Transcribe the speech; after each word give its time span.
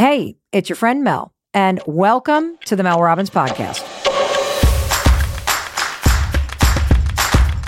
Hey, 0.00 0.36
it's 0.52 0.68
your 0.68 0.76
friend 0.76 1.02
Mel, 1.02 1.32
and 1.52 1.80
welcome 1.84 2.56
to 2.66 2.76
the 2.76 2.84
Mel 2.84 3.02
Robbins 3.02 3.30
Podcast. 3.30 3.82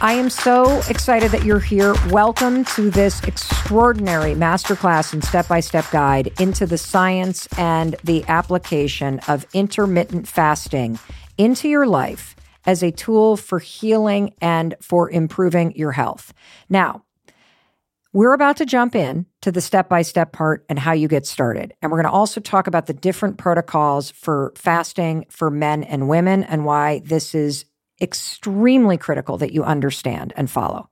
I 0.00 0.12
am 0.12 0.30
so 0.30 0.80
excited 0.88 1.32
that 1.32 1.42
you're 1.44 1.58
here. 1.58 1.92
Welcome 2.10 2.64
to 2.76 2.88
this 2.88 3.20
extraordinary 3.24 4.34
masterclass 4.34 5.12
and 5.12 5.24
step 5.24 5.48
by 5.48 5.58
step 5.58 5.90
guide 5.90 6.30
into 6.38 6.66
the 6.66 6.78
science 6.78 7.48
and 7.58 7.96
the 8.04 8.24
application 8.29 9.18
of 9.26 9.44
intermittent 9.52 10.28
fasting 10.28 11.00
into 11.36 11.68
your 11.68 11.88
life 11.88 12.36
as 12.64 12.84
a 12.84 12.92
tool 12.92 13.36
for 13.36 13.58
healing 13.58 14.34
and 14.40 14.76
for 14.80 15.10
improving 15.10 15.74
your 15.74 15.90
health. 15.90 16.32
Now, 16.68 17.02
we're 18.12 18.32
about 18.32 18.56
to 18.56 18.66
jump 18.66 18.95
in 18.95 19.27
to 19.42 19.52
the 19.52 19.61
step 19.61 19.88
by 19.88 20.02
step 20.02 20.32
part 20.32 20.64
and 20.68 20.79
how 20.79 20.92
you 20.92 21.09
get 21.09 21.27
started. 21.27 21.74
And 21.80 21.90
we're 21.90 21.98
going 22.02 22.10
to 22.10 22.16
also 22.16 22.40
talk 22.40 22.66
about 22.66 22.86
the 22.86 22.92
different 22.92 23.38
protocols 23.38 24.10
for 24.10 24.52
fasting 24.56 25.27
for 25.30 25.50
men 25.50 25.84
and 25.84 26.09
women 26.09 26.42
and 26.45 26.64
why 26.64 27.02
this 27.05 27.34
is 27.34 27.66
extremely 28.00 28.96
critical 28.96 29.36
that 29.38 29.52
you 29.52 29.62
understand 29.62 30.33
and 30.36 30.50
follow. 30.50 30.88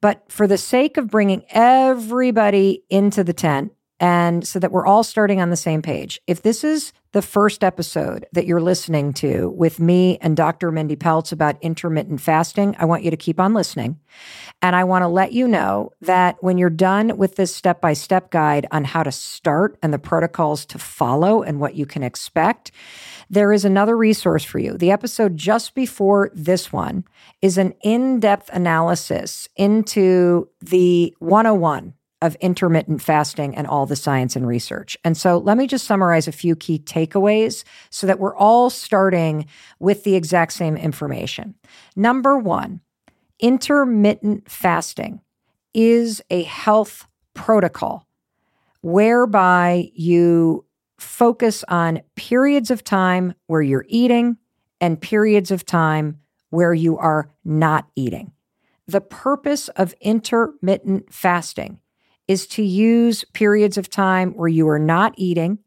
But 0.00 0.30
for 0.30 0.46
the 0.46 0.58
sake 0.58 0.96
of 0.96 1.10
bringing 1.10 1.44
everybody 1.50 2.84
into 2.90 3.24
the 3.24 3.32
tent 3.32 3.72
and 4.04 4.46
so 4.46 4.58
that 4.58 4.70
we're 4.70 4.84
all 4.84 5.02
starting 5.02 5.40
on 5.40 5.48
the 5.48 5.56
same 5.56 5.80
page, 5.80 6.20
if 6.26 6.42
this 6.42 6.62
is 6.62 6.92
the 7.12 7.22
first 7.22 7.64
episode 7.64 8.26
that 8.32 8.44
you're 8.44 8.60
listening 8.60 9.14
to 9.14 9.48
with 9.56 9.80
me 9.80 10.18
and 10.20 10.36
Dr. 10.36 10.70
Mindy 10.70 10.94
Pelz 10.94 11.32
about 11.32 11.56
intermittent 11.62 12.20
fasting, 12.20 12.76
I 12.78 12.84
want 12.84 13.02
you 13.02 13.10
to 13.10 13.16
keep 13.16 13.40
on 13.40 13.54
listening. 13.54 13.98
And 14.60 14.76
I 14.76 14.84
want 14.84 15.04
to 15.04 15.08
let 15.08 15.32
you 15.32 15.48
know 15.48 15.90
that 16.02 16.36
when 16.42 16.58
you're 16.58 16.68
done 16.68 17.16
with 17.16 17.36
this 17.36 17.54
step 17.54 17.80
by 17.80 17.94
step 17.94 18.30
guide 18.30 18.66
on 18.70 18.84
how 18.84 19.04
to 19.04 19.10
start 19.10 19.78
and 19.82 19.90
the 19.90 19.98
protocols 19.98 20.66
to 20.66 20.78
follow 20.78 21.42
and 21.42 21.58
what 21.58 21.74
you 21.74 21.86
can 21.86 22.02
expect, 22.02 22.72
there 23.30 23.54
is 23.54 23.64
another 23.64 23.96
resource 23.96 24.44
for 24.44 24.58
you. 24.58 24.76
The 24.76 24.90
episode 24.90 25.34
just 25.34 25.74
before 25.74 26.30
this 26.34 26.70
one 26.70 27.04
is 27.40 27.56
an 27.56 27.72
in 27.82 28.20
depth 28.20 28.50
analysis 28.52 29.48
into 29.56 30.50
the 30.60 31.14
101 31.20 31.94
of 32.24 32.36
intermittent 32.36 33.02
fasting 33.02 33.54
and 33.54 33.66
all 33.66 33.84
the 33.84 33.94
science 33.94 34.34
and 34.34 34.46
research. 34.48 34.96
And 35.04 35.14
so 35.14 35.36
let 35.36 35.58
me 35.58 35.66
just 35.66 35.86
summarize 35.86 36.26
a 36.26 36.32
few 36.32 36.56
key 36.56 36.78
takeaways 36.78 37.64
so 37.90 38.06
that 38.06 38.18
we're 38.18 38.34
all 38.34 38.70
starting 38.70 39.44
with 39.78 40.04
the 40.04 40.14
exact 40.14 40.54
same 40.54 40.74
information. 40.74 41.54
Number 41.94 42.38
one, 42.38 42.80
intermittent 43.40 44.50
fasting 44.50 45.20
is 45.74 46.22
a 46.30 46.44
health 46.44 47.06
protocol 47.34 48.08
whereby 48.80 49.90
you 49.92 50.64
focus 50.98 51.62
on 51.68 52.00
periods 52.16 52.70
of 52.70 52.82
time 52.82 53.34
where 53.48 53.60
you're 53.60 53.84
eating 53.86 54.38
and 54.80 54.98
periods 54.98 55.50
of 55.50 55.66
time 55.66 56.20
where 56.48 56.72
you 56.72 56.96
are 56.96 57.30
not 57.44 57.86
eating. 57.94 58.32
The 58.86 59.02
purpose 59.02 59.68
of 59.68 59.94
intermittent 60.00 61.12
fasting 61.12 61.80
is 62.28 62.46
to 62.46 62.62
use 62.62 63.24
periods 63.32 63.76
of 63.76 63.90
time 63.90 64.32
where 64.32 64.48
you 64.48 64.68
are 64.68 64.78
not 64.78 65.14
eating 65.16 65.58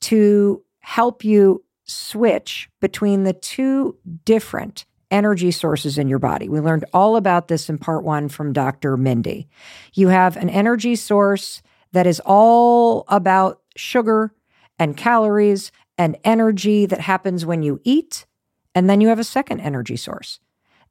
to 0.00 0.62
help 0.80 1.24
you 1.24 1.64
switch 1.84 2.68
between 2.80 3.24
the 3.24 3.32
two 3.32 3.96
different 4.24 4.84
energy 5.10 5.50
sources 5.50 5.96
in 5.96 6.08
your 6.08 6.18
body. 6.18 6.48
We 6.48 6.60
learned 6.60 6.84
all 6.92 7.16
about 7.16 7.48
this 7.48 7.68
in 7.68 7.78
part 7.78 8.04
one 8.04 8.28
from 8.28 8.52
Dr. 8.52 8.96
Mindy. 8.96 9.48
You 9.94 10.08
have 10.08 10.36
an 10.36 10.50
energy 10.50 10.96
source 10.96 11.62
that 11.92 12.06
is 12.06 12.20
all 12.24 13.04
about 13.08 13.62
sugar 13.76 14.34
and 14.78 14.96
calories 14.96 15.72
and 15.96 16.16
energy 16.24 16.86
that 16.86 17.00
happens 17.00 17.46
when 17.46 17.62
you 17.62 17.80
eat. 17.84 18.26
And 18.74 18.88
then 18.88 19.00
you 19.00 19.08
have 19.08 19.18
a 19.18 19.24
second 19.24 19.60
energy 19.60 19.96
source 19.96 20.40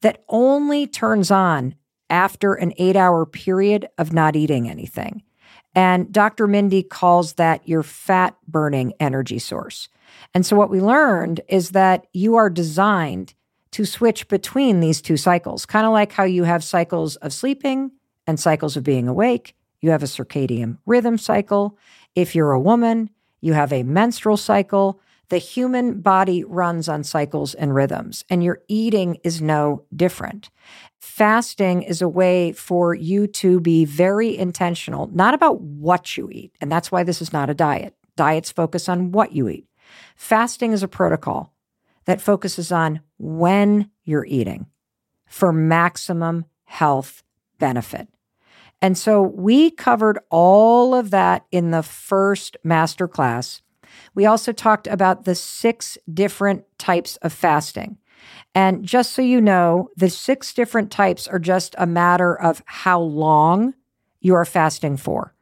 that 0.02 0.24
only 0.28 0.88
turns 0.88 1.32
on 1.32 1.76
after 2.10 2.54
an 2.54 2.74
eight 2.78 2.96
hour 2.96 3.26
period 3.26 3.88
of 3.98 4.14
not 4.14 4.36
eating 4.36 4.70
anything. 4.70 5.24
And 5.76 6.12
Dr. 6.12 6.48
Mindy 6.48 6.82
calls 6.82 7.34
that 7.34 7.68
your 7.68 7.84
fat 7.84 8.36
burning 8.48 8.94
energy 9.00 9.40
source. 9.40 9.90
And 10.34 10.46
so, 10.46 10.56
what 10.56 10.70
we 10.70 10.82
learned 10.82 11.42
is 11.48 11.72
that 11.72 12.08
you 12.14 12.36
are 12.36 12.50
designed 12.50 13.34
to 13.72 13.86
switch 13.86 14.28
between 14.28 14.80
these 14.80 15.02
two 15.02 15.18
cycles, 15.18 15.66
kind 15.66 15.86
of 15.86 15.92
like 15.92 16.12
how 16.12 16.24
you 16.24 16.46
have 16.46 16.64
cycles 16.64 17.16
of 17.18 17.34
sleeping 17.34 17.92
and 18.26 18.40
cycles 18.40 18.76
of 18.76 18.84
being 18.84 19.08
awake. 19.08 19.56
You 19.82 19.92
have 19.92 20.04
a 20.04 20.08
circadian 20.08 20.80
rhythm 20.86 21.18
cycle. 21.18 21.78
If 22.16 22.34
you're 22.34 22.52
a 22.54 22.60
woman, 22.60 23.12
you 23.42 23.54
have 23.54 23.72
a 23.72 23.84
menstrual 23.84 24.38
cycle. 24.38 25.00
The 25.30 25.38
human 25.38 26.00
body 26.00 26.44
runs 26.46 26.88
on 26.88 27.04
cycles 27.04 27.54
and 27.54 27.76
rhythms, 27.76 28.24
and 28.30 28.44
your 28.44 28.62
eating 28.68 29.18
is 29.24 29.42
no 29.42 29.84
different. 29.94 30.50
Fasting 31.00 31.82
is 31.82 32.02
a 32.02 32.08
way 32.08 32.54
for 32.54 32.94
you 32.94 33.28
to 33.28 33.60
be 33.60 33.84
very 33.84 34.38
intentional, 34.38 35.08
not 35.08 35.34
about 35.34 35.60
what 35.60 36.16
you 36.16 36.30
eat. 36.32 36.54
And 36.62 36.72
that's 36.72 36.92
why 36.92 37.04
this 37.04 37.22
is 37.22 37.34
not 37.34 37.50
a 37.50 37.54
diet. 37.54 37.94
Diets 38.16 38.52
focus 38.52 38.88
on 38.88 39.12
what 39.12 39.34
you 39.34 39.50
eat. 39.50 39.68
Fasting 40.16 40.72
is 40.72 40.82
a 40.82 40.88
protocol 40.88 41.54
that 42.06 42.22
focuses 42.22 42.72
on 42.72 43.02
when 43.18 43.90
you're 44.06 44.26
eating 44.26 44.68
for 45.28 45.52
maximum 45.52 46.46
health 46.64 47.24
benefit. 47.60 48.08
And 48.82 48.98
so 48.98 49.22
we 49.22 49.72
covered 49.72 50.20
all 50.30 50.96
of 50.96 51.10
that 51.10 51.46
in 51.52 51.72
the 51.72 51.84
first 51.84 52.58
masterclass 52.66 53.62
we 54.18 54.26
also 54.26 54.52
talked 54.52 54.88
about 54.88 55.26
the 55.26 55.36
six 55.36 55.96
different 56.12 56.64
types 56.80 57.18
of 57.18 57.32
fasting. 57.32 58.00
And 58.56 58.84
just 58.84 59.12
so 59.12 59.22
you 59.22 59.40
know, 59.40 59.90
the 59.96 60.10
six 60.10 60.56
different 60.56 60.90
types 60.90 61.28
are 61.28 61.38
just 61.38 61.76
a 61.78 61.86
matter 61.86 62.34
of 62.34 62.64
how 62.66 63.00
long 63.00 63.76
you 64.20 64.34
are 64.34 64.44
fasting 64.44 64.98
for 64.98 65.36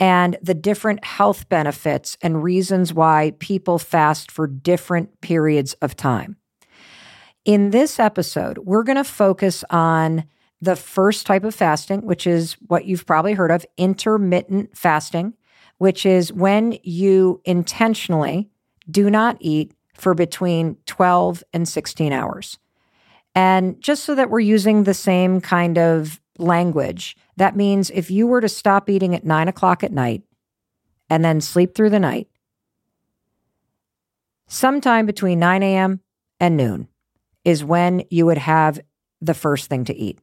and 0.00 0.36
the 0.42 0.52
different 0.52 1.04
health 1.04 1.48
benefits 1.48 2.18
and 2.20 2.42
reasons 2.42 2.92
why 2.92 3.34
people 3.38 3.78
fast 3.78 4.32
for 4.32 4.48
different 4.48 5.20
periods 5.20 5.74
of 5.74 5.94
time. 5.94 6.36
In 7.44 7.70
this 7.70 8.00
episode, 8.00 8.58
we're 8.58 8.82
going 8.82 8.96
to 8.96 9.04
focus 9.04 9.62
on 9.70 10.24
the 10.60 10.74
first 10.74 11.24
type 11.24 11.44
of 11.44 11.54
fasting, 11.54 12.02
which 12.02 12.26
is 12.26 12.54
what 12.66 12.84
you've 12.84 13.06
probably 13.06 13.34
heard 13.34 13.52
of 13.52 13.64
intermittent 13.76 14.76
fasting 14.76 15.34
which 15.78 16.04
is 16.04 16.32
when 16.32 16.78
you 16.82 17.40
intentionally 17.44 18.50
do 18.90 19.08
not 19.08 19.36
eat 19.40 19.72
for 19.94 20.14
between 20.14 20.76
12 20.86 21.42
and 21.52 21.68
16 21.68 22.12
hours. 22.12 22.58
And 23.34 23.80
just 23.80 24.04
so 24.04 24.14
that 24.14 24.30
we're 24.30 24.40
using 24.40 24.84
the 24.84 24.94
same 24.94 25.40
kind 25.40 25.78
of 25.78 26.20
language, 26.38 27.16
that 27.36 27.56
means 27.56 27.90
if 27.90 28.10
you 28.10 28.26
were 28.26 28.40
to 28.40 28.48
stop 28.48 28.88
eating 28.88 29.14
at 29.14 29.24
nine 29.24 29.48
o'clock 29.48 29.82
at 29.84 29.92
night 29.92 30.22
and 31.10 31.24
then 31.24 31.40
sleep 31.40 31.74
through 31.74 31.90
the 31.90 32.00
night, 32.00 32.28
sometime 34.46 35.06
between 35.06 35.38
9 35.38 35.62
a.m. 35.62 36.00
and 36.40 36.56
noon 36.56 36.88
is 37.44 37.64
when 37.64 38.02
you 38.10 38.26
would 38.26 38.38
have 38.38 38.80
the 39.20 39.34
first 39.34 39.68
thing 39.68 39.84
to 39.84 39.96
eat. 39.96 40.18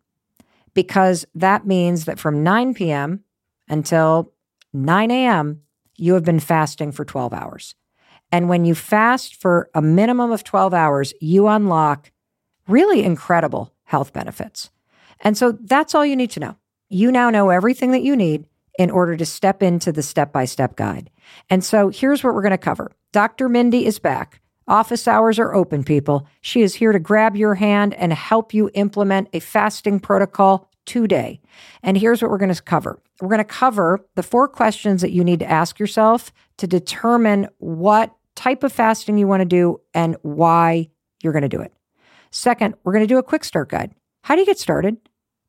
Because 0.73 1.25
that 1.33 1.65
means 1.65 2.05
that 2.05 2.19
from 2.19 2.43
9 2.43 2.73
p.m. 2.73 3.23
until 3.69 4.33
9 4.75 5.11
a.m., 5.11 5.61
you 5.97 6.13
have 6.13 6.23
been 6.23 6.39
fasting 6.39 6.91
for 6.91 7.05
12 7.05 7.33
hours. 7.33 7.75
And 8.31 8.49
when 8.49 8.65
you 8.65 8.75
fast 8.75 9.35
for 9.35 9.69
a 9.73 9.81
minimum 9.81 10.31
of 10.31 10.43
12 10.43 10.73
hours, 10.73 11.13
you 11.21 11.47
unlock 11.47 12.11
really 12.67 13.03
incredible 13.03 13.73
health 13.83 14.13
benefits. 14.13 14.69
And 15.21 15.37
so 15.37 15.53
that's 15.53 15.95
all 15.95 16.05
you 16.05 16.15
need 16.15 16.31
to 16.31 16.39
know. 16.39 16.57
You 16.89 17.11
now 17.11 17.29
know 17.29 17.49
everything 17.49 17.91
that 17.91 18.03
you 18.03 18.15
need 18.15 18.45
in 18.77 18.91
order 18.91 19.15
to 19.15 19.25
step 19.25 19.63
into 19.63 19.91
the 19.91 20.03
step 20.03 20.33
by 20.33 20.45
step 20.45 20.75
guide. 20.75 21.09
And 21.49 21.63
so 21.63 21.89
here's 21.89 22.23
what 22.23 22.33
we're 22.33 22.41
going 22.41 22.51
to 22.51 22.57
cover 22.57 22.91
Dr. 23.13 23.47
Mindy 23.47 23.85
is 23.85 23.99
back. 23.99 24.41
Office 24.67 25.07
hours 25.07 25.37
are 25.37 25.53
open, 25.53 25.83
people. 25.83 26.27
She 26.41 26.63
is 26.63 26.75
here 26.75 26.91
to 26.91 26.99
grab 26.99 27.35
your 27.35 27.55
hand 27.55 27.93
and 27.93 28.11
help 28.11 28.53
you 28.53 28.71
implement 28.73 29.29
a 29.31 29.39
fasting 29.39 29.99
protocol 29.99 30.69
today. 30.85 31.39
And 31.83 31.97
here's 31.97 32.21
what 32.21 32.31
we're 32.31 32.37
going 32.37 32.53
to 32.53 32.61
cover 32.61 32.99
we're 33.21 33.29
going 33.29 33.37
to 33.39 33.45
cover 33.45 34.05
the 34.15 34.23
four 34.23 34.47
questions 34.47 35.01
that 35.01 35.11
you 35.11 35.23
need 35.23 35.39
to 35.39 35.49
ask 35.49 35.79
yourself 35.79 36.33
to 36.57 36.67
determine 36.67 37.47
what 37.59 38.13
type 38.35 38.63
of 38.63 38.71
fasting 38.71 39.17
you 39.17 39.27
want 39.27 39.41
to 39.41 39.45
do 39.45 39.79
and 39.93 40.17
why 40.21 40.89
you're 41.23 41.33
going 41.33 41.41
to 41.41 41.49
do 41.49 41.61
it. 41.61 41.73
Second, 42.31 42.75
we're 42.83 42.91
going 42.91 43.03
to 43.03 43.13
do 43.13 43.17
a 43.17 43.23
quick 43.23 43.45
start 43.45 43.69
guide. 43.69 43.95
How 44.23 44.35
do 44.35 44.41
you 44.41 44.45
get 44.45 44.59
started? 44.59 44.97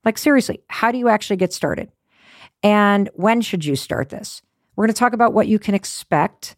Like, 0.05 0.19
seriously, 0.19 0.61
how 0.69 0.93
do 0.93 0.99
you 0.99 1.09
actually 1.09 1.37
get 1.37 1.53
started? 1.53 1.91
And 2.63 3.11
when 3.15 3.41
should 3.41 3.65
you 3.65 3.75
start 3.75 4.11
this? 4.11 4.43
We're 4.77 4.87
going 4.87 4.95
to 4.95 4.99
talk 4.99 5.13
about 5.13 5.33
what 5.33 5.49
you 5.49 5.59
can 5.59 5.75
expect 5.75 6.55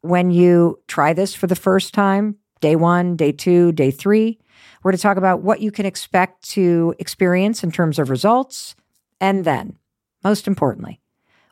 when 0.00 0.30
you 0.30 0.80
try 0.88 1.12
this 1.12 1.34
for 1.34 1.46
the 1.46 1.56
first 1.56 1.94
time 1.94 2.36
day 2.60 2.74
one, 2.74 3.14
day 3.14 3.30
two, 3.30 3.70
day 3.72 3.90
three. 3.90 4.38
We're 4.82 4.92
to 4.92 4.98
talk 4.98 5.16
about 5.16 5.42
what 5.42 5.60
you 5.60 5.70
can 5.70 5.86
expect 5.86 6.48
to 6.50 6.94
experience 6.98 7.62
in 7.62 7.72
terms 7.72 7.98
of 7.98 8.10
results. 8.10 8.74
And 9.20 9.44
then, 9.44 9.76
most 10.22 10.46
importantly, 10.46 11.00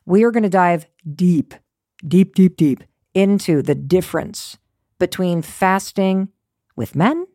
we 0.05 0.23
are 0.25 0.31
going 0.31 0.43
to 0.43 0.49
dive 0.49 0.87
deep, 1.15 1.55
deep, 2.07 2.35
deep, 2.35 2.57
deep 2.57 2.85
into 3.15 3.63
the 3.63 3.75
difference 3.75 4.59
between 4.99 5.43
fasting 5.43 6.29
with 6.77 6.95
men 6.95 7.27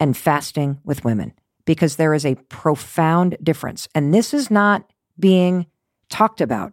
and 0.00 0.16
fasting 0.16 0.80
with 0.84 1.04
women 1.04 1.32
because 1.64 1.96
there 1.96 2.14
is 2.14 2.26
a 2.26 2.34
profound 2.48 3.36
difference. 3.42 3.88
And 3.94 4.12
this 4.12 4.34
is 4.34 4.50
not 4.50 4.90
being 5.18 5.66
talked 6.08 6.40
about 6.40 6.72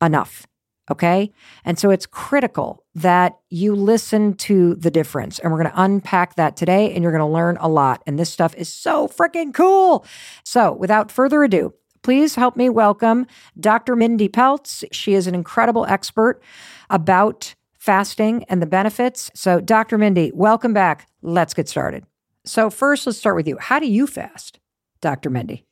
enough. 0.00 0.46
Okay. 0.90 1.30
And 1.64 1.78
so 1.78 1.90
it's 1.90 2.06
critical 2.06 2.84
that 2.94 3.38
you 3.50 3.74
listen 3.74 4.34
to 4.34 4.74
the 4.76 4.90
difference. 4.90 5.38
And 5.38 5.52
we're 5.52 5.62
going 5.62 5.72
to 5.72 5.82
unpack 5.82 6.36
that 6.36 6.56
today 6.56 6.92
and 6.92 7.02
you're 7.02 7.12
going 7.12 7.20
to 7.20 7.26
learn 7.26 7.58
a 7.60 7.68
lot. 7.68 8.02
And 8.06 8.18
this 8.18 8.30
stuff 8.30 8.54
is 8.56 8.72
so 8.72 9.06
freaking 9.06 9.52
cool. 9.52 10.06
So 10.44 10.72
without 10.72 11.12
further 11.12 11.42
ado, 11.42 11.74
please 12.02 12.36
help 12.36 12.56
me 12.56 12.70
welcome 12.70 13.26
Dr. 13.60 13.96
Mindy 13.96 14.28
Pelz. 14.28 14.84
She 14.92 15.14
is 15.14 15.26
an 15.26 15.34
incredible 15.34 15.84
expert 15.86 16.40
about 16.88 17.54
fasting 17.78 18.44
and 18.48 18.60
the 18.60 18.66
benefits. 18.66 19.30
So, 19.34 19.60
Dr. 19.60 19.98
Mindy, 19.98 20.30
welcome 20.34 20.74
back. 20.74 21.08
Let's 21.22 21.54
get 21.54 21.68
started. 21.68 22.04
So, 22.44 22.70
first, 22.70 23.06
let's 23.06 23.18
start 23.18 23.36
with 23.36 23.46
you. 23.46 23.56
How 23.58 23.78
do 23.78 23.86
you 23.86 24.06
fast, 24.06 24.58
Dr. 25.00 25.30
Mindy? 25.30 25.67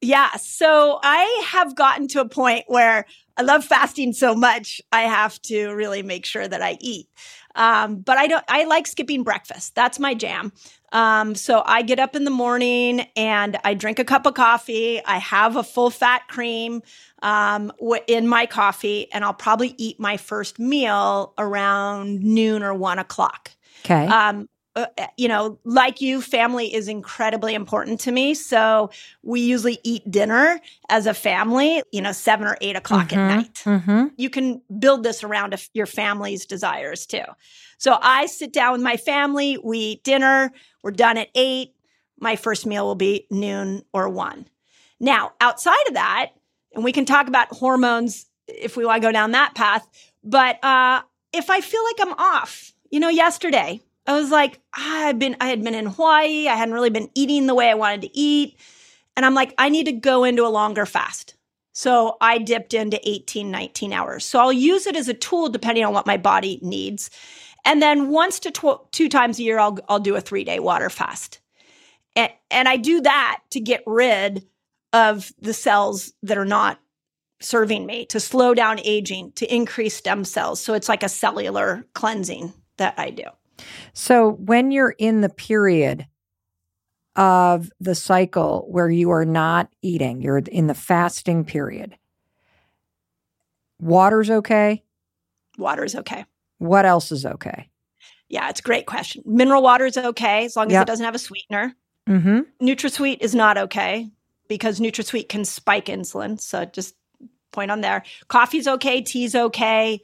Yeah. 0.00 0.30
So 0.36 1.00
I 1.02 1.44
have 1.48 1.74
gotten 1.74 2.08
to 2.08 2.20
a 2.20 2.28
point 2.28 2.64
where 2.68 3.04
I 3.36 3.42
love 3.42 3.64
fasting 3.64 4.12
so 4.12 4.34
much, 4.34 4.80
I 4.92 5.02
have 5.02 5.40
to 5.42 5.68
really 5.70 6.02
make 6.02 6.24
sure 6.24 6.46
that 6.46 6.60
I 6.62 6.76
eat. 6.80 7.08
Um, 7.54 7.96
but 7.96 8.16
I 8.16 8.26
don't, 8.26 8.44
I 8.48 8.64
like 8.64 8.86
skipping 8.86 9.24
breakfast. 9.24 9.74
That's 9.74 9.98
my 9.98 10.14
jam. 10.14 10.52
Um, 10.92 11.34
so 11.34 11.62
I 11.66 11.82
get 11.82 11.98
up 11.98 12.16
in 12.16 12.24
the 12.24 12.30
morning 12.30 13.06
and 13.16 13.58
I 13.64 13.74
drink 13.74 13.98
a 13.98 14.04
cup 14.04 14.26
of 14.26 14.34
coffee. 14.34 15.04
I 15.04 15.18
have 15.18 15.56
a 15.56 15.62
full 15.62 15.90
fat 15.90 16.28
cream 16.28 16.82
um, 17.22 17.72
in 18.06 18.26
my 18.26 18.46
coffee, 18.46 19.10
and 19.12 19.24
I'll 19.24 19.34
probably 19.34 19.74
eat 19.76 20.00
my 20.00 20.16
first 20.16 20.58
meal 20.58 21.34
around 21.36 22.22
noon 22.22 22.62
or 22.62 22.74
one 22.74 22.98
o'clock. 22.98 23.50
Okay. 23.84 24.06
Um, 24.06 24.48
uh, 24.76 24.86
you 25.16 25.28
know, 25.28 25.58
like 25.64 26.00
you, 26.00 26.20
family 26.20 26.72
is 26.72 26.88
incredibly 26.88 27.54
important 27.54 28.00
to 28.00 28.12
me. 28.12 28.34
So 28.34 28.90
we 29.22 29.40
usually 29.40 29.78
eat 29.82 30.08
dinner 30.10 30.60
as 30.88 31.06
a 31.06 31.14
family, 31.14 31.82
you 31.90 32.00
know, 32.00 32.12
seven 32.12 32.46
or 32.46 32.56
eight 32.60 32.76
o'clock 32.76 33.08
mm-hmm, 33.08 33.18
at 33.18 33.36
night. 33.36 33.54
Mm-hmm. 33.64 34.06
You 34.16 34.30
can 34.30 34.62
build 34.78 35.02
this 35.02 35.24
around 35.24 35.54
your 35.74 35.86
family's 35.86 36.46
desires 36.46 37.06
too. 37.06 37.24
So 37.78 37.98
I 38.00 38.26
sit 38.26 38.52
down 38.52 38.72
with 38.72 38.82
my 38.82 38.96
family, 38.96 39.58
we 39.62 39.78
eat 39.78 40.04
dinner, 40.04 40.52
we're 40.82 40.90
done 40.90 41.16
at 41.16 41.28
eight. 41.34 41.74
My 42.20 42.36
first 42.36 42.66
meal 42.66 42.84
will 42.84 42.94
be 42.94 43.26
noon 43.30 43.82
or 43.92 44.08
one. 44.08 44.48
Now, 45.00 45.32
outside 45.40 45.86
of 45.86 45.94
that, 45.94 46.30
and 46.74 46.84
we 46.84 46.92
can 46.92 47.04
talk 47.04 47.28
about 47.28 47.48
hormones 47.52 48.26
if 48.48 48.76
we 48.76 48.84
want 48.84 49.02
to 49.02 49.06
go 49.08 49.12
down 49.12 49.32
that 49.32 49.54
path, 49.54 49.86
but 50.24 50.62
uh, 50.64 51.02
if 51.32 51.50
I 51.50 51.60
feel 51.60 51.84
like 51.84 51.96
I'm 52.00 52.14
off, 52.14 52.72
you 52.90 52.98
know, 52.98 53.08
yesterday, 53.08 53.80
I 54.08 54.18
was 54.18 54.30
like, 54.30 54.58
I've 54.72 55.18
been, 55.18 55.36
I 55.38 55.48
had 55.48 55.62
been 55.62 55.74
in 55.74 55.84
Hawaii. 55.84 56.48
I 56.48 56.54
hadn't 56.54 56.72
really 56.72 56.88
been 56.88 57.10
eating 57.14 57.46
the 57.46 57.54
way 57.54 57.68
I 57.68 57.74
wanted 57.74 58.00
to 58.02 58.18
eat. 58.18 58.58
And 59.16 59.26
I'm 59.26 59.34
like, 59.34 59.52
I 59.58 59.68
need 59.68 59.84
to 59.84 59.92
go 59.92 60.24
into 60.24 60.46
a 60.46 60.48
longer 60.48 60.86
fast. 60.86 61.34
So 61.74 62.16
I 62.22 62.38
dipped 62.38 62.72
into 62.72 62.98
18, 63.06 63.50
19 63.50 63.92
hours. 63.92 64.24
So 64.24 64.40
I'll 64.40 64.52
use 64.52 64.86
it 64.86 64.96
as 64.96 65.08
a 65.08 65.14
tool 65.14 65.50
depending 65.50 65.84
on 65.84 65.92
what 65.92 66.06
my 66.06 66.16
body 66.16 66.58
needs. 66.62 67.10
And 67.66 67.82
then 67.82 68.08
once 68.08 68.40
to 68.40 68.50
tw- 68.50 68.90
two 68.92 69.10
times 69.10 69.38
a 69.38 69.42
year, 69.42 69.58
I'll, 69.58 69.78
I'll 69.90 70.00
do 70.00 70.16
a 70.16 70.22
three 70.22 70.42
day 70.42 70.58
water 70.58 70.88
fast. 70.88 71.40
And, 72.16 72.32
and 72.50 72.66
I 72.66 72.78
do 72.78 73.02
that 73.02 73.42
to 73.50 73.60
get 73.60 73.82
rid 73.86 74.46
of 74.94 75.30
the 75.38 75.52
cells 75.52 76.14
that 76.22 76.38
are 76.38 76.46
not 76.46 76.80
serving 77.40 77.84
me, 77.84 78.06
to 78.06 78.20
slow 78.20 78.54
down 78.54 78.80
aging, 78.80 79.32
to 79.32 79.54
increase 79.54 79.94
stem 79.94 80.24
cells. 80.24 80.60
So 80.60 80.72
it's 80.72 80.88
like 80.88 81.02
a 81.02 81.10
cellular 81.10 81.84
cleansing 81.92 82.54
that 82.78 82.94
I 82.96 83.10
do. 83.10 83.24
So 83.92 84.30
when 84.30 84.70
you're 84.70 84.94
in 84.98 85.20
the 85.20 85.28
period 85.28 86.06
of 87.16 87.70
the 87.80 87.94
cycle 87.94 88.66
where 88.70 88.88
you 88.90 89.10
are 89.10 89.24
not 89.24 89.68
eating, 89.82 90.22
you're 90.22 90.38
in 90.38 90.68
the 90.68 90.74
fasting 90.74 91.44
period, 91.44 91.96
water's 93.80 94.30
okay? 94.30 94.82
Water's 95.58 95.96
okay. 95.96 96.24
What 96.58 96.86
else 96.86 97.10
is 97.10 97.26
okay? 97.26 97.68
Yeah, 98.28 98.48
it's 98.50 98.60
a 98.60 98.62
great 98.62 98.86
question. 98.86 99.22
Mineral 99.24 99.62
water 99.62 99.86
is 99.86 99.96
okay 99.96 100.44
as 100.44 100.54
long 100.54 100.66
as 100.66 100.72
yep. 100.72 100.82
it 100.82 100.86
doesn't 100.86 101.04
have 101.04 101.14
a 101.14 101.18
sweetener. 101.18 101.74
Mm-hmm. 102.08 102.66
NutraSweet 102.66 103.18
is 103.20 103.34
not 103.34 103.58
okay 103.58 104.08
because 104.48 104.80
NutraSweet 104.80 105.28
can 105.28 105.44
spike 105.44 105.86
insulin. 105.86 106.40
So 106.40 106.64
just 106.64 106.94
point 107.52 107.70
on 107.70 107.80
there. 107.80 108.04
Coffee's 108.28 108.68
okay. 108.68 109.00
Tea's 109.00 109.34
okay 109.34 110.00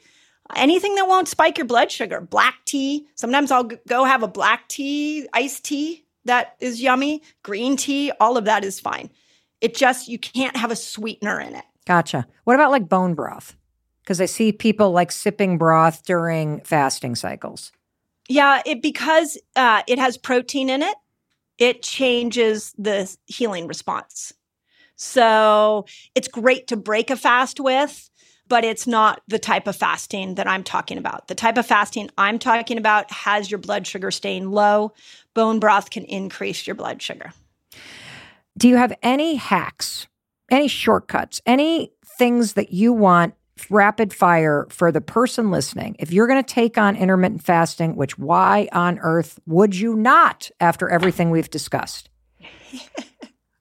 anything 0.56 0.94
that 0.96 1.08
won't 1.08 1.28
spike 1.28 1.58
your 1.58 1.66
blood 1.66 1.90
sugar. 1.90 2.20
Black 2.20 2.56
tea. 2.64 3.06
Sometimes 3.14 3.50
I'll 3.50 3.70
go 3.88 4.04
have 4.04 4.22
a 4.22 4.28
black 4.28 4.68
tea, 4.68 5.28
iced 5.32 5.64
tea 5.64 6.04
that 6.24 6.56
is 6.60 6.80
yummy. 6.80 7.22
Green 7.42 7.76
tea, 7.76 8.12
all 8.20 8.36
of 8.36 8.44
that 8.46 8.64
is 8.64 8.80
fine. 8.80 9.10
It 9.60 9.74
just, 9.74 10.08
you 10.08 10.18
can't 10.18 10.56
have 10.56 10.70
a 10.70 10.76
sweetener 10.76 11.40
in 11.40 11.54
it. 11.54 11.64
Gotcha. 11.86 12.26
What 12.44 12.54
about 12.54 12.70
like 12.70 12.88
bone 12.88 13.14
broth? 13.14 13.56
Because 14.02 14.20
I 14.20 14.26
see 14.26 14.52
people 14.52 14.90
like 14.90 15.12
sipping 15.12 15.56
broth 15.56 16.04
during 16.04 16.60
fasting 16.60 17.14
cycles. 17.14 17.72
Yeah, 18.28 18.62
it 18.64 18.82
because 18.82 19.38
uh, 19.56 19.82
it 19.86 19.98
has 19.98 20.16
protein 20.16 20.70
in 20.70 20.82
it, 20.82 20.96
it 21.58 21.82
changes 21.82 22.74
the 22.76 23.14
healing 23.26 23.66
response. 23.66 24.32
So 24.96 25.86
it's 26.14 26.28
great 26.28 26.66
to 26.68 26.76
break 26.76 27.10
a 27.10 27.16
fast 27.16 27.60
with 27.60 28.10
but 28.48 28.64
it's 28.64 28.86
not 28.86 29.22
the 29.28 29.38
type 29.38 29.66
of 29.66 29.76
fasting 29.76 30.34
that 30.34 30.46
I'm 30.46 30.64
talking 30.64 30.98
about. 30.98 31.28
The 31.28 31.34
type 31.34 31.56
of 31.56 31.66
fasting 31.66 32.10
I'm 32.18 32.38
talking 32.38 32.78
about 32.78 33.10
has 33.10 33.50
your 33.50 33.58
blood 33.58 33.86
sugar 33.86 34.10
staying 34.10 34.50
low. 34.50 34.92
Bone 35.32 35.58
broth 35.58 35.90
can 35.90 36.04
increase 36.04 36.66
your 36.66 36.76
blood 36.76 37.00
sugar. 37.00 37.32
Do 38.56 38.68
you 38.68 38.76
have 38.76 38.92
any 39.02 39.34
hacks, 39.34 40.06
any 40.50 40.68
shortcuts, 40.68 41.40
any 41.46 41.92
things 42.18 42.52
that 42.52 42.72
you 42.72 42.92
want 42.92 43.34
rapid 43.70 44.12
fire 44.12 44.66
for 44.70 44.92
the 44.92 45.00
person 45.00 45.50
listening? 45.50 45.96
If 45.98 46.12
you're 46.12 46.26
going 46.26 46.42
to 46.42 46.54
take 46.54 46.78
on 46.78 46.96
intermittent 46.96 47.42
fasting, 47.42 47.96
which 47.96 48.18
why 48.18 48.68
on 48.72 48.98
earth 49.00 49.40
would 49.46 49.74
you 49.74 49.94
not 49.94 50.50
after 50.60 50.88
everything 50.88 51.30
we've 51.30 51.50
discussed? 51.50 52.10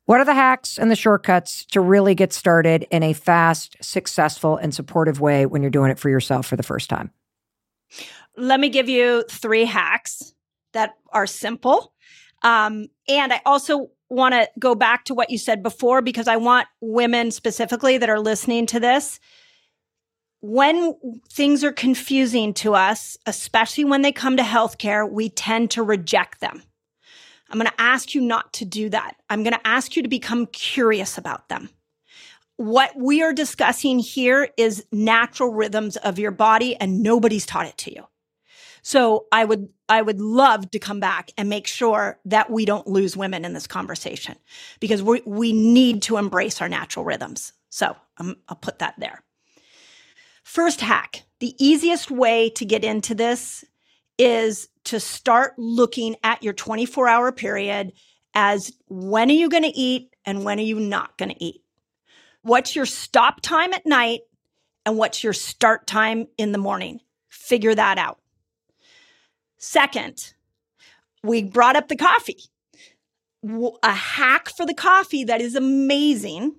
What 0.06 0.20
are 0.20 0.26
the 0.26 0.34
hacks 0.34 0.78
and 0.78 0.92
the 0.92 0.96
shortcuts 0.96 1.66
to 1.68 1.80
really 1.80 2.14
get 2.14 2.34
started 2.34 2.86
in 2.92 3.04
a 3.04 3.14
fast, 3.14 3.78
successful, 3.82 4.58
and 4.58 4.74
supportive 4.74 5.22
way 5.22 5.46
when 5.46 5.62
you're 5.62 5.72
doing 5.72 5.92
it 5.92 6.00
for 6.00 6.10
yourself 6.10 6.46
for 6.46 6.58
the 6.58 6.64
first 6.64 6.90
time? 6.90 7.12
Let 8.36 8.60
me 8.60 8.70
give 8.70 8.90
you 8.90 9.24
three 9.30 9.66
hacks 9.66 10.33
that 10.74 10.95
are 11.12 11.28
simple. 11.28 11.94
Um, 12.42 12.88
and 13.07 13.31
I 13.31 13.42
also 13.45 13.92
want 14.10 14.33
to 14.33 14.50
go 14.60 14.76
back 14.76 15.06
to 15.06 15.14
what 15.14 15.30
you 15.30 15.38
said 15.38 15.64
before 15.64 16.02
because 16.02 16.28
I 16.28 16.36
want 16.36 16.68
women 16.81 17.31
specifically 17.31 17.98
that 17.98 18.10
are 18.10 18.19
listening 18.19 18.66
to 18.68 18.80
this. 18.80 19.19
When 20.42 20.95
things 21.30 21.64
are 21.64 21.72
confusing 21.72 22.54
to 22.56 22.76
us, 22.76 23.18
especially 23.26 23.86
when 23.86 24.02
they 24.02 24.12
come 24.12 24.36
to 24.36 24.44
healthcare, 24.44 25.10
we 25.10 25.30
tend 25.30 25.72
to 25.72 25.83
reject 25.83 26.42
them. 26.42 26.64
I'm 27.50 27.59
going 27.59 27.69
to 27.69 27.81
ask 27.81 28.16
you 28.16 28.21
not 28.21 28.54
to 28.54 28.66
do 28.66 28.90
that. 28.90 29.16
I'm 29.30 29.44
going 29.44 29.54
to 29.54 29.68
ask 29.68 29.95
you 29.95 30.04
to 30.04 30.09
become 30.09 30.47
curious 30.47 31.18
about 31.18 31.50
them. 31.50 31.69
What 32.57 32.95
we 32.95 33.21
are 33.21 33.33
discussing 33.33 34.00
here 34.00 34.50
is 34.57 34.85
natural 34.92 35.52
rhythms 35.54 35.97
of 35.97 36.19
your 36.19 36.31
body 36.31 36.76
and 36.76 37.02
nobody's 37.02 37.45
taught 37.45 37.66
it 37.66 37.78
to 37.80 37.94
you. 37.94 38.07
So 38.83 39.28
I 39.31 39.45
would 39.45 39.69
I 39.88 40.02
would 40.02 40.19
love 40.19 40.69
to 40.71 40.80
come 40.80 41.00
back 41.00 41.31
and 41.38 41.47
make 41.50 41.68
sure 41.68 42.19
that 42.26 42.50
we 42.50 42.66
don't 42.66 42.85
lose 42.85 43.16
women 43.16 43.45
in 43.45 43.54
this 43.54 43.66
conversation 43.66 44.35
because 44.80 45.02
we 45.02 45.21
we 45.26 45.54
need 45.54 46.02
to 46.04 46.18
embrace 46.18 46.62
our 46.62 46.69
natural 46.69 47.06
rhythms. 47.06 47.54
So 47.69 47.95
um, 48.18 48.35
I'll 48.50 48.57
put 48.57 48.80
that 48.80 48.95
there. 49.00 49.23
First 50.44 50.81
hack, 50.81 51.23
the 51.40 51.56
easiest 51.57 52.12
way 52.12 52.50
to 52.52 52.66
get 52.66 52.83
into 52.83 53.16
this 53.16 53.64
is 54.18 54.70
to 54.86 55.00
start 55.00 55.54
looking 55.58 56.16
at 56.24 56.44
your 56.44 56.54
24 56.54 57.08
hour 57.08 57.32
period 57.32 57.94
as 58.34 58.72
when 58.88 59.30
are 59.30 59.34
you 59.34 59.50
going 59.50 59.64
to 59.64 59.70
eat 59.70 60.14
and 60.26 60.44
when 60.44 60.60
are 60.60 60.64
you 60.64 60.80
not 60.80 61.18
going 61.18 61.30
to 61.30 61.44
eat? 61.44 61.62
What's 62.42 62.76
your 62.76 62.86
stop 62.86 63.42
time 63.42 63.74
at 63.74 63.86
night 63.86 64.22
and 64.86 64.98
what's 64.98 65.24
your 65.24 65.34
start 65.34 65.88
time 65.88 66.28
in 66.38 66.52
the 66.52 66.58
morning? 66.58 67.00
Figure 67.30 67.74
that 67.74 67.98
out. 67.98 68.20
Second, 69.58 70.34
we 71.24 71.44
brought 71.44 71.76
up 71.76 71.88
the 71.88 71.96
coffee. 71.96 72.40
A 73.84 73.92
hack 73.94 74.50
for 74.56 74.66
the 74.66 74.74
coffee 74.74 75.24
that 75.26 75.42
is 75.42 75.56
amazing 75.56 76.56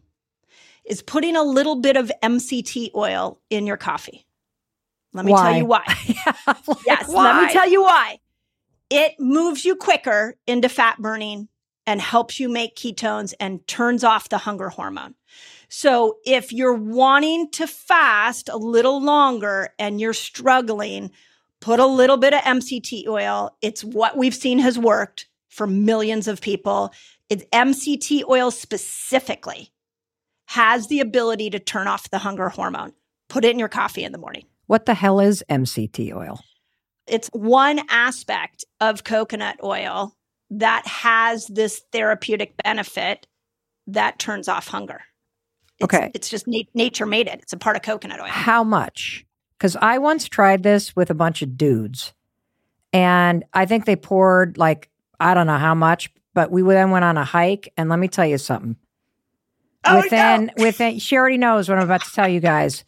is 0.84 1.02
putting 1.02 1.36
a 1.36 1.42
little 1.42 1.76
bit 1.76 1.96
of 1.96 2.12
MCT 2.22 2.90
oil 2.94 3.40
in 3.50 3.66
your 3.66 3.76
coffee. 3.76 4.26
Let 5.16 5.24
me 5.24 5.32
why? 5.32 5.42
tell 5.42 5.58
you 5.58 5.64
why. 5.66 5.84
yeah, 6.06 6.54
like 6.66 6.78
yes, 6.86 7.08
why? 7.08 7.32
let 7.32 7.46
me 7.46 7.52
tell 7.52 7.68
you 7.68 7.82
why. 7.82 8.18
It 8.90 9.14
moves 9.20 9.64
you 9.64 9.76
quicker 9.76 10.36
into 10.46 10.68
fat 10.68 10.98
burning 11.00 11.48
and 11.86 12.00
helps 12.00 12.40
you 12.40 12.48
make 12.48 12.76
ketones 12.76 13.32
and 13.38 13.66
turns 13.68 14.02
off 14.02 14.28
the 14.28 14.38
hunger 14.38 14.70
hormone. 14.70 15.14
So 15.68 16.18
if 16.24 16.52
you're 16.52 16.74
wanting 16.74 17.50
to 17.52 17.66
fast 17.66 18.48
a 18.48 18.56
little 18.56 19.02
longer 19.02 19.70
and 19.78 20.00
you're 20.00 20.12
struggling, 20.12 21.10
put 21.60 21.80
a 21.80 21.86
little 21.86 22.16
bit 22.16 22.34
of 22.34 22.40
MCT 22.40 23.06
oil. 23.06 23.56
It's 23.62 23.84
what 23.84 24.16
we've 24.16 24.34
seen 24.34 24.58
has 24.58 24.78
worked 24.78 25.26
for 25.48 25.66
millions 25.66 26.26
of 26.26 26.40
people. 26.40 26.92
It's 27.30 27.44
MCT 27.52 28.24
oil 28.28 28.50
specifically 28.50 29.72
has 30.46 30.88
the 30.88 31.00
ability 31.00 31.50
to 31.50 31.58
turn 31.58 31.86
off 31.86 32.10
the 32.10 32.18
hunger 32.18 32.48
hormone. 32.48 32.92
Put 33.28 33.44
it 33.44 33.50
in 33.50 33.58
your 33.58 33.68
coffee 33.68 34.04
in 34.04 34.12
the 34.12 34.18
morning. 34.18 34.44
What 34.66 34.86
the 34.86 34.94
hell 34.94 35.20
is 35.20 35.44
MCT 35.48 36.14
oil? 36.14 36.40
It's 37.06 37.28
one 37.28 37.80
aspect 37.90 38.64
of 38.80 39.04
coconut 39.04 39.56
oil 39.62 40.14
that 40.50 40.86
has 40.86 41.46
this 41.48 41.82
therapeutic 41.92 42.54
benefit 42.62 43.26
that 43.86 44.18
turns 44.18 44.48
off 44.48 44.68
hunger. 44.68 45.02
It's, 45.78 45.84
okay. 45.84 46.10
It's 46.14 46.28
just 46.28 46.46
na- 46.46 46.62
nature 46.74 47.06
made 47.06 47.26
it. 47.26 47.40
It's 47.42 47.52
a 47.52 47.58
part 47.58 47.76
of 47.76 47.82
coconut 47.82 48.20
oil. 48.20 48.28
How 48.28 48.64
much? 48.64 49.26
Because 49.58 49.76
I 49.76 49.98
once 49.98 50.28
tried 50.28 50.62
this 50.62 50.94
with 50.96 51.10
a 51.10 51.14
bunch 51.14 51.42
of 51.42 51.56
dudes, 51.56 52.14
and 52.92 53.44
I 53.52 53.66
think 53.66 53.84
they 53.84 53.96
poured 53.96 54.56
like, 54.56 54.88
I 55.18 55.34
don't 55.34 55.46
know 55.46 55.58
how 55.58 55.74
much, 55.74 56.10
but 56.32 56.50
we 56.50 56.62
then 56.62 56.90
went 56.90 57.04
on 57.04 57.16
a 57.16 57.24
hike. 57.24 57.72
And 57.76 57.88
let 57.88 57.98
me 57.98 58.08
tell 58.08 58.26
you 58.26 58.38
something. 58.38 58.76
Oh, 59.84 60.00
within, 60.00 60.46
no. 60.56 60.64
within, 60.64 60.98
she 60.98 61.16
already 61.16 61.36
knows 61.36 61.68
what 61.68 61.78
I'm 61.78 61.84
about 61.84 62.04
to 62.04 62.12
tell 62.12 62.28
you 62.28 62.40
guys. 62.40 62.84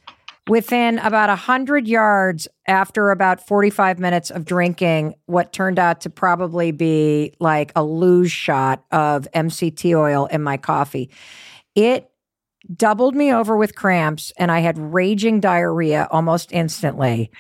Within 0.49 0.99
about 1.01 1.29
100 1.29 1.89
yards 1.89 2.47
after 2.69 3.11
about 3.11 3.45
45 3.45 3.99
minutes 3.99 4.31
of 4.31 4.45
drinking 4.45 5.15
what 5.27 5.53
turned 5.53 5.79
out 5.79 6.03
to 6.03 6.11
probably 6.11 6.71
be 6.71 7.35
like 7.41 7.73
a 7.75 7.83
lose 7.83 8.31
shot 8.31 8.85
of 8.93 9.27
MCT 9.35 9.99
oil 9.99 10.27
in 10.27 10.43
my 10.43 10.57
coffee, 10.57 11.11
it 11.75 12.09
doubled 12.75 13.17
me 13.17 13.33
over 13.33 13.57
with 13.57 13.75
cramps 13.75 14.33
and 14.39 14.53
I 14.53 14.61
had 14.61 14.79
raging 14.79 15.41
diarrhea 15.41 16.07
almost 16.13 16.53
instantly 16.53 17.31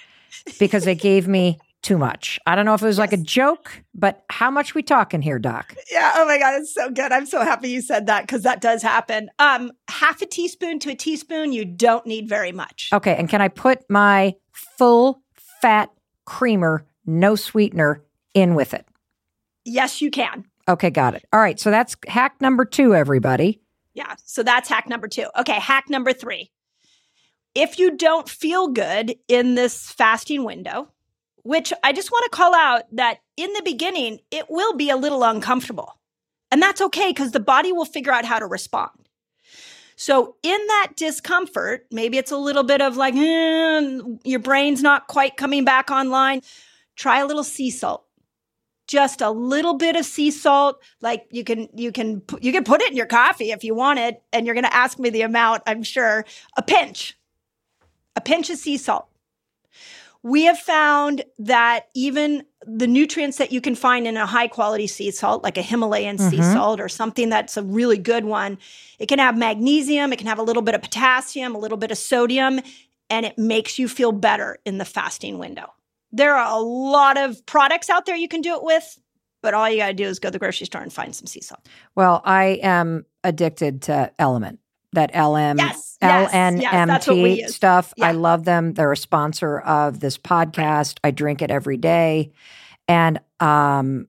because 0.59 0.87
it 0.87 0.97
gave 0.97 1.29
me 1.29 1.59
too 1.83 1.99
much. 1.99 2.39
I 2.47 2.55
don't 2.55 2.65
know 2.65 2.75
if 2.75 2.83
it 2.83 2.87
was 2.87 2.99
like 2.99 3.13
a 3.13 3.19
joke, 3.19 3.71
but 3.95 4.25
how 4.29 4.51
much 4.51 4.75
we 4.75 4.83
talking 4.83 5.23
here, 5.23 5.39
Doc? 5.39 5.75
Yeah. 5.91 6.13
Oh 6.17 6.27
my 6.27 6.39
God, 6.39 6.61
it's 6.61 6.75
so 6.75 6.91
good. 6.91 7.13
I'm 7.13 7.27
so 7.27 7.41
happy 7.41 7.71
you 7.71 7.81
said 7.81 8.07
that 8.07 8.23
because 8.23 8.43
that 8.43 8.61
does 8.61 8.83
happen. 8.83 9.29
Um, 9.39 9.73
half 9.89 10.21
a 10.23 10.27
teaspoon 10.27 10.79
to 10.81 10.91
a 10.91 10.95
teaspoon, 10.95 11.53
you 11.53 11.65
don't 11.65 12.07
need 12.07 12.29
very 12.29 12.53
much. 12.53 12.91
Okay, 12.93 13.15
and 13.15 13.29
can 13.29 13.41
I 13.41 13.49
put 13.49 13.89
my 13.89 14.35
full 14.53 15.23
fat 15.63 15.91
creamer, 16.25 16.85
no 17.05 17.37
sweetener, 17.37 18.03
in 18.35 18.55
with 18.55 18.75
it? 18.75 18.87
Yes, 19.65 20.01
you 20.01 20.11
can. 20.11 20.45
Okay, 20.69 20.91
got 20.91 21.15
it. 21.15 21.25
All 21.33 21.41
right, 21.41 21.61
so 21.61 21.71
that's 21.71 21.97
hack 22.09 22.41
number 22.41 22.65
two, 22.65 22.95
everybody. 22.95 23.61
Yeah. 23.97 24.15
So 24.25 24.43
that's 24.43 24.69
hack 24.69 24.89
number 24.89 25.09
two. 25.09 25.27
Okay. 25.39 25.55
Hack 25.55 25.87
number 25.89 26.13
three. 26.13 26.51
If 27.55 27.79
you 27.79 27.97
don't 27.97 28.29
feel 28.29 28.69
good 28.69 29.17
in 29.27 29.55
this 29.55 29.91
fasting 29.91 30.45
window, 30.45 30.93
which 31.47 31.73
I 31.85 31.93
just 31.93 32.11
want 32.11 32.25
to 32.25 32.37
call 32.37 32.55
out 32.55 32.83
that 32.93 33.19
in 33.37 33.53
the 33.53 33.63
beginning, 33.65 34.19
it 34.33 34.47
will 34.51 34.75
be 34.75 34.91
a 34.91 34.97
little 34.97 35.23
uncomfortable. 35.23 35.97
And 36.51 36.61
that's 36.61 36.81
okay 36.81 37.11
because 37.11 37.31
the 37.31 37.41
body 37.41 37.71
will 37.73 37.85
figure 37.85 38.13
out 38.13 38.25
how 38.25 38.41
to 38.41 38.47
respond. 38.47 38.91
So, 39.95 40.37
in 40.43 40.59
that 40.67 40.93
discomfort, 40.97 41.87
maybe 41.91 42.19
it's 42.19 42.33
a 42.33 42.37
little 42.37 42.65
bit 42.65 42.83
of 42.83 42.97
like, 42.97 43.15
eh, 43.15 44.01
your 44.25 44.41
brain's 44.41 44.83
not 44.83 45.07
quite 45.07 45.37
coming 45.37 45.65
back 45.65 45.91
online. 45.91 46.43
Try 46.97 47.21
a 47.21 47.27
little 47.27 47.45
sea 47.45 47.71
salt. 47.71 48.05
Just 48.89 49.21
a 49.21 49.31
little 49.31 49.75
bit 49.75 49.97
of 49.97 50.05
sea 50.05 50.31
salt. 50.31 50.83
Like 51.01 51.27
you 51.31 51.45
can, 51.45 51.69
you 51.75 51.93
can, 51.93 52.23
you 52.41 52.53
can 52.53 52.65
put 52.65 52.83
it 52.83 52.91
in 52.91 52.97
your 52.97 53.07
coffee 53.07 53.53
if 53.53 53.65
you 53.65 53.75
want 53.75 54.01
it. 54.01 54.23
And 54.33 54.47
you're 54.47 54.55
going 54.55 54.65
to 54.65 54.75
ask 54.75 54.99
me 54.99 55.11
the 55.11 55.23
amount, 55.23 55.63
I'm 55.67 55.83
sure. 55.83 56.27
A 56.57 56.63
pinch, 56.63 57.17
a 58.17 58.21
pinch 58.21 58.51
of 58.51 58.59
sea 58.59 58.77
salt 58.77 59.09
we 60.23 60.45
have 60.45 60.59
found 60.59 61.23
that 61.39 61.87
even 61.95 62.45
the 62.67 62.87
nutrients 62.87 63.39
that 63.39 63.53
you 63.53 63.61
can 63.61 63.75
find 63.75 64.07
in 64.07 64.17
a 64.17 64.27
high 64.27 64.49
quality 64.49 64.87
sea 64.87 65.11
salt, 65.11 65.43
like 65.43 65.57
a 65.57 65.63
Himalayan 65.63 66.19
sea 66.19 66.39
Mhm. 66.39 66.53
salt 66.53 66.81
or 66.81 66.89
something 66.89 67.29
that's 67.29 67.57
a 67.57 67.63
really 67.63 67.99
good 67.99 68.25
one, 68.25 68.59
it 68.99 69.07
can 69.07 69.19
have 69.19 69.37
magnesium, 69.37 70.13
it 70.13 70.17
can 70.17 70.27
have 70.27 70.39
a 70.39 70.43
little 70.43 70.63
bit 70.63 70.75
of 70.75 70.83
potassium, 70.83 71.55
a 71.55 71.59
little 71.59 71.79
bit 71.79 71.91
of 71.91 71.99
sodium, 71.99 72.61
and 73.09 73.25
it 73.25 73.39
makes 73.39 73.79
you 73.79 73.89
feel 73.89 74.11
better 74.13 74.59
in 74.67 74.79
the 74.79 74.85
fasting 74.85 75.39
window. 75.39 75.73
There 76.11 76.35
are 76.35 76.57
a 76.57 76.61
lot 76.61 77.19
of 77.19 77.45
products 77.47 77.89
out 77.89 78.07
there 78.07 78.17
you 78.17 78.29
can 78.29 78.41
do 78.41 78.55
it 78.55 78.65
with, 78.65 78.99
but 79.43 79.55
all 79.55 79.69
you 79.71 79.77
got 79.77 79.89
to 79.89 79.95
do 79.95 80.05
is 80.05 80.19
go 80.19 80.29
to 80.29 80.33
the 80.33 80.39
grocery 80.39 80.67
store 80.67 80.81
and 80.83 80.93
find 80.93 81.15
some 81.15 81.27
sea 81.27 81.41
salt. 81.41 81.69
Well, 81.95 82.21
I 82.25 82.59
am 82.63 83.07
addicted 83.23 83.83
to 83.83 84.11
Element, 84.19 84.59
that 84.97 85.13
LM, 85.15 85.57
Yes, 85.59 85.97
yes, 86.03 86.31
yes, 86.33 86.87
that's 86.89 87.07
what 87.07 87.17
we 87.17 87.43
LMNT 87.43 87.49
stuff. 87.51 87.95
I 88.03 88.13
love 88.13 88.45
them. 88.45 88.75
They're 88.75 88.93
a 88.93 88.97
sponsor 88.97 89.61
of 89.61 90.01
this 90.01 90.19
podcast. 90.19 90.99
I 91.05 91.11
drink 91.13 91.41
it 91.41 91.51
every 91.51 91.77
day. 91.79 92.33
And 92.89 93.21
um, 93.41 94.09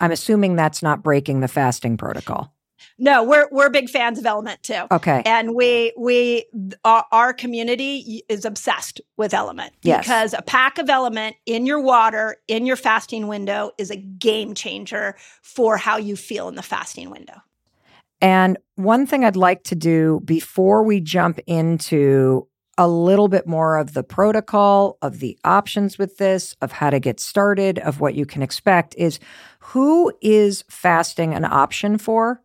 I'm 0.00 0.12
assuming 0.12 0.54
that's 0.56 0.82
not 0.82 1.02
breaking 1.02 1.40
the 1.40 1.48
fasting 1.48 1.96
protocol. 1.96 2.54
No, 3.00 3.22
we're 3.24 3.48
we're 3.50 3.70
big 3.70 3.88
fans 3.90 4.18
of 4.18 4.26
Element 4.26 4.62
too. 4.62 4.82
Okay. 4.90 5.22
and 5.26 5.54
we 5.54 5.92
we 5.98 6.44
our, 6.84 7.04
our 7.12 7.32
community 7.32 8.22
is 8.28 8.44
obsessed 8.44 9.00
with 9.16 9.34
element 9.34 9.72
Yes. 9.82 10.04
because 10.04 10.34
a 10.34 10.42
pack 10.42 10.78
of 10.78 10.88
element 10.88 11.36
in 11.46 11.66
your 11.66 11.80
water 11.80 12.36
in 12.48 12.66
your 12.66 12.76
fasting 12.76 13.26
window 13.26 13.72
is 13.78 13.90
a 13.90 13.96
game 13.96 14.54
changer 14.54 15.16
for 15.42 15.76
how 15.76 15.96
you 15.96 16.14
feel 16.16 16.48
in 16.48 16.54
the 16.54 16.62
fasting 16.62 17.10
window 17.10 17.34
And 18.20 18.58
one 18.74 19.06
thing 19.06 19.24
I'd 19.24 19.36
like 19.36 19.64
to 19.64 19.74
do 19.74 20.20
before 20.24 20.82
we 20.82 21.00
jump 21.00 21.38
into 21.46 22.48
a 22.76 22.88
little 22.88 23.28
bit 23.28 23.46
more 23.46 23.76
of 23.76 23.94
the 23.94 24.04
protocol, 24.04 24.98
of 25.02 25.18
the 25.18 25.36
options 25.44 25.98
with 25.98 26.16
this, 26.18 26.56
of 26.60 26.72
how 26.72 26.90
to 26.90 27.00
get 27.00 27.18
started, 27.18 27.78
of 27.80 28.00
what 28.00 28.14
you 28.14 28.24
can 28.24 28.42
expect 28.42 28.94
is 28.96 29.18
who 29.58 30.12
is 30.20 30.64
fasting 30.68 31.34
an 31.34 31.44
option 31.44 31.98
for? 31.98 32.42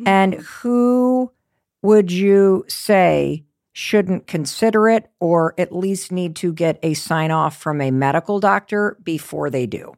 Mm-hmm. 0.00 0.08
And 0.08 0.34
who 0.34 1.30
would 1.82 2.10
you 2.10 2.64
say 2.68 3.44
shouldn't 3.72 4.26
consider 4.26 4.88
it 4.88 5.10
or 5.20 5.54
at 5.58 5.74
least 5.74 6.10
need 6.10 6.36
to 6.36 6.52
get 6.52 6.78
a 6.82 6.94
sign 6.94 7.30
off 7.30 7.56
from 7.56 7.80
a 7.80 7.90
medical 7.90 8.40
doctor 8.40 8.98
before 9.02 9.50
they 9.50 9.66
do? 9.66 9.94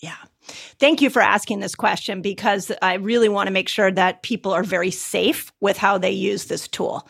yeah 0.00 0.16
thank 0.42 1.00
you 1.00 1.10
for 1.10 1.22
asking 1.22 1.60
this 1.60 1.74
question 1.74 2.22
because 2.22 2.72
i 2.82 2.94
really 2.94 3.28
want 3.28 3.46
to 3.46 3.52
make 3.52 3.68
sure 3.68 3.90
that 3.90 4.22
people 4.22 4.52
are 4.52 4.62
very 4.62 4.90
safe 4.90 5.52
with 5.60 5.76
how 5.76 5.98
they 5.98 6.10
use 6.10 6.46
this 6.46 6.68
tool 6.68 7.08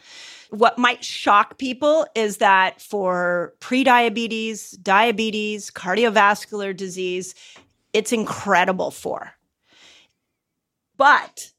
what 0.50 0.78
might 0.78 1.04
shock 1.04 1.58
people 1.58 2.06
is 2.14 2.38
that 2.38 2.80
for 2.80 3.54
prediabetes 3.60 4.80
diabetes 4.82 5.70
cardiovascular 5.70 6.76
disease 6.76 7.34
it's 7.92 8.12
incredible 8.12 8.90
for 8.90 9.32
but 10.96 11.52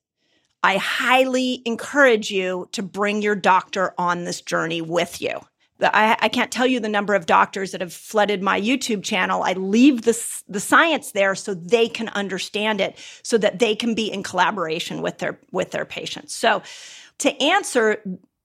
I 0.64 0.78
highly 0.78 1.64
encourage 1.66 2.30
you 2.30 2.70
to 2.74 2.84
bring 2.84 3.22
your 3.22 3.36
doctor 3.36 3.94
on 3.98 4.26
this 4.26 4.42
journey 4.42 4.82
with 4.82 5.20
you. 5.20 5.40
I, 5.82 6.18
I 6.20 6.30
can't 6.30 6.52
tell 6.52 6.68
you 6.68 6.80
the 6.80 6.90
number 6.90 7.16
of 7.16 7.26
doctors 7.26 7.72
that 7.72 7.82
have 7.82 7.94
flooded 7.94 8.42
my 8.42 8.60
YouTube 8.60 9.04
channel. 9.04 9.44
I 9.44 9.54
leave 9.54 10.04
the, 10.04 10.42
the 10.48 10.60
science 10.60 11.12
there 11.12 11.36
so 11.36 11.54
they 11.54 11.88
can 11.88 12.10
understand 12.10 12.82
it, 12.82 12.98
so 13.24 13.38
that 13.38 13.60
they 13.60 13.76
can 13.76 13.96
be 13.96 14.12
in 14.12 14.24
collaboration 14.24 15.02
with 15.02 15.18
their 15.18 15.40
with 15.52 15.72
their 15.72 15.86
patients. 15.86 16.36
So, 16.36 16.62
to 17.20 17.42
answer 17.42 18.02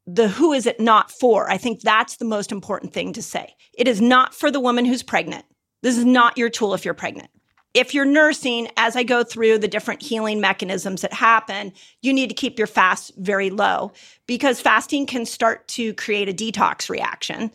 the 0.06 0.28
who 0.28 0.52
is 0.52 0.66
it 0.66 0.78
not 0.78 1.10
for, 1.10 1.50
I 1.50 1.58
think 1.58 1.80
that's 1.80 2.16
the 2.16 2.24
most 2.24 2.52
important 2.52 2.92
thing 2.92 3.12
to 3.14 3.22
say. 3.22 3.54
It 3.74 3.88
is 3.88 4.00
not 4.00 4.34
for 4.34 4.50
the 4.50 4.60
woman 4.60 4.84
who's 4.84 5.02
pregnant. 5.02 5.44
This 5.82 5.98
is 5.98 6.04
not 6.04 6.38
your 6.38 6.48
tool 6.48 6.74
if 6.74 6.84
you're 6.84 6.94
pregnant 6.94 7.30
if 7.76 7.92
you're 7.92 8.06
nursing, 8.06 8.68
as 8.78 8.96
I 8.96 9.02
go 9.02 9.22
through 9.22 9.58
the 9.58 9.68
different 9.68 10.02
healing 10.02 10.40
mechanisms 10.40 11.02
that 11.02 11.12
happen, 11.12 11.74
you 12.00 12.10
need 12.14 12.30
to 12.30 12.34
keep 12.34 12.56
your 12.56 12.66
fast 12.66 13.12
very 13.18 13.50
low 13.50 13.92
because 14.26 14.62
fasting 14.62 15.04
can 15.04 15.26
start 15.26 15.68
to 15.68 15.92
create 15.92 16.26
a 16.26 16.32
detox 16.32 16.88
reaction. 16.88 17.52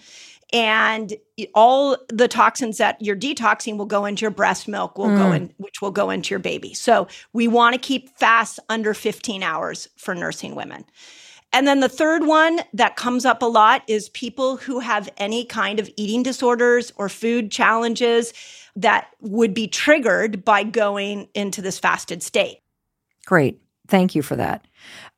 And 0.53 1.15
all 1.55 1.97
the 2.09 2.27
toxins 2.27 2.77
that 2.77 3.01
you're 3.01 3.15
detoxing 3.15 3.77
will 3.77 3.87
go 3.87 4.05
into 4.05 4.21
your 4.21 4.31
breast 4.31 4.67
milk, 4.67 4.95
will 4.95 5.07
go 5.07 5.31
mm. 5.31 5.35
in, 5.37 5.53
which 5.57 5.81
will 5.81 5.91
go 5.91 6.11
into 6.11 6.29
your 6.29 6.39
baby. 6.39 6.75
So 6.75 7.07
we 7.33 7.47
want 7.47 7.73
to 7.73 7.79
keep 7.79 8.15
fasts 8.19 8.59
under 8.69 8.93
15 8.93 9.41
hours 9.41 9.89
for 9.97 10.13
nursing 10.13 10.53
women. 10.53 10.85
And 11.53 11.67
then 11.67 11.81
the 11.81 11.89
third 11.89 12.25
one 12.25 12.62
that 12.74 12.96
comes 12.96 13.25
up 13.25 13.41
a 13.41 13.46
lot 13.46 13.84
is 13.88 14.10
people 14.10 14.58
who 14.58 14.79
have 14.79 15.10
any 15.17 15.43
kind 15.43 15.79
of 15.79 15.89
eating 15.98 16.24
disorders 16.24 16.93
or 16.96 17.10
food 17.10 17.51
challenges 17.51 18.34
that 18.75 19.08
would 19.20 19.53
be 19.53 19.67
triggered 19.67 20.46
by 20.46 20.63
going 20.63 21.27
into 21.34 21.62
this 21.62 21.77
fasted 21.77 22.24
state. 22.24 22.60
Great. 23.25 23.60
Thank 23.88 24.15
you 24.15 24.22
for 24.22 24.38
that. 24.38 24.65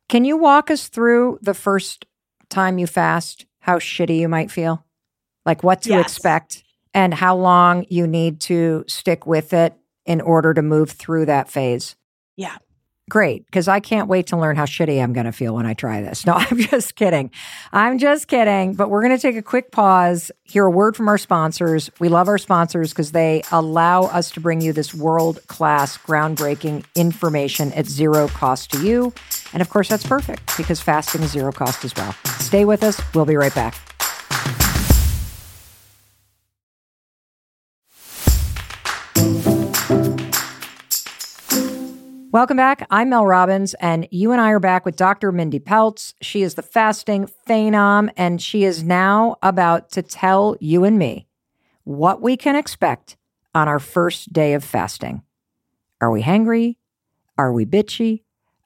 Can 0.08 0.24
you 0.24 0.36
walk 0.36 0.70
us 0.70 0.88
through 0.88 1.38
the 1.40 1.54
first 1.54 2.06
time 2.50 2.78
you 2.78 2.86
fast, 2.86 3.46
how 3.60 3.78
shitty 3.78 4.18
you 4.18 4.28
might 4.28 4.50
feel? 4.50 4.84
Like 5.46 5.62
what 5.62 5.82
to 5.82 5.90
Yes. 5.90 6.06
expect 6.06 6.64
and 6.92 7.14
how 7.14 7.36
long 7.36 7.86
you 7.88 8.06
need 8.06 8.40
to 8.40 8.84
stick 8.88 9.26
with 9.26 9.52
it 9.52 9.74
in 10.04 10.20
order 10.20 10.52
to 10.52 10.62
move 10.62 10.90
through 10.90 11.26
that 11.26 11.48
phase? 11.48 11.96
Yeah. 12.36 12.56
Great 13.08 13.44
because 13.46 13.68
I 13.68 13.80
can't 13.80 14.08
wait 14.08 14.28
to 14.28 14.36
learn 14.36 14.56
how 14.56 14.64
shitty 14.64 15.02
I'm 15.02 15.12
going 15.12 15.26
to 15.26 15.32
feel 15.32 15.54
when 15.54 15.66
I 15.66 15.74
try 15.74 16.00
this. 16.02 16.26
No, 16.26 16.32
I'm 16.36 16.58
just 16.58 16.96
kidding. 16.96 17.30
I'm 17.72 17.98
just 17.98 18.28
kidding. 18.28 18.74
But 18.74 18.90
we're 18.90 19.02
going 19.02 19.16
to 19.16 19.20
take 19.20 19.36
a 19.36 19.42
quick 19.42 19.70
pause, 19.70 20.30
hear 20.42 20.64
a 20.64 20.70
word 20.70 20.96
from 20.96 21.08
our 21.08 21.18
sponsors. 21.18 21.90
We 21.98 22.08
love 22.08 22.28
our 22.28 22.38
sponsors 22.38 22.90
because 22.90 23.12
they 23.12 23.42
allow 23.52 24.04
us 24.04 24.30
to 24.32 24.40
bring 24.40 24.60
you 24.60 24.72
this 24.72 24.94
world 24.94 25.46
class, 25.48 25.98
groundbreaking 25.98 26.84
information 26.94 27.72
at 27.72 27.86
zero 27.86 28.28
cost 28.28 28.72
to 28.72 28.84
you. 28.84 29.12
And 29.52 29.60
of 29.60 29.70
course, 29.70 29.88
that's 29.88 30.06
perfect 30.06 30.56
because 30.56 30.80
fasting 30.80 31.22
is 31.22 31.30
zero 31.30 31.52
cost 31.52 31.84
as 31.84 31.94
well. 31.94 32.12
Stay 32.38 32.64
with 32.64 32.82
us. 32.82 33.00
We'll 33.14 33.26
be 33.26 33.36
right 33.36 33.54
back. 33.54 33.74
Welcome 42.34 42.56
back. 42.56 42.84
I'm 42.90 43.10
Mel 43.10 43.24
Robbins, 43.24 43.74
and 43.74 44.08
you 44.10 44.32
and 44.32 44.40
I 44.40 44.50
are 44.50 44.58
back 44.58 44.84
with 44.84 44.96
Dr. 44.96 45.30
Mindy 45.30 45.60
Pelz. 45.60 46.14
She 46.20 46.42
is 46.42 46.54
the 46.54 46.62
fasting 46.62 47.30
phenom, 47.48 48.10
and 48.16 48.42
she 48.42 48.64
is 48.64 48.82
now 48.82 49.36
about 49.40 49.92
to 49.92 50.02
tell 50.02 50.56
you 50.58 50.82
and 50.82 50.98
me 50.98 51.28
what 51.84 52.20
we 52.20 52.36
can 52.36 52.56
expect 52.56 53.16
on 53.54 53.68
our 53.68 53.78
first 53.78 54.32
day 54.32 54.52
of 54.54 54.64
fasting. 54.64 55.22
Are 56.00 56.10
we 56.10 56.22
hangry? 56.22 56.74
Are 57.38 57.52
we 57.52 57.64
bitchy? 57.64 58.24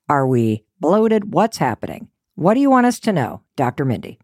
Are 0.08 0.26
we 0.26 0.64
bloated? 0.80 1.34
What's 1.34 1.58
happening? 1.58 2.08
What 2.36 2.54
do 2.54 2.60
you 2.60 2.70
want 2.70 2.86
us 2.86 2.98
to 3.00 3.12
know, 3.12 3.42
Dr. 3.54 3.84
Mindy? 3.84 4.18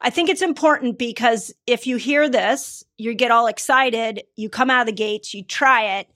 I 0.00 0.08
think 0.08 0.30
it's 0.30 0.40
important 0.40 0.98
because 0.98 1.52
if 1.66 1.86
you 1.86 1.98
hear 1.98 2.30
this, 2.30 2.82
you 2.96 3.12
get 3.12 3.30
all 3.30 3.46
excited, 3.46 4.22
you 4.36 4.48
come 4.48 4.70
out 4.70 4.80
of 4.80 4.86
the 4.86 4.92
gates, 4.92 5.34
you 5.34 5.44
try 5.44 5.98
it, 5.98 6.08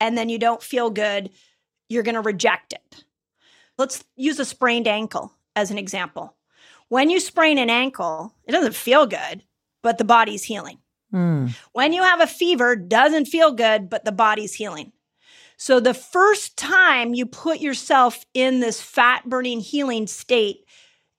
and 0.00 0.18
then 0.18 0.28
you 0.28 0.38
don't 0.40 0.60
feel 0.60 0.90
good 0.90 1.30
you're 1.88 2.02
going 2.02 2.14
to 2.14 2.20
reject 2.20 2.72
it. 2.72 3.04
Let's 3.76 4.04
use 4.16 4.38
a 4.38 4.44
sprained 4.44 4.88
ankle 4.88 5.32
as 5.54 5.70
an 5.70 5.78
example. 5.78 6.36
When 6.88 7.10
you 7.10 7.20
sprain 7.20 7.58
an 7.58 7.70
ankle, 7.70 8.34
it 8.44 8.52
doesn't 8.52 8.74
feel 8.74 9.06
good, 9.06 9.44
but 9.82 9.98
the 9.98 10.04
body's 10.04 10.44
healing. 10.44 10.78
Mm. 11.12 11.54
When 11.72 11.92
you 11.92 12.02
have 12.02 12.20
a 12.20 12.26
fever, 12.26 12.76
doesn't 12.76 13.26
feel 13.26 13.52
good, 13.52 13.88
but 13.88 14.04
the 14.04 14.12
body's 14.12 14.54
healing. 14.54 14.92
So 15.56 15.80
the 15.80 15.94
first 15.94 16.56
time 16.56 17.14
you 17.14 17.26
put 17.26 17.60
yourself 17.60 18.24
in 18.32 18.60
this 18.60 18.80
fat 18.80 19.28
burning 19.28 19.60
healing 19.60 20.06
state, 20.06 20.64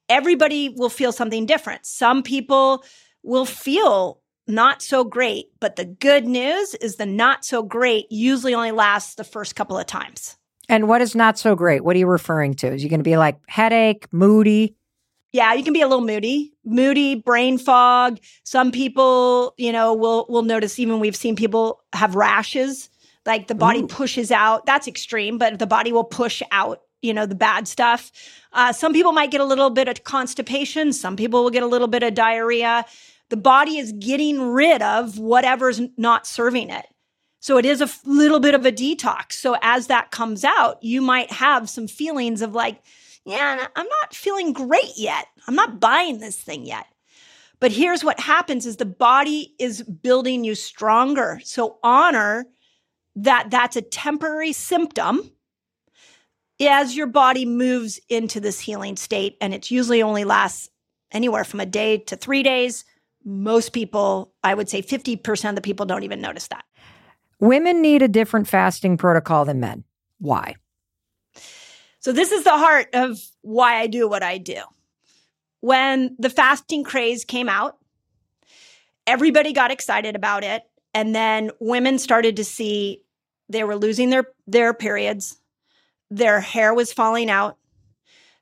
everybody 0.07 0.69
will 0.69 0.89
feel 0.89 1.11
something 1.11 1.45
different. 1.45 1.85
Some 1.85 2.23
people 2.23 2.83
will 3.21 3.45
feel 3.45 4.21
not 4.47 4.81
so 4.81 5.03
great, 5.03 5.47
but 5.59 5.75
the 5.75 5.85
good 5.85 6.25
news 6.25 6.73
is 6.75 6.95
the 6.95 7.05
not 7.05 7.45
so 7.45 7.61
great 7.61 8.11
usually 8.11 8.55
only 8.55 8.71
lasts 8.71 9.15
the 9.15 9.23
first 9.23 9.55
couple 9.55 9.77
of 9.77 9.85
times. 9.85 10.37
And 10.69 10.87
what 10.87 11.01
is 11.01 11.15
not 11.15 11.39
so 11.39 11.55
great? 11.55 11.83
What 11.83 11.95
are 11.95 11.99
you 11.99 12.07
referring 12.07 12.53
to? 12.55 12.67
Is 12.71 12.83
you 12.83 12.89
going 12.89 12.99
to 12.99 13.03
be 13.03 13.17
like 13.17 13.39
headache, 13.47 14.07
moody? 14.13 14.75
Yeah, 15.31 15.53
you 15.53 15.63
can 15.63 15.73
be 15.73 15.81
a 15.81 15.87
little 15.87 16.05
moody, 16.05 16.53
moody, 16.63 17.15
brain 17.15 17.57
fog. 17.57 18.19
Some 18.43 18.71
people, 18.71 19.53
you 19.57 19.71
know, 19.71 19.93
will 19.93 20.25
will 20.29 20.43
notice 20.43 20.79
even 20.79 20.99
we've 20.99 21.15
seen 21.15 21.35
people 21.35 21.81
have 21.93 22.15
rashes, 22.15 22.89
like 23.25 23.47
the 23.47 23.55
body 23.55 23.81
Ooh. 23.81 23.87
pushes 23.87 24.31
out. 24.31 24.65
That's 24.65 24.87
extreme, 24.87 25.37
but 25.37 25.59
the 25.59 25.67
body 25.67 25.91
will 25.91 26.03
push 26.03 26.41
out, 26.51 26.81
you 27.01 27.13
know, 27.13 27.27
the 27.27 27.35
bad 27.35 27.67
stuff. 27.67 28.11
Uh, 28.53 28.73
some 28.73 28.93
people 28.93 29.11
might 29.11 29.29
get 29.29 29.41
a 29.41 29.45
little 29.45 29.69
bit 29.69 29.87
of 29.87 30.03
constipation. 30.03 30.93
Some 30.93 31.15
people 31.15 31.43
will 31.43 31.51
get 31.51 31.63
a 31.63 31.67
little 31.67 31.87
bit 31.87 32.01
of 32.01 32.15
diarrhea. 32.15 32.85
The 33.29 33.37
body 33.37 33.77
is 33.77 33.91
getting 33.91 34.41
rid 34.41 34.81
of 34.81 35.19
whatever's 35.19 35.79
not 35.95 36.25
serving 36.25 36.71
it. 36.71 36.87
So 37.39 37.57
it 37.57 37.65
is 37.65 37.81
a 37.81 37.89
little 38.05 38.39
bit 38.39 38.55
of 38.55 38.65
a 38.65 38.71
detox. 38.71 39.33
So 39.33 39.55
as 39.61 39.87
that 39.87 40.11
comes 40.11 40.43
out, 40.43 40.83
you 40.83 41.01
might 41.01 41.31
have 41.31 41.69
some 41.69 41.87
feelings 41.87 42.41
of 42.41 42.53
like, 42.53 42.81
yeah, 43.25 43.67
I'm 43.75 43.87
not 44.01 44.13
feeling 44.13 44.53
great 44.53 44.97
yet. 44.97 45.27
I'm 45.47 45.55
not 45.55 45.79
buying 45.79 46.19
this 46.19 46.37
thing 46.37 46.65
yet. 46.65 46.85
But 47.59 47.71
here's 47.71 48.03
what 48.03 48.19
happens 48.19 48.65
is 48.65 48.77
the 48.77 48.85
body 48.85 49.53
is 49.59 49.83
building 49.83 50.43
you 50.43 50.55
stronger. 50.55 51.41
So 51.43 51.77
honor 51.83 52.45
that 53.15 53.49
that's 53.51 53.75
a 53.75 53.81
temporary 53.81 54.53
symptom 54.53 55.31
as 56.61 56.95
your 56.95 57.07
body 57.07 57.45
moves 57.45 57.99
into 58.09 58.39
this 58.39 58.59
healing 58.59 58.97
state 58.97 59.37
and 59.41 59.53
it 59.53 59.71
usually 59.71 60.01
only 60.01 60.23
lasts 60.23 60.69
anywhere 61.11 61.43
from 61.43 61.59
a 61.59 61.65
day 61.65 61.97
to 61.97 62.15
3 62.15 62.43
days. 62.43 62.85
Most 63.25 63.73
people, 63.73 64.33
I 64.43 64.53
would 64.53 64.69
say 64.69 64.81
50% 64.81 65.49
of 65.49 65.55
the 65.55 65.61
people 65.61 65.85
don't 65.85 66.03
even 66.03 66.21
notice 66.21 66.47
that. 66.47 66.65
Women 67.39 67.81
need 67.81 68.01
a 68.01 68.07
different 68.07 68.47
fasting 68.47 68.97
protocol 68.97 69.45
than 69.45 69.59
men. 69.59 69.83
Why? 70.19 70.55
So, 71.99 72.11
this 72.11 72.31
is 72.31 72.43
the 72.43 72.57
heart 72.57 72.87
of 72.93 73.19
why 73.41 73.79
I 73.79 73.87
do 73.87 74.07
what 74.07 74.23
I 74.23 74.37
do. 74.37 74.61
When 75.61 76.15
the 76.17 76.29
fasting 76.29 76.83
craze 76.83 77.25
came 77.25 77.49
out, 77.49 77.77
everybody 79.05 79.53
got 79.53 79.71
excited 79.71 80.15
about 80.15 80.43
it. 80.43 80.63
And 80.93 81.13
then 81.13 81.51
women 81.59 81.99
started 81.99 82.37
to 82.37 82.43
see 82.43 83.03
they 83.49 83.63
were 83.63 83.75
losing 83.75 84.09
their, 84.09 84.25
their 84.47 84.73
periods, 84.73 85.37
their 86.09 86.39
hair 86.39 86.73
was 86.73 86.93
falling 86.93 87.29
out, 87.29 87.57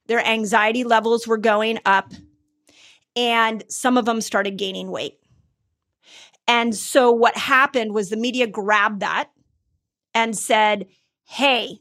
their 0.07 0.25
anxiety 0.25 0.83
levels 0.83 1.27
were 1.27 1.37
going 1.37 1.79
up, 1.85 2.13
and 3.15 3.63
some 3.69 3.97
of 3.97 4.05
them 4.05 4.21
started 4.21 4.57
gaining 4.57 4.89
weight. 4.89 5.17
And 6.47 6.73
so 6.75 7.11
what 7.11 7.37
happened 7.37 7.93
was 7.93 8.09
the 8.09 8.17
media 8.17 8.47
grabbed 8.47 9.01
that 9.01 9.29
and 10.13 10.37
said, 10.37 10.87
hey, 11.25 11.79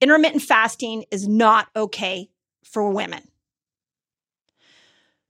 intermittent 0.00 0.42
fasting 0.42 1.04
is 1.10 1.28
not 1.28 1.68
okay 1.76 2.30
for 2.64 2.90
women. 2.90 3.22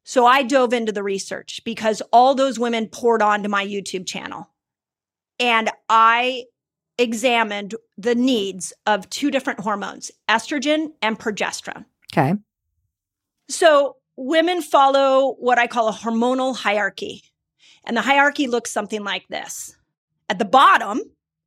So 0.05 0.27
I 0.27 0.43
dove 0.43 0.73
into 0.73 0.93
the 0.93 1.03
research 1.03 1.61
because 1.65 2.03
all 2.13 2.35
those 2.35 2.59
women 2.59 2.89
poured 2.89 3.23
onto 3.23 3.49
my 3.49 3.65
YouTube 3.65 4.07
channel. 4.07 4.49
And 5.39 5.71
I 5.89 6.45
examined 6.99 7.75
the 7.97 8.15
needs 8.15 8.73
of 8.87 9.09
two 9.09 9.31
different 9.31 9.61
hormones, 9.61 10.11
estrogen 10.29 10.89
and 11.01 11.19
progesterone. 11.19 11.87
Okay. 12.13 12.35
So 13.49 13.97
women 14.17 14.63
follow 14.63 15.35
what 15.39 15.59
I 15.59 15.67
call 15.67 15.89
a 15.89 15.93
hormonal 15.93 16.57
hierarchy. 16.57 17.23
And 17.85 17.97
the 17.97 18.03
hierarchy 18.03 18.47
looks 18.47 18.71
something 18.71 19.05
like 19.05 19.27
this. 19.29 19.77
At 20.29 20.39
the 20.39 20.45
bottom 20.45 21.01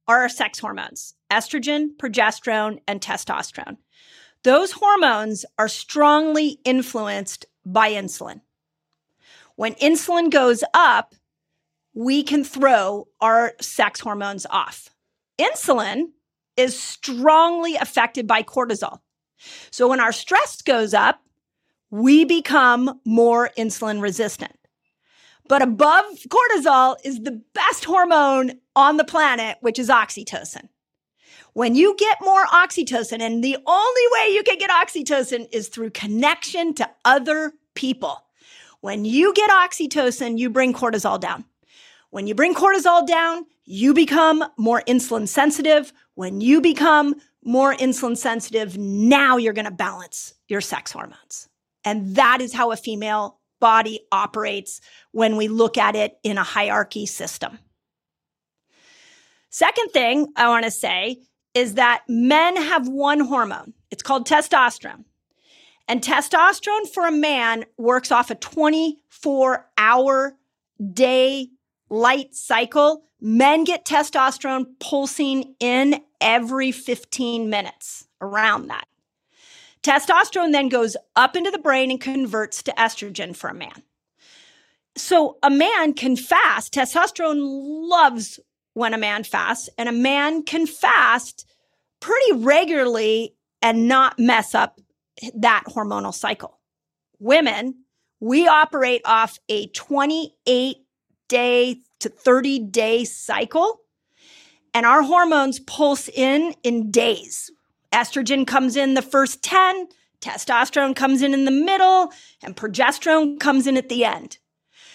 are 0.08 0.22
our 0.22 0.30
sex 0.30 0.60
hormones 0.60 1.16
estrogen, 1.32 1.96
progesterone, 1.98 2.80
and 2.88 3.02
testosterone. 3.02 3.78
Those 4.44 4.74
hormones 4.74 5.46
are 5.58 5.68
strongly 5.68 6.60
influenced 6.64 7.46
by 7.66 7.92
insulin. 7.92 8.42
When 9.56 9.74
insulin 9.76 10.30
goes 10.30 10.64
up, 10.74 11.16
we 11.94 12.24
can 12.24 12.44
throw 12.44 13.08
our 13.22 13.54
sex 13.62 14.00
hormones 14.00 14.46
off. 14.50 14.90
Insulin 15.40 16.12
is 16.58 16.80
strongly 16.80 17.76
affected 17.76 18.28
by 18.28 18.44
cortisol. 18.44 19.00
So 19.72 19.88
when 19.88 20.00
our 20.00 20.12
stress 20.12 20.62
goes 20.62 20.94
up, 20.94 21.22
we 21.90 22.26
become 22.26 23.00
more 23.06 23.52
insulin 23.58 24.02
resistant. 24.02 24.56
But 25.48 25.62
above 25.62 26.06
cortisol 26.28 26.96
is 27.04 27.22
the 27.22 27.42
best 27.54 27.86
hormone 27.86 28.60
on 28.76 28.98
the 28.98 29.04
planet, 29.04 29.58
which 29.62 29.78
is 29.78 29.90
oxytocin. 29.90 30.70
When 31.54 31.76
you 31.76 31.96
get 31.98 32.18
more 32.22 32.46
oxytocin, 32.46 33.22
and 33.22 33.44
the 33.44 33.58
only 33.68 34.02
way 34.14 34.34
you 34.34 34.44
can 34.44 34.58
get 34.58 34.72
oxytocin 34.72 35.48
is 35.52 35.68
through 35.68 35.92
connection 35.92 36.74
to 36.76 36.90
other 37.06 37.54
people. 37.76 38.24
When 38.82 39.06
you 39.06 39.34
get 39.34 39.50
oxytocin, 39.50 40.40
you 40.40 40.50
bring 40.50 40.74
cortisol 40.74 41.20
down. 41.20 41.46
When 42.10 42.28
you 42.28 42.36
bring 42.36 42.56
cortisol 42.56 43.06
down, 43.06 43.46
you 43.66 43.94
become 43.94 44.44
more 44.58 44.82
insulin 44.88 45.28
sensitive. 45.28 45.94
When 46.16 46.42
you 46.42 46.60
become 46.62 47.16
more 47.44 47.76
insulin 47.76 48.18
sensitive, 48.18 48.78
now 48.78 49.38
you're 49.38 49.54
going 49.54 49.66
to 49.66 49.72
balance 49.72 50.34
your 50.48 50.62
sex 50.62 50.92
hormones. 50.92 51.50
And 51.86 52.16
that 52.16 52.42
is 52.42 52.54
how 52.54 52.72
a 52.72 52.78
female 52.78 53.40
body 53.64 54.02
operates 54.12 54.82
when 55.14 55.38
we 55.38 55.48
look 55.48 55.78
at 55.78 55.96
it 55.96 56.18
in 56.22 56.38
a 56.38 56.44
hierarchy 56.44 57.06
system. 57.06 57.60
Second 59.50 59.88
thing 59.94 60.28
I 60.36 60.50
want 60.50 60.66
to 60.66 60.72
say 60.72 61.22
is 61.54 61.76
that 61.76 62.04
men 62.10 62.58
have 62.58 62.90
one 62.90 63.22
hormone. 63.22 63.74
It's 63.90 64.04
called 64.04 64.28
testosterone. 64.28 65.06
And 65.88 66.02
testosterone 66.02 66.90
for 66.94 67.08
a 67.08 67.12
man 67.12 67.64
works 67.78 68.12
off 68.12 68.30
a 68.32 68.36
24 68.36 69.66
hour 69.78 70.36
day 70.94 71.48
light 71.90 72.36
cycle. 72.36 73.04
Men 73.22 73.64
get 73.64 73.86
testosterone 73.86 74.66
pulsing 74.82 75.56
in 75.62 76.02
every 76.20 76.74
15 76.74 77.50
minutes 77.50 78.10
around 78.20 78.68
that. 78.68 78.88
Testosterone 79.84 80.54
then 80.54 80.70
goes 80.70 80.96
up 81.16 81.36
into 81.36 81.52
the 81.52 81.58
brain 81.60 81.92
and 81.92 82.00
converts 82.00 82.64
to 82.64 82.72
estrogen 82.72 83.36
for 83.36 83.50
a 83.50 83.54
man. 83.54 83.84
So 84.96 85.38
a 85.44 85.50
man 85.50 85.94
can 85.94 86.16
fast. 86.16 86.74
Testosterone 86.74 87.40
loves 87.40 88.40
when 88.74 88.94
a 88.94 88.98
man 88.98 89.24
fasts, 89.24 89.70
and 89.78 89.88
a 89.88 89.94
man 89.94 90.44
can 90.44 90.66
fast 90.66 91.46
pretty 92.00 92.34
regularly 92.34 93.36
and 93.62 93.88
not 93.88 94.18
mess 94.18 94.56
up 94.56 94.80
that 95.36 95.64
hormonal 95.68 96.14
cycle. 96.14 96.60
Women, 97.20 97.76
we 98.20 98.48
operate 98.48 99.02
off 99.06 99.38
a 99.48 99.68
28 99.68 100.78
day 101.28 101.78
to 102.00 102.10
30 102.10 102.60
day 102.60 103.06
cycle, 103.06 103.82
and 104.74 104.86
our 104.86 105.04
hormones 105.04 105.60
pulse 105.60 106.10
in 106.10 106.56
in 106.64 106.90
days. 106.90 107.52
Estrogen 107.94 108.46
comes 108.46 108.76
in 108.76 108.96
the 108.96 109.02
first 109.02 109.44
10, 109.44 109.88
testosterone 110.20 110.96
comes 110.96 111.22
in 111.22 111.34
in 111.34 111.46
the 111.46 111.52
middle, 111.52 112.12
and 112.42 112.56
progesterone 112.56 113.40
comes 113.40 113.68
in 113.68 113.78
at 113.78 113.88
the 113.88 114.04
end. 114.04 114.40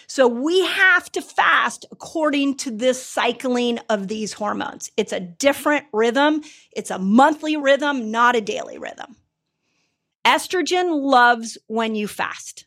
So 0.07 0.27
we 0.27 0.65
have 0.65 1.11
to 1.11 1.21
fast 1.21 1.85
according 1.91 2.57
to 2.57 2.71
this 2.71 3.03
cycling 3.03 3.79
of 3.89 4.07
these 4.07 4.33
hormones. 4.33 4.91
It's 4.97 5.13
a 5.13 5.19
different 5.19 5.85
rhythm. 5.93 6.41
It's 6.75 6.89
a 6.89 6.97
monthly 6.97 7.55
rhythm, 7.55 8.09
not 8.09 8.35
a 8.35 8.41
daily 8.41 8.79
rhythm. 8.79 9.15
Estrogen 10.25 11.03
loves 11.03 11.59
when 11.67 11.93
you 11.95 12.07
fast. 12.07 12.65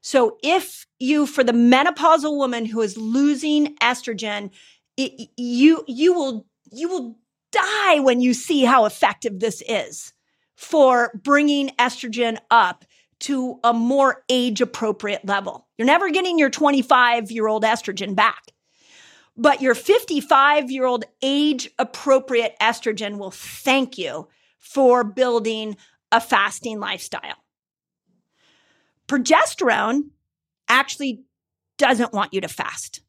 So 0.00 0.38
if 0.42 0.86
you, 0.98 1.26
for 1.26 1.44
the 1.44 1.52
menopausal 1.52 2.36
woman 2.36 2.64
who 2.64 2.80
is 2.80 2.96
losing 2.96 3.76
estrogen, 3.76 4.50
it, 4.96 5.28
you, 5.36 5.84
you 5.86 6.14
will, 6.14 6.46
you 6.72 6.88
will 6.88 7.19
die 7.52 8.00
when 8.00 8.20
you 8.20 8.34
see 8.34 8.64
how 8.64 8.84
effective 8.84 9.40
this 9.40 9.62
is 9.68 10.12
for 10.56 11.10
bringing 11.22 11.68
estrogen 11.78 12.38
up 12.50 12.84
to 13.20 13.58
a 13.62 13.72
more 13.72 14.24
age 14.28 14.60
appropriate 14.60 15.24
level. 15.24 15.66
You're 15.76 15.86
never 15.86 16.10
getting 16.10 16.38
your 16.38 16.50
25 16.50 17.30
year 17.30 17.46
old 17.46 17.64
estrogen 17.64 18.14
back, 18.14 18.42
but 19.36 19.60
your 19.60 19.74
55 19.74 20.70
year 20.70 20.86
old 20.86 21.04
age 21.22 21.70
appropriate 21.78 22.54
estrogen 22.60 23.18
will 23.18 23.30
thank 23.30 23.98
you 23.98 24.28
for 24.58 25.04
building 25.04 25.76
a 26.12 26.20
fasting 26.20 26.80
lifestyle. 26.80 27.36
Progesterone 29.06 30.10
actually 30.68 31.24
doesn't 31.78 32.12
want 32.12 32.32
you 32.32 32.40
to 32.42 32.48
fast. 32.48 33.00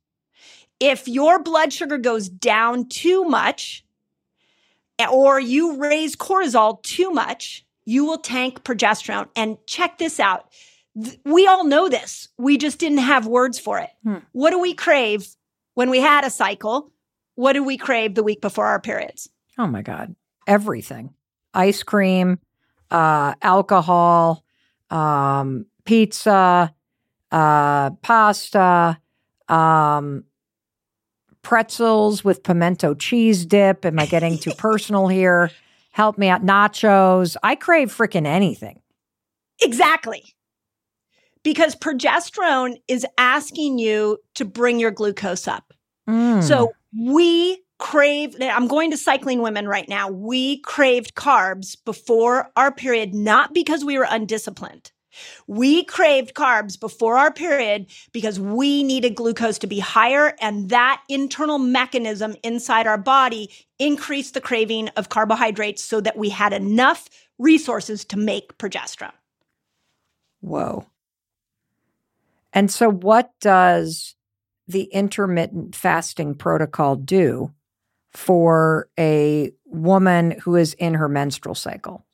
If 0.80 1.08
your 1.08 1.43
blood 1.43 1.71
sugar 1.71 1.97
goes 1.97 2.27
down 2.27 2.89
too 2.89 3.23
much, 3.25 3.86
or 5.10 5.40
you 5.40 5.78
raise 5.78 6.16
cortisol 6.16 6.82
too 6.84 7.12
much, 7.12 7.66
you 7.86 8.06
will 8.06 8.18
tank 8.18 8.64
progesterone. 8.64 9.30
And 9.36 9.58
check 9.68 9.98
this 9.98 10.20
out. 10.20 10.52
We 11.24 11.48
all 11.48 11.64
know 11.64 11.88
this. 11.88 12.28
We 12.38 12.58
just 12.58 12.80
didn't 12.80 13.00
have 13.00 13.26
words 13.26 13.58
for 13.58 13.80
it. 13.80 13.90
Hmm. 14.04 14.18
What 14.34 14.52
do 14.52 14.60
we 14.60 14.74
crave 14.74 15.28
when 15.74 15.90
we 15.90 16.00
had 16.00 16.26
a 16.26 16.30
cycle? 16.30 16.92
What 17.36 17.54
do 17.54 17.64
we 17.64 17.78
crave 17.78 18.16
the 18.16 18.24
week 18.24 18.42
before 18.42 18.68
our 18.68 18.82
periods? 18.82 19.30
Oh 19.58 19.68
my 19.68 19.82
God. 19.82 20.16
Everything 20.48 21.14
ice 21.54 21.84
cream, 21.84 22.40
uh, 22.90 23.34
alcohol, 23.42 24.44
um, 24.90 25.66
pizza, 25.86 26.74
uh, 27.32 27.90
pasta, 28.02 28.98
um, 29.48 30.24
pretzels 31.41 32.23
with 32.23 32.43
pimento 32.43 32.93
cheese 32.93 33.45
dip. 33.45 33.86
Am 33.86 33.99
I 33.99 34.06
getting 34.06 34.38
too 34.38 34.51
personal 34.58 35.08
here? 35.08 35.51
help 35.91 36.17
me 36.17 36.30
out, 36.30 36.43
nachos. 36.43 37.36
I 37.43 37.56
crave 37.56 37.95
freaking 37.95 38.25
anything. 38.25 38.82
Exactly. 39.62 40.34
Because 41.43 41.75
progesterone 41.75 42.77
is 42.88 43.06
asking 43.17 43.80
you 43.80 44.17
to 44.36 44.45
bring 44.45 44.80
your 44.80 44.91
glucose 44.91 45.47
up. 45.47 45.73
Mm. 46.10 46.43
So 46.43 46.71
we 46.97 47.62
crave, 47.77 48.36
I'm 48.39 48.67
going 48.67 48.91
to 48.91 48.97
cycling 48.97 49.41
women 49.41 49.67
right 49.67 49.89
now. 49.89 50.10
We 50.10 50.60
craved 50.62 51.15
carbs 51.15 51.75
before 51.84 52.51
our 52.56 52.71
period, 52.71 53.13
not 53.13 53.54
because 53.54 53.84
we 53.84 53.97
were 53.97 54.08
undisciplined. 54.10 54.91
We 55.47 55.84
craved 55.84 56.34
carbs 56.34 56.80
before 56.80 57.17
our 57.17 57.32
period 57.32 57.88
because 58.12 58.39
we 58.39 58.84
needed 58.84 59.15
glucose 59.15 59.58
to 59.60 59.67
be 59.67 59.80
higher, 59.80 60.36
and 60.39 60.69
that 60.69 61.02
internal 61.10 61.58
mechanism 61.58 62.36
inside 62.43 62.88
our 62.88 62.97
body 62.97 63.50
increased 63.80 64.34
the 64.34 64.41
craving 64.41 64.89
of 64.89 65.10
carbohydrates 65.10 65.84
so 65.84 66.02
that 66.02 66.17
we 66.17 66.30
had 66.30 66.54
enough 66.54 67.10
resources 67.38 68.06
to 68.06 68.17
make 68.17 68.58
progesterone. 68.58 69.12
Whoa. 70.41 70.86
And 72.54 72.69
so, 72.69 72.89
what 72.89 73.32
does 73.39 74.15
the 74.67 74.84
intermittent 74.84 75.76
fasting 75.76 76.36
protocol 76.36 76.95
do 76.95 77.54
for 78.13 78.89
a 79.00 79.52
woman 79.65 80.32
who 80.41 80.56
is 80.56 80.74
in 80.74 80.95
her 80.95 81.08
menstrual 81.08 81.56
cycle? 81.56 82.06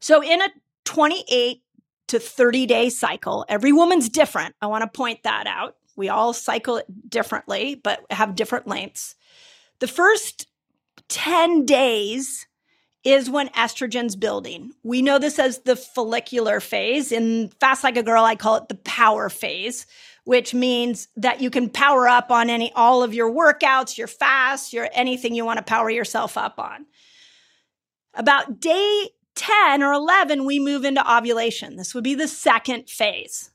So, 0.00 0.22
in 0.22 0.40
a 0.40 0.48
28 0.90 1.62
to 2.08 2.18
30 2.18 2.66
day 2.66 2.90
cycle. 2.90 3.46
Every 3.48 3.70
woman's 3.70 4.08
different. 4.08 4.56
I 4.60 4.66
want 4.66 4.82
to 4.82 4.88
point 4.88 5.22
that 5.22 5.46
out. 5.46 5.76
We 5.94 6.08
all 6.08 6.32
cycle 6.32 6.78
it 6.78 6.86
differently, 7.08 7.76
but 7.76 8.00
have 8.10 8.34
different 8.34 8.66
lengths. 8.66 9.14
The 9.78 9.86
first 9.86 10.48
10 11.08 11.64
days 11.64 12.44
is 13.04 13.30
when 13.30 13.50
estrogen's 13.50 14.16
building. 14.16 14.72
We 14.82 15.00
know 15.00 15.20
this 15.20 15.38
as 15.38 15.60
the 15.60 15.76
follicular 15.76 16.58
phase. 16.58 17.12
In 17.12 17.50
Fast 17.60 17.84
Like 17.84 17.96
a 17.96 18.02
Girl, 18.02 18.24
I 18.24 18.34
call 18.34 18.56
it 18.56 18.68
the 18.68 18.74
power 18.74 19.28
phase, 19.28 19.86
which 20.24 20.52
means 20.54 21.06
that 21.14 21.40
you 21.40 21.50
can 21.50 21.70
power 21.70 22.08
up 22.08 22.32
on 22.32 22.50
any 22.50 22.72
all 22.72 23.04
of 23.04 23.14
your 23.14 23.30
workouts, 23.30 23.96
your 23.96 24.08
fasts, 24.08 24.72
your 24.72 24.88
anything 24.92 25.36
you 25.36 25.44
want 25.44 25.58
to 25.58 25.64
power 25.64 25.88
yourself 25.88 26.36
up 26.36 26.58
on. 26.58 26.86
About 28.14 28.58
day 28.58 29.10
10 29.36 29.82
or 29.82 29.92
11, 29.92 30.44
we 30.44 30.58
move 30.58 30.84
into 30.84 31.10
ovulation. 31.10 31.76
This 31.76 31.94
would 31.94 32.04
be 32.04 32.14
the 32.14 32.28
second 32.28 32.88
phase. 32.88 33.50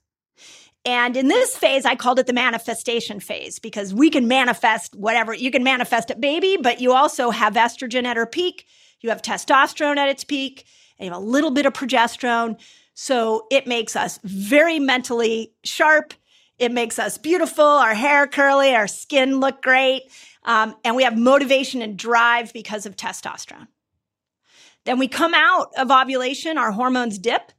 And 0.86 1.18
in 1.18 1.28
this 1.28 1.58
phase, 1.58 1.84
I 1.84 1.96
called 1.96 2.20
it 2.20 2.28
the 2.28 2.34
manifestation 2.34 3.20
phase 3.20 3.58
because 3.58 3.94
we 3.94 4.12
can 4.12 4.28
manifest 4.28 4.96
whatever. 4.96 5.34
You 5.34 5.50
can 5.50 5.64
manifest 5.64 6.12
a 6.12 6.16
baby, 6.16 6.58
but 6.62 6.80
you 6.80 6.94
also 6.94 7.32
have 7.32 7.56
estrogen 7.56 8.04
at 8.04 8.18
her 8.18 8.28
peak. 8.28 8.68
You 9.02 9.10
have 9.10 9.24
testosterone 9.24 9.98
at 9.98 10.10
its 10.10 10.24
peak, 10.24 10.66
and 11.00 11.08
you 11.08 11.12
have 11.12 11.22
a 11.22 11.26
little 11.26 11.52
bit 11.52 11.66
of 11.66 11.74
progesterone. 11.74 12.60
So 12.94 13.48
it 13.52 13.66
makes 13.66 13.96
us 13.96 14.20
very 14.24 14.80
mentally 14.80 15.54
sharp. 15.64 16.14
It 16.60 16.72
makes 16.72 17.00
us 17.00 17.18
beautiful, 17.18 17.66
our 17.66 17.96
hair 17.96 18.28
curly, 18.28 18.74
our 18.74 18.88
skin 18.88 19.40
look 19.40 19.62
great. 19.62 20.04
Um, 20.44 20.76
and 20.86 20.96
we 20.96 21.04
have 21.04 21.18
motivation 21.18 21.82
and 21.82 21.98
drive 21.98 22.54
because 22.54 22.86
of 22.86 22.96
testosterone. 22.96 23.68
Then 24.86 25.00
we 25.00 25.08
come 25.08 25.34
out 25.34 25.72
of 25.78 25.92
ovulation, 25.92 26.58
our 26.58 26.72
hormones 26.72 27.18
dip. 27.18 27.52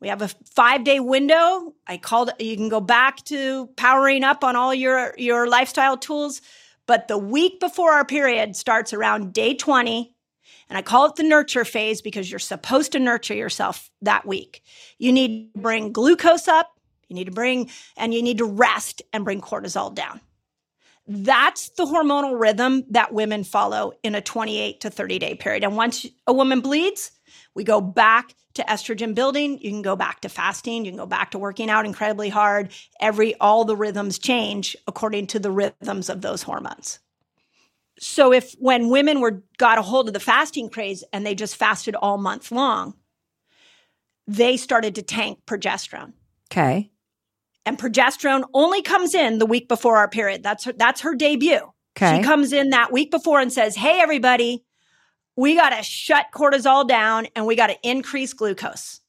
We 0.00 0.08
have 0.08 0.22
a 0.22 0.28
five 0.54 0.84
day 0.84 1.00
window. 1.00 1.74
I 1.86 1.96
called 1.96 2.30
you 2.38 2.56
can 2.56 2.68
go 2.68 2.80
back 2.80 3.24
to 3.24 3.66
powering 3.76 4.22
up 4.22 4.44
on 4.44 4.54
all 4.54 4.72
your, 4.72 5.14
your 5.18 5.48
lifestyle 5.48 5.96
tools. 5.96 6.40
But 6.86 7.08
the 7.08 7.18
week 7.18 7.60
before 7.60 7.92
our 7.92 8.04
period 8.04 8.54
starts 8.54 8.92
around 8.92 9.32
day 9.32 9.54
20. 9.54 10.14
And 10.68 10.78
I 10.78 10.82
call 10.82 11.06
it 11.06 11.16
the 11.16 11.22
nurture 11.22 11.64
phase 11.64 12.02
because 12.02 12.30
you're 12.30 12.38
supposed 12.38 12.92
to 12.92 12.98
nurture 12.98 13.34
yourself 13.34 13.90
that 14.02 14.26
week. 14.26 14.62
You 14.98 15.12
need 15.12 15.52
to 15.54 15.60
bring 15.60 15.92
glucose 15.92 16.46
up. 16.46 16.70
You 17.08 17.16
need 17.16 17.24
to 17.24 17.32
bring, 17.32 17.70
and 17.96 18.12
you 18.12 18.22
need 18.22 18.38
to 18.38 18.44
rest 18.44 19.00
and 19.14 19.24
bring 19.24 19.40
cortisol 19.40 19.94
down. 19.94 20.20
That's 21.08 21.70
the 21.70 21.86
hormonal 21.86 22.38
rhythm 22.38 22.84
that 22.90 23.14
women 23.14 23.42
follow 23.42 23.92
in 24.02 24.14
a 24.14 24.20
28 24.20 24.82
to 24.82 24.90
30 24.90 25.18
day 25.18 25.34
period. 25.34 25.64
And 25.64 25.74
once 25.74 26.04
a 26.26 26.34
woman 26.34 26.60
bleeds, 26.60 27.10
we 27.54 27.64
go 27.64 27.80
back 27.80 28.34
to 28.54 28.62
estrogen 28.64 29.14
building. 29.14 29.58
You 29.58 29.70
can 29.70 29.80
go 29.80 29.96
back 29.96 30.20
to 30.20 30.28
fasting. 30.28 30.84
You 30.84 30.90
can 30.90 30.98
go 30.98 31.06
back 31.06 31.30
to 31.30 31.38
working 31.38 31.70
out 31.70 31.86
incredibly 31.86 32.28
hard. 32.28 32.72
Every, 33.00 33.34
all 33.36 33.64
the 33.64 33.76
rhythms 33.76 34.18
change 34.18 34.76
according 34.86 35.28
to 35.28 35.38
the 35.38 35.50
rhythms 35.50 36.10
of 36.10 36.20
those 36.20 36.42
hormones. 36.42 36.98
So 37.98 38.32
if 38.32 38.52
when 38.58 38.90
women 38.90 39.20
were 39.20 39.42
got 39.56 39.78
a 39.78 39.82
hold 39.82 40.08
of 40.08 40.14
the 40.14 40.20
fasting 40.20 40.68
craze 40.68 41.02
and 41.12 41.24
they 41.24 41.34
just 41.34 41.56
fasted 41.56 41.94
all 41.94 42.18
month 42.18 42.52
long, 42.52 42.94
they 44.26 44.58
started 44.58 44.94
to 44.96 45.02
tank 45.02 45.40
progesterone. 45.46 46.12
Okay 46.52 46.90
and 47.68 47.78
progesterone 47.78 48.44
only 48.54 48.80
comes 48.80 49.14
in 49.14 49.38
the 49.38 49.44
week 49.44 49.68
before 49.68 49.98
our 49.98 50.08
period. 50.08 50.42
That's 50.42 50.64
her, 50.64 50.72
that's 50.72 51.02
her 51.02 51.14
debut. 51.14 51.60
Okay. 51.96 52.16
She 52.16 52.22
comes 52.24 52.54
in 52.54 52.70
that 52.70 52.92
week 52.92 53.10
before 53.10 53.40
and 53.40 53.52
says, 53.52 53.76
"Hey 53.76 54.00
everybody, 54.00 54.64
we 55.36 55.54
got 55.54 55.76
to 55.76 55.82
shut 55.82 56.26
cortisol 56.34 56.88
down 56.88 57.26
and 57.36 57.46
we 57.46 57.56
got 57.56 57.66
to 57.66 57.76
increase 57.82 58.32
glucose." 58.32 59.00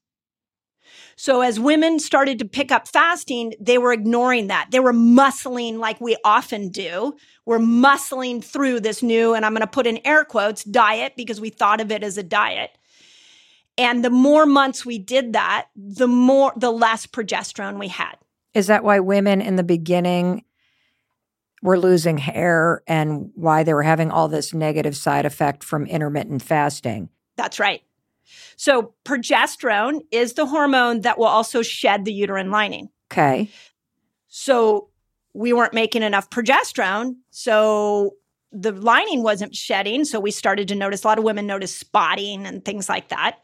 So 1.16 1.42
as 1.42 1.58
women 1.58 2.00
started 2.00 2.40
to 2.40 2.46
pick 2.46 2.70
up 2.70 2.88
fasting, 2.88 3.54
they 3.62 3.78
were 3.78 3.94
ignoring 3.94 4.48
that. 4.48 4.68
They 4.72 4.80
were 4.80 4.94
muscling 4.94 5.78
like 5.78 6.02
we 6.02 6.18
often 6.26 6.70
do. 6.70 7.14
We're 7.46 7.60
muscling 7.60 8.44
through 8.44 8.82
this 8.82 9.02
new 9.02 9.34
and 9.34 9.46
I'm 9.46 9.54
going 9.54 9.62
to 9.62 9.68
put 9.68 9.88
in 9.88 10.00
air 10.06 10.26
quotes 10.26 10.64
diet 10.66 11.14
because 11.16 11.40
we 11.40 11.50
thought 11.50 11.82
of 11.82 11.92
it 11.92 12.04
as 12.04 12.18
a 12.18 12.24
diet. 12.24 12.72
And 13.78 14.04
the 14.04 14.10
more 14.10 14.46
months 14.46 14.86
we 14.86 14.98
did 14.98 15.34
that, 15.34 15.68
the 15.76 16.08
more 16.08 16.52
the 16.58 16.72
less 16.72 17.06
progesterone 17.06 17.80
we 17.80 17.88
had. 17.88 18.16
Is 18.60 18.68
that 18.68 18.84
why 18.84 19.00
women 19.00 19.40
in 19.40 19.56
the 19.56 19.64
beginning 19.64 20.44
were 21.62 21.80
losing 21.80 22.18
hair 22.18 22.84
and 22.88 23.32
why 23.34 23.64
they 23.64 23.74
were 23.74 23.84
having 23.84 24.12
all 24.12 24.28
this 24.28 24.54
negative 24.54 24.98
side 24.98 25.26
effect 25.26 25.64
from 25.64 25.86
intermittent 25.86 26.42
fasting? 26.42 27.08
That's 27.38 27.58
right. 27.58 27.82
So 28.58 28.96
progesterone 29.06 30.02
is 30.12 30.34
the 30.34 30.46
hormone 30.46 31.02
that 31.02 31.18
will 31.18 31.28
also 31.28 31.62
shed 31.62 32.04
the 32.04 32.12
uterine 32.12 32.52
lining. 32.52 32.90
Okay. 33.10 33.50
So 34.28 34.90
we 35.34 35.54
weren't 35.54 35.74
making 35.74 36.04
enough 36.04 36.30
progesterone. 36.30 37.16
So 37.30 38.16
the 38.52 38.74
lining 38.74 39.24
wasn't 39.24 39.56
shedding. 39.56 40.04
So 40.04 40.20
we 40.20 40.32
started 40.32 40.68
to 40.68 40.76
notice 40.76 41.06
a 41.06 41.08
lot 41.08 41.18
of 41.18 41.24
women 41.24 41.48
notice 41.48 41.74
spotting 41.74 42.46
and 42.46 42.66
things 42.66 42.90
like 42.90 43.08
that. 43.08 43.40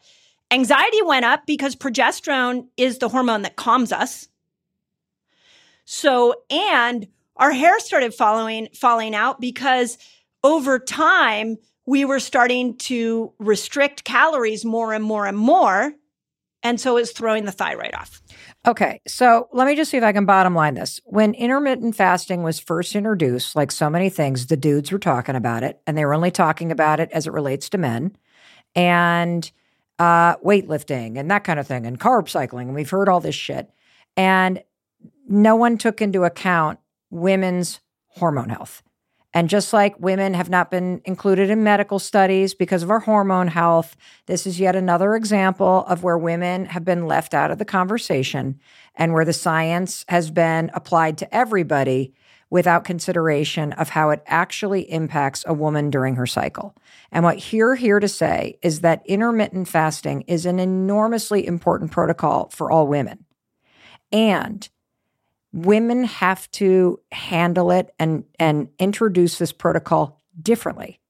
Anxiety 0.50 1.00
went 1.06 1.24
up 1.24 1.46
because 1.46 1.74
progesterone 1.74 2.66
is 2.76 2.98
the 2.98 3.08
hormone 3.08 3.40
that 3.42 3.56
calms 3.56 3.92
us. 3.92 4.28
So, 5.86 6.34
and 6.50 7.06
our 7.36 7.52
hair 7.52 7.78
started 7.80 8.12
following, 8.12 8.68
falling 8.74 9.14
out 9.14 9.40
because 9.40 9.96
over 10.44 10.78
time, 10.78 11.56
we 11.86 12.04
were 12.04 12.20
starting 12.20 12.76
to 12.76 13.32
restrict 13.38 14.04
calories 14.04 14.64
more 14.64 14.92
and 14.92 15.04
more 15.04 15.26
and 15.26 15.38
more. 15.38 15.92
And 16.62 16.80
so 16.80 16.96
it's 16.96 17.12
throwing 17.12 17.44
the 17.44 17.52
thyroid 17.52 17.94
off. 17.94 18.20
Okay. 18.66 19.00
So 19.06 19.48
let 19.52 19.68
me 19.68 19.76
just 19.76 19.92
see 19.92 19.96
if 19.96 20.02
I 20.02 20.12
can 20.12 20.26
bottom 20.26 20.54
line 20.54 20.74
this. 20.74 21.00
When 21.04 21.34
intermittent 21.34 21.94
fasting 21.94 22.42
was 22.42 22.58
first 22.58 22.96
introduced, 22.96 23.54
like 23.54 23.70
so 23.70 23.88
many 23.88 24.10
things, 24.10 24.46
the 24.46 24.56
dudes 24.56 24.90
were 24.90 24.98
talking 24.98 25.36
about 25.36 25.62
it 25.62 25.80
and 25.86 25.96
they 25.96 26.04
were 26.04 26.14
only 26.14 26.32
talking 26.32 26.72
about 26.72 26.98
it 26.98 27.10
as 27.12 27.28
it 27.28 27.32
relates 27.32 27.68
to 27.68 27.78
men 27.78 28.16
and 28.74 29.48
uh, 30.00 30.36
weightlifting 30.38 31.16
and 31.18 31.30
that 31.30 31.44
kind 31.44 31.60
of 31.60 31.68
thing 31.68 31.86
and 31.86 32.00
carb 32.00 32.28
cycling. 32.28 32.66
And 32.66 32.74
we've 32.74 32.90
heard 32.90 33.08
all 33.08 33.20
this 33.20 33.36
shit. 33.36 33.70
And 34.16 34.62
no 35.28 35.56
one 35.56 35.78
took 35.78 36.00
into 36.00 36.24
account 36.24 36.78
women's 37.10 37.80
hormone 38.08 38.48
health. 38.48 38.82
And 39.34 39.50
just 39.50 39.74
like 39.74 40.00
women 40.00 40.32
have 40.32 40.48
not 40.48 40.70
been 40.70 41.02
included 41.04 41.50
in 41.50 41.62
medical 41.62 41.98
studies 41.98 42.54
because 42.54 42.82
of 42.82 42.90
our 42.90 43.00
hormone 43.00 43.48
health, 43.48 43.94
this 44.24 44.46
is 44.46 44.58
yet 44.58 44.74
another 44.74 45.14
example 45.14 45.84
of 45.88 46.02
where 46.02 46.16
women 46.16 46.64
have 46.64 46.86
been 46.86 47.06
left 47.06 47.34
out 47.34 47.50
of 47.50 47.58
the 47.58 47.66
conversation 47.66 48.58
and 48.94 49.12
where 49.12 49.26
the 49.26 49.34
science 49.34 50.06
has 50.08 50.30
been 50.30 50.70
applied 50.72 51.18
to 51.18 51.34
everybody 51.34 52.14
without 52.48 52.84
consideration 52.84 53.72
of 53.74 53.90
how 53.90 54.08
it 54.08 54.22
actually 54.26 54.90
impacts 54.90 55.44
a 55.46 55.52
woman 55.52 55.90
during 55.90 56.14
her 56.14 56.26
cycle. 56.26 56.74
And 57.12 57.22
what 57.22 57.52
you're 57.52 57.74
here 57.74 58.00
to 58.00 58.08
say 58.08 58.58
is 58.62 58.80
that 58.80 59.02
intermittent 59.04 59.68
fasting 59.68 60.22
is 60.22 60.46
an 60.46 60.58
enormously 60.58 61.46
important 61.46 61.90
protocol 61.90 62.48
for 62.48 62.70
all 62.70 62.86
women. 62.86 63.26
And 64.12 64.66
women 65.56 66.04
have 66.04 66.50
to 66.52 67.00
handle 67.10 67.70
it 67.70 67.92
and 67.98 68.24
and 68.38 68.68
introduce 68.78 69.38
this 69.38 69.52
protocol 69.52 70.20
differently 70.40 71.00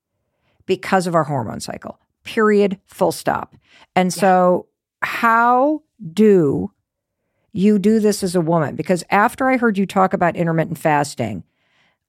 because 0.67 1.07
of 1.07 1.15
our 1.15 1.25
hormone 1.25 1.61
cycle. 1.61 1.99
Period. 2.25 2.79
Full 2.87 3.13
stop. 3.13 3.57
And 3.97 4.15
yeah. 4.15 4.21
so 4.21 4.67
how 5.03 5.83
do 6.13 6.71
you 7.53 7.79
do 7.79 7.99
this 7.99 8.23
as 8.23 8.37
a 8.37 8.41
woman? 8.41 8.77
Because 8.77 9.03
after 9.11 9.49
I 9.49 9.57
heard 9.57 9.79
you 9.79 9.87
talk 9.87 10.13
about 10.13 10.37
intermittent 10.37 10.79
fasting, 10.79 11.43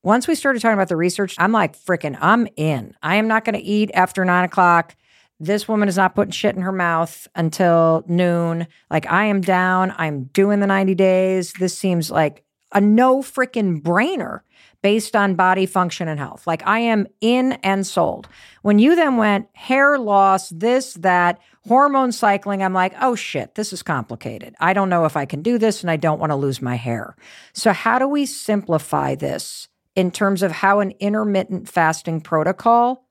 once 0.03 0.27
we 0.27 0.35
started 0.35 0.61
talking 0.61 0.75
about 0.75 0.89
the 0.89 0.95
research, 0.95 1.35
I'm 1.39 1.51
like, 1.51 1.77
freaking, 1.77 2.17
I'm 2.21 2.47
in. 2.55 2.95
I 3.01 3.15
am 3.15 3.27
not 3.27 3.45
going 3.45 3.55
to 3.55 3.61
eat 3.61 3.89
after 3.93 4.23
nine 4.23 4.43
o'clock. 4.43 4.95
This 5.39 5.67
woman 5.67 5.87
is 5.87 5.97
not 5.97 6.15
putting 6.15 6.31
shit 6.31 6.55
in 6.55 6.61
her 6.61 6.71
mouth 6.71 7.27
until 7.35 8.03
noon. 8.07 8.67
Like, 8.89 9.05
I 9.11 9.25
am 9.25 9.41
down. 9.41 9.93
I'm 9.97 10.25
doing 10.25 10.59
the 10.59 10.67
90 10.67 10.95
days. 10.95 11.53
This 11.53 11.77
seems 11.77 12.09
like 12.09 12.43
a 12.73 12.81
no 12.81 13.21
freaking 13.21 13.81
brainer 13.81 14.41
based 14.81 15.15
on 15.15 15.35
body 15.35 15.65
function 15.65 16.07
and 16.07 16.19
health. 16.19 16.47
Like, 16.47 16.65
I 16.65 16.79
am 16.79 17.07
in 17.21 17.53
and 17.63 17.85
sold. 17.85 18.27
When 18.61 18.79
you 18.79 18.95
then 18.95 19.17
went 19.17 19.47
hair 19.53 19.99
loss, 19.99 20.49
this, 20.49 20.93
that, 20.95 21.39
hormone 21.67 22.11
cycling, 22.11 22.63
I'm 22.63 22.73
like, 22.73 22.93
oh 22.99 23.15
shit, 23.15 23.55
this 23.55 23.73
is 23.73 23.83
complicated. 23.83 24.55
I 24.59 24.73
don't 24.73 24.89
know 24.89 25.05
if 25.05 25.15
I 25.17 25.25
can 25.25 25.41
do 25.41 25.57
this 25.57 25.81
and 25.81 25.91
I 25.91 25.97
don't 25.97 26.19
want 26.19 26.31
to 26.31 26.35
lose 26.35 26.61
my 26.61 26.75
hair. 26.75 27.15
So, 27.53 27.73
how 27.73 27.99
do 27.99 28.07
we 28.07 28.25
simplify 28.25 29.15
this 29.15 29.67
in 29.95 30.11
terms 30.11 30.43
of 30.43 30.51
how 30.51 30.79
an 30.79 30.93
intermittent 30.99 31.67
fasting 31.67 32.21
protocol 32.21 33.06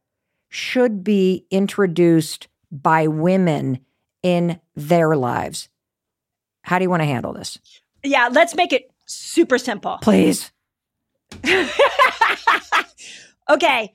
should 0.49 1.05
be 1.05 1.47
introduced 1.51 2.49
by 2.71 3.07
women 3.07 3.81
in 4.23 4.61
their 4.75 5.17
lives. 5.17 5.69
How 6.63 6.79
do 6.79 6.85
you 6.85 6.91
want 6.91 7.03
to 7.03 7.07
handle 7.07 7.33
this? 7.33 7.59
Yeah, 8.03 8.29
let's 8.33 8.55
make 8.55 8.73
it 8.73 8.91
super 9.05 9.59
simple. 9.59 9.99
Please. 10.03 10.51
okay, 13.51 13.95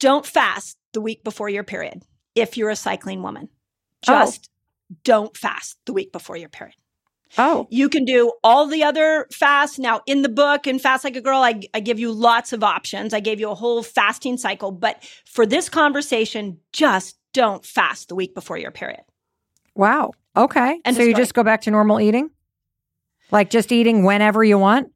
don't 0.00 0.26
fast 0.26 0.78
the 0.92 1.00
week 1.00 1.24
before 1.24 1.48
your 1.48 1.64
period 1.64 2.02
if 2.34 2.56
you're 2.56 2.70
a 2.70 2.76
cycling 2.76 3.22
woman. 3.22 3.48
Oh. 4.08 4.12
Just 4.12 4.50
oh. 4.50 4.96
don't 5.04 5.36
fast 5.36 5.78
the 5.86 5.92
week 5.92 6.12
before 6.12 6.36
your 6.36 6.48
period. 6.48 6.76
Oh. 7.36 7.66
You 7.70 7.88
can 7.88 8.04
do 8.04 8.32
all 8.42 8.66
the 8.66 8.84
other 8.84 9.26
fasts. 9.32 9.78
Now, 9.78 10.00
in 10.06 10.22
the 10.22 10.28
book, 10.28 10.66
in 10.66 10.78
Fast 10.78 11.04
Like 11.04 11.16
a 11.16 11.20
Girl, 11.20 11.38
I, 11.38 11.60
I 11.72 11.80
give 11.80 11.98
you 11.98 12.12
lots 12.12 12.52
of 12.52 12.62
options. 12.62 13.12
I 13.12 13.20
gave 13.20 13.40
you 13.40 13.50
a 13.50 13.54
whole 13.54 13.82
fasting 13.82 14.36
cycle. 14.36 14.70
But 14.70 15.02
for 15.26 15.44
this 15.44 15.68
conversation, 15.68 16.58
just 16.72 17.18
don't 17.32 17.64
fast 17.64 18.08
the 18.08 18.14
week 18.14 18.34
before 18.34 18.56
your 18.56 18.70
period. 18.70 19.02
Wow. 19.74 20.12
Okay. 20.36 20.80
And 20.84 20.96
so 20.96 21.02
you 21.02 21.14
just 21.14 21.34
go 21.34 21.42
back 21.42 21.62
to 21.62 21.70
normal 21.70 22.00
eating? 22.00 22.30
Like 23.30 23.50
just 23.50 23.72
eating 23.72 24.04
whenever 24.04 24.44
you 24.44 24.58
want? 24.58 24.92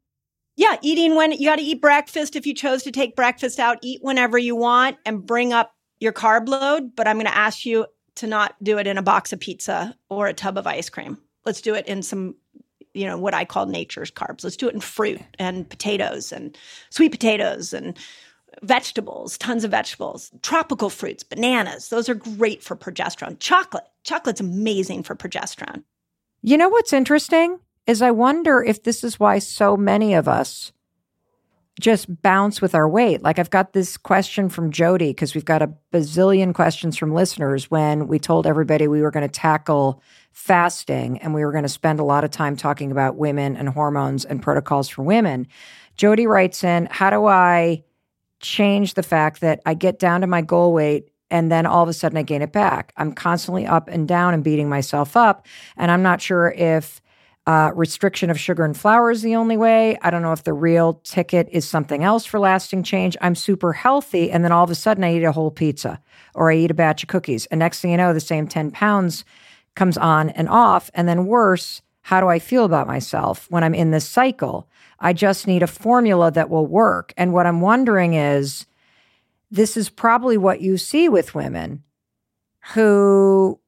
Yeah, 0.57 0.77
eating 0.83 1.14
when 1.14 1.33
you 1.33 1.48
got 1.48 1.57
to 1.57 1.62
eat 1.62 1.81
breakfast. 1.81 2.37
If 2.37 2.46
you 2.46 2.55
chose 2.55 2.83
to 2.85 2.90
take 2.90 3.14
breakfast 3.16 3.59
out, 3.59 3.79
eat 3.83 4.01
whenever 4.03 4.38
you 4.38 4.57
want 4.57 4.96
and 5.05 5.24
bring 5.24 5.53
up 5.53 5.72
your 6.01 6.12
carb 6.12 6.48
load. 6.48 6.94
But 6.96 7.07
I'm 7.07 7.16
going 7.16 7.27
to 7.27 7.37
ask 7.37 7.64
you 7.64 7.87
to 8.16 8.27
not 8.27 8.55
do 8.62 8.79
it 8.79 8.87
in 8.87 8.98
a 8.98 9.03
box 9.03 9.33
of 9.33 9.40
pizza 9.40 9.96
or 10.09 10.27
a 10.27 10.35
tub 10.35 10.59
of 10.59 10.66
ice 10.66 10.88
cream. 10.88 11.18
Let's 11.44 11.61
do 11.61 11.74
it 11.74 11.87
in 11.87 12.03
some, 12.03 12.35
you 12.94 13.07
know, 13.07 13.18
what 13.18 13.35
I 13.35 13.44
call 13.44 13.66
nature's 13.66 14.11
carbs. 14.11 14.44
Let's 14.44 14.57
do 14.57 14.68
it 14.68 14.74
in 14.74 14.81
fruit 14.81 15.20
and 15.38 15.68
potatoes 15.68 16.33
and 16.33 16.57
sweet 16.90 17.11
potatoes 17.11 17.72
and 17.72 17.98
vegetables, 18.62 19.38
tons 19.38 19.64
of 19.64 19.70
vegetables, 19.70 20.31
tropical 20.42 20.90
fruits, 20.90 21.22
bananas. 21.22 21.88
Those 21.88 22.09
are 22.09 22.14
great 22.14 22.62
for 22.62 22.77
progesterone. 22.77 23.38
Chocolate. 23.38 23.85
Chocolate's 24.05 24.40
amazing 24.40 25.03
for 25.03 25.14
progesterone. 25.14 25.83
You 26.42 26.57
know 26.57 26.68
what's 26.68 26.92
interesting 26.92 27.61
is 27.87 28.03
I 28.03 28.11
wonder 28.11 28.62
if 28.62 28.83
this 28.83 29.05
is 29.05 29.20
why 29.20 29.38
so 29.38 29.77
many 29.77 30.14
of 30.14 30.29
us 30.29 30.72
just 31.80 32.22
bounce 32.22 32.60
with 32.60 32.74
our 32.74 32.88
weight. 32.88 33.22
Like 33.22 33.38
I've 33.38 33.50
got 33.50 33.72
this 33.72 33.96
question 33.96 34.48
from 34.48 34.72
Jody 34.72 35.10
because 35.10 35.34
we've 35.34 35.44
got 35.44 35.62
a 35.62 35.72
bazillion 35.92 36.54
questions 36.54 36.96
from 36.96 37.14
listeners 37.14 37.70
when 37.70 38.08
we 38.08 38.18
told 38.18 38.46
everybody 38.46 38.88
we 38.88 39.00
were 39.00 39.10
going 39.10 39.26
to 39.26 39.32
tackle 39.32 40.02
fasting 40.32 41.18
and 41.18 41.34
we 41.34 41.44
were 41.44 41.52
going 41.52 41.62
to 41.62 41.68
spend 41.68 42.00
a 42.00 42.04
lot 42.04 42.24
of 42.24 42.30
time 42.30 42.56
talking 42.56 42.90
about 42.90 43.16
women 43.16 43.56
and 43.56 43.68
hormones 43.68 44.24
and 44.24 44.42
protocols 44.42 44.88
for 44.88 45.02
women. 45.02 45.46
Jody 45.96 46.26
writes 46.26 46.64
in, 46.64 46.88
How 46.90 47.10
do 47.10 47.26
I 47.26 47.84
change 48.40 48.94
the 48.94 49.02
fact 49.02 49.40
that 49.40 49.60
I 49.66 49.74
get 49.74 49.98
down 49.98 50.20
to 50.22 50.26
my 50.26 50.42
goal 50.42 50.72
weight 50.72 51.10
and 51.30 51.50
then 51.52 51.66
all 51.66 51.82
of 51.82 51.88
a 51.88 51.92
sudden 51.92 52.18
I 52.18 52.22
gain 52.22 52.42
it 52.42 52.52
back? 52.52 52.92
I'm 52.96 53.12
constantly 53.12 53.66
up 53.66 53.88
and 53.88 54.08
down 54.08 54.34
and 54.34 54.42
beating 54.42 54.68
myself 54.68 55.16
up. 55.16 55.46
And 55.76 55.90
I'm 55.90 56.02
not 56.02 56.20
sure 56.20 56.52
if 56.56 57.00
uh, 57.48 57.72
restriction 57.74 58.28
of 58.28 58.38
sugar 58.38 58.62
and 58.62 58.76
flour 58.76 59.11
is 59.11 59.22
the 59.22 59.34
only 59.34 59.56
way. 59.56 59.96
I 60.02 60.11
don't 60.11 60.20
know 60.20 60.32
if 60.32 60.44
the 60.44 60.52
real 60.52 61.00
ticket 61.02 61.48
is 61.50 61.66
something 61.66 62.04
else 62.04 62.26
for 62.26 62.38
lasting 62.38 62.82
change. 62.82 63.16
I'm 63.22 63.34
super 63.34 63.72
healthy. 63.72 64.30
And 64.30 64.44
then 64.44 64.52
all 64.52 64.64
of 64.64 64.70
a 64.70 64.74
sudden, 64.74 65.02
I 65.02 65.16
eat 65.16 65.24
a 65.24 65.32
whole 65.32 65.50
pizza 65.50 65.98
or 66.34 66.52
I 66.52 66.56
eat 66.56 66.70
a 66.70 66.74
batch 66.74 67.04
of 67.04 67.08
cookies. 67.08 67.46
And 67.46 67.58
next 67.58 67.80
thing 67.80 67.90
you 67.90 67.96
know, 67.96 68.12
the 68.12 68.20
same 68.20 68.48
10 68.48 68.70
pounds 68.72 69.24
comes 69.76 69.96
on 69.96 70.28
and 70.28 70.46
off. 70.46 70.90
And 70.92 71.08
then 71.08 71.24
worse, 71.24 71.80
how 72.02 72.20
do 72.20 72.28
I 72.28 72.38
feel 72.38 72.66
about 72.66 72.87
myself 72.87 73.50
when 73.50 73.64
I'm 73.64 73.74
in 73.74 73.92
this 73.92 74.06
cycle? 74.06 74.68
I 75.00 75.14
just 75.14 75.46
need 75.46 75.62
a 75.62 75.66
formula 75.66 76.30
that 76.30 76.50
will 76.50 76.66
work. 76.66 77.14
And 77.16 77.32
what 77.32 77.46
I'm 77.46 77.62
wondering 77.62 78.12
is 78.12 78.66
this 79.50 79.74
is 79.78 79.88
probably 79.88 80.37
what 80.37 80.61
you 80.61 80.76
see 80.76 81.08
with 81.08 81.34
women 81.34 81.82
who 82.74 83.58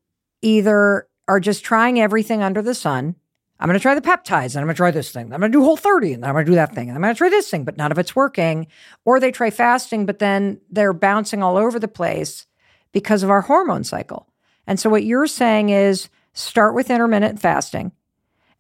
either 0.42 1.08
are 1.26 1.40
just 1.40 1.64
trying 1.64 1.98
everything 1.98 2.42
under 2.42 2.60
the 2.60 2.74
sun 2.74 3.14
I'm 3.60 3.68
going 3.68 3.78
to 3.78 3.82
try 3.82 3.94
the 3.94 4.00
peptides 4.00 4.54
and 4.54 4.62
I'm 4.62 4.66
going 4.66 4.74
to 4.74 4.78
try 4.78 4.90
this 4.90 5.12
thing. 5.12 5.32
I'm 5.32 5.40
going 5.40 5.52
to 5.52 5.58
do 5.58 5.62
whole 5.62 5.76
30 5.76 6.14
and 6.14 6.22
then 6.22 6.30
I'm 6.30 6.34
going 6.34 6.46
to 6.46 6.50
do 6.50 6.56
that 6.56 6.74
thing. 6.74 6.88
And 6.88 6.96
I'm 6.96 7.02
going 7.02 7.14
to 7.14 7.18
try 7.18 7.28
this 7.28 7.50
thing, 7.50 7.64
but 7.64 7.76
none 7.76 7.92
of 7.92 7.98
it's 7.98 8.16
working. 8.16 8.66
Or 9.04 9.20
they 9.20 9.30
try 9.30 9.50
fasting, 9.50 10.06
but 10.06 10.18
then 10.18 10.60
they're 10.70 10.94
bouncing 10.94 11.42
all 11.42 11.58
over 11.58 11.78
the 11.78 11.86
place 11.86 12.46
because 12.92 13.22
of 13.22 13.28
our 13.28 13.42
hormone 13.42 13.84
cycle. 13.84 14.26
And 14.66 14.80
so 14.80 14.88
what 14.88 15.04
you're 15.04 15.26
saying 15.26 15.68
is 15.68 16.08
start 16.32 16.74
with 16.74 16.90
intermittent 16.90 17.38
fasting 17.38 17.92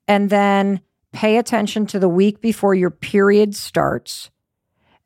and 0.06 0.28
then 0.28 0.82
pay 1.12 1.38
attention 1.38 1.86
to 1.86 1.98
the 1.98 2.08
week 2.08 2.42
before 2.42 2.74
your 2.74 2.90
period 2.90 3.56
starts 3.56 4.30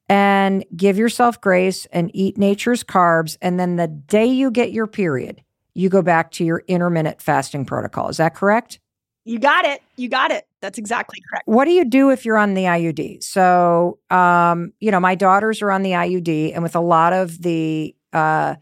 and 0.09 0.64
give 0.76 0.98
yourself 0.98 1.40
grace 1.40 1.87
and 1.87 2.11
eat 2.14 2.37
nature's 2.37 2.83
carbs. 2.83 3.37
And 3.40 3.61
then 3.61 3.76
the 3.76 3.87
day 3.87 4.26
you 4.26 4.50
get 4.50 4.72
your 4.72 4.88
period, 4.88 5.42
you 5.72 5.88
go 5.88 6.02
back 6.02 6.33
to 6.33 6.44
your 6.44 6.64
intermittent 6.66 7.22
fasting 7.22 7.64
protocol. 7.64 8.09
Is 8.09 8.16
that 8.16 8.35
correct? 8.35 8.80
You 9.25 9.39
got 9.39 9.65
it. 9.65 9.83
You 9.97 10.09
got 10.09 10.31
it. 10.31 10.47
That's 10.61 10.79
exactly 10.79 11.19
correct. 11.29 11.49
What 11.49 11.65
do 11.65 11.71
you 11.71 11.85
do 11.85 12.11
if 12.11 12.25
you're 12.25 12.37
on 12.37 12.55
the 12.55 12.65
IUD? 12.65 13.23
So, 13.23 13.99
um, 14.11 14.73
you 14.81 14.91
know, 14.91 15.01
my 15.01 15.15
daughters 15.15 15.63
are 15.63 15.71
on 15.71 15.83
the 15.83 15.93
IUD, 15.93 16.53
and 16.53 16.63
with 16.63 16.77
a 16.77 16.81
lot 16.81 17.15
of 17.15 17.41
the 17.43 17.95
uh, 18.13 18.57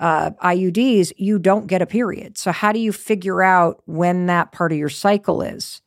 uh, 0.00 0.30
IUDs, 0.42 1.12
you 1.16 1.38
don't 1.38 1.68
get 1.68 1.80
a 1.80 1.86
period. 1.86 2.38
So, 2.38 2.50
how 2.50 2.72
do 2.72 2.80
you 2.80 2.92
figure 2.92 3.42
out 3.42 3.82
when 3.86 4.26
that 4.26 4.50
part 4.50 4.72
of 4.72 4.78
your 4.78 4.88
cycle 4.88 5.42
is? 5.42 5.80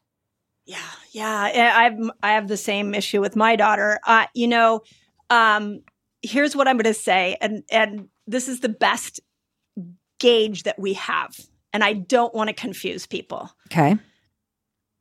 Yeah, 0.66 0.78
yeah. 1.12 1.74
I 1.76 1.84
have 1.84 2.00
I 2.22 2.32
have 2.32 2.48
the 2.48 2.58
same 2.58 2.94
issue 2.94 3.20
with 3.20 3.36
my 3.36 3.58
daughter. 3.58 4.00
Uh, 4.08 4.28
you 4.34 4.48
know, 4.48 4.84
um, 5.30 5.82
here's 6.22 6.56
what 6.56 6.70
I'm 6.70 6.78
going 6.78 6.86
to 6.86 6.94
say, 6.94 7.36
and 7.42 7.64
and 7.70 8.08
this 8.26 8.48
is 8.48 8.62
the 8.62 8.70
best 8.70 9.20
gauge 10.20 10.64
that 10.64 10.80
we 10.80 10.94
have, 10.94 11.38
and 11.74 11.84
I 11.84 11.92
don't 11.92 12.34
want 12.34 12.48
to 12.48 12.54
confuse 12.54 13.06
people. 13.06 13.52
Okay. 13.68 13.98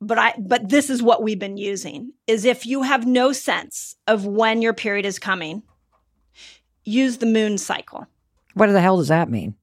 But 0.05 0.17
I 0.17 0.33
but 0.39 0.69
this 0.69 0.89
is 0.89 1.01
what 1.01 1.23
we've 1.23 1.39
been 1.39 1.57
using 1.57 2.11
is 2.27 2.45
if 2.45 2.65
you 2.65 2.83
have 2.83 3.07
no 3.07 3.31
sense 3.31 3.95
of 4.07 4.25
when 4.25 4.61
your 4.61 4.73
period 4.73 5.05
is 5.05 5.19
coming, 5.19 5.63
use 6.83 7.17
the 7.17 7.25
moon 7.25 7.57
cycle. 7.57 8.07
What 8.53 8.67
the 8.67 8.81
hell 8.81 8.97
does 8.97 9.07
that 9.07 9.29
mean? 9.29 9.55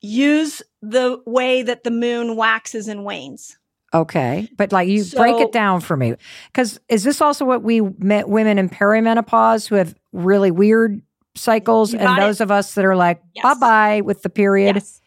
Use 0.00 0.62
the 0.82 1.20
way 1.26 1.62
that 1.62 1.84
the 1.84 1.90
moon 1.90 2.36
waxes 2.36 2.88
and 2.88 3.04
wanes. 3.04 3.58
Okay. 3.92 4.48
But 4.56 4.72
like 4.72 4.88
you 4.88 5.02
so, 5.04 5.18
break 5.18 5.40
it 5.40 5.52
down 5.52 5.80
for 5.80 5.96
me. 5.96 6.14
Because 6.52 6.80
is 6.88 7.04
this 7.04 7.20
also 7.20 7.44
what 7.44 7.62
we 7.62 7.80
met 7.80 8.28
women 8.28 8.58
in 8.58 8.68
perimenopause 8.68 9.68
who 9.68 9.74
have 9.76 9.94
really 10.12 10.50
weird 10.50 11.00
cycles 11.34 11.94
and 11.94 12.18
those 12.18 12.40
it. 12.40 12.44
of 12.44 12.50
us 12.50 12.74
that 12.74 12.84
are 12.84 12.96
like, 12.96 13.22
yes. 13.34 13.42
bye 13.42 13.54
bye 13.54 14.00
with 14.00 14.22
the 14.22 14.30
period? 14.30 14.76
Yes. 14.76 15.00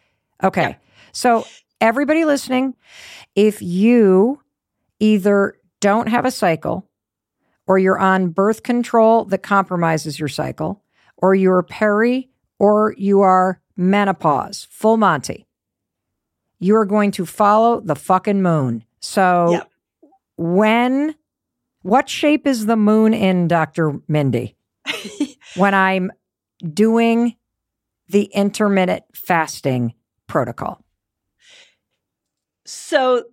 Okay. 0.44 0.78
So, 1.12 1.46
everybody 1.82 2.26
listening, 2.26 2.76
if 3.36 3.62
you 3.62 4.42
either 5.00 5.56
don't 5.80 6.08
have 6.08 6.26
a 6.26 6.32
cycle 6.32 6.90
or 7.68 7.78
you're 7.78 8.00
on 8.00 8.30
birth 8.30 8.64
control 8.64 9.26
that 9.26 9.44
compromises 9.44 10.20
your 10.20 10.28
cycle, 10.28 10.84
or 11.18 11.36
you're 11.36 11.62
peri 11.64 12.30
or 12.58 12.96
you 12.98 13.22
are 13.22 13.62
menopause, 13.78 14.68
full 14.72 14.98
Monty, 14.98 15.46
you 16.60 16.76
are 16.76 16.86
going 16.86 17.12
to 17.12 17.26
follow 17.26 17.80
the 17.80 17.96
fucking 17.96 18.42
moon. 18.42 18.84
So 19.00 19.52
Yep. 19.52 19.70
when, 20.38 21.16
what 21.84 22.10
shape 22.10 22.48
is 22.48 22.66
the 22.66 22.76
moon 22.76 23.14
in, 23.14 23.48
Dr. 23.48 24.00
Mindy, 24.08 24.56
when 25.56 25.74
I'm 25.74 26.12
doing 26.74 27.36
the 28.10 28.24
intermittent 28.24 29.04
fasting 29.14 29.94
protocol? 30.28 30.84
So, 32.72 33.24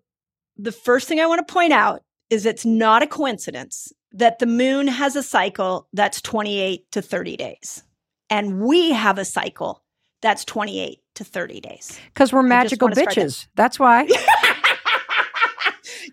the 0.56 0.72
first 0.72 1.06
thing 1.06 1.20
I 1.20 1.26
want 1.26 1.46
to 1.46 1.52
point 1.52 1.74
out 1.74 2.02
is 2.30 2.46
it's 2.46 2.64
not 2.64 3.02
a 3.02 3.06
coincidence 3.06 3.92
that 4.12 4.38
the 4.38 4.46
moon 4.46 4.88
has 4.88 5.14
a 5.14 5.22
cycle 5.22 5.88
that's 5.92 6.22
28 6.22 6.90
to 6.92 7.02
30 7.02 7.36
days, 7.36 7.82
and 8.30 8.62
we 8.62 8.92
have 8.92 9.18
a 9.18 9.26
cycle 9.26 9.82
that's 10.22 10.42
28 10.46 11.00
to 11.16 11.24
30 11.24 11.60
days. 11.60 12.00
Because 12.06 12.32
we're 12.32 12.42
magical 12.42 12.86
wanna 12.86 12.94
that- 12.94 13.08
bitches. 13.08 13.46
That's 13.56 13.78
why. 13.78 14.04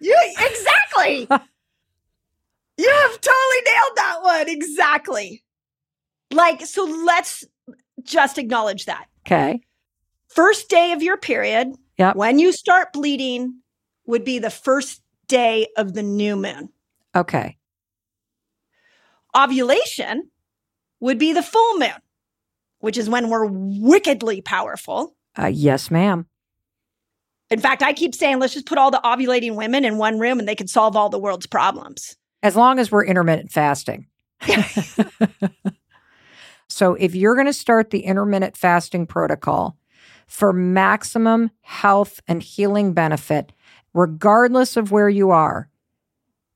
you 0.02 0.18
exactly. 0.38 1.20
you 2.78 2.90
have 2.90 3.22
totally 3.22 3.62
nailed 3.66 3.96
that 3.96 4.18
one. 4.22 4.50
Exactly. 4.50 5.46
Like, 6.34 6.66
so 6.66 6.84
let's 6.84 7.46
just 8.02 8.38
acknowledge 8.38 8.84
that. 8.84 9.06
Okay. 9.26 9.62
First 10.28 10.68
day 10.70 10.92
of 10.92 11.02
your 11.02 11.16
period, 11.16 11.74
Yep. 11.98 12.16
when 12.16 12.40
you 12.40 12.52
start 12.52 12.94
bleeding, 12.94 13.62
would 14.06 14.26
be 14.26 14.40
the 14.40 14.50
first 14.50 15.02
day 15.28 15.68
of 15.78 15.94
the 15.94 16.04
new 16.04 16.36
moon. 16.36 16.70
Okay. 17.16 17.58
Ovulation 19.36 20.30
would 21.00 21.18
be 21.18 21.34
the 21.34 21.44
full 21.44 21.80
moon, 21.80 21.94
which 22.80 22.98
is 22.98 23.10
when 23.10 23.30
we're 23.30 23.46
wickedly 23.46 24.42
powerful. 24.42 25.16
Uh, 25.38 25.48
yes, 25.48 25.90
ma'am. 25.90 26.28
In 27.50 27.60
fact, 27.60 27.84
I 27.84 27.94
keep 27.94 28.16
saying, 28.16 28.40
let's 28.40 28.54
just 28.54 28.66
put 28.66 28.78
all 28.78 28.92
the 28.92 29.02
ovulating 29.04 29.56
women 29.56 29.86
in 29.86 29.98
one 29.98 30.20
room 30.20 30.40
and 30.40 30.48
they 30.48 30.56
could 30.56 30.70
solve 30.70 30.96
all 30.96 31.10
the 31.10 31.20
world's 31.20 31.46
problems. 31.46 32.16
As 32.42 32.56
long 32.56 32.80
as 32.80 32.92
we're 32.92 33.06
intermittent 33.06 33.52
fasting. 33.52 34.08
so, 36.68 36.96
if 36.96 37.16
you're 37.16 37.36
going 37.36 37.48
to 37.48 37.54
start 37.54 37.90
the 37.90 38.02
intermittent 38.02 38.58
fasting 38.58 39.08
protocol 39.08 39.78
for 40.28 40.54
maximum 40.54 41.52
health 41.62 42.22
and 42.28 42.42
healing 42.42 42.94
benefit, 42.94 43.52
regardless 43.94 44.78
of 44.78 44.92
where 44.92 45.10
you 45.10 45.32
are 45.32 45.70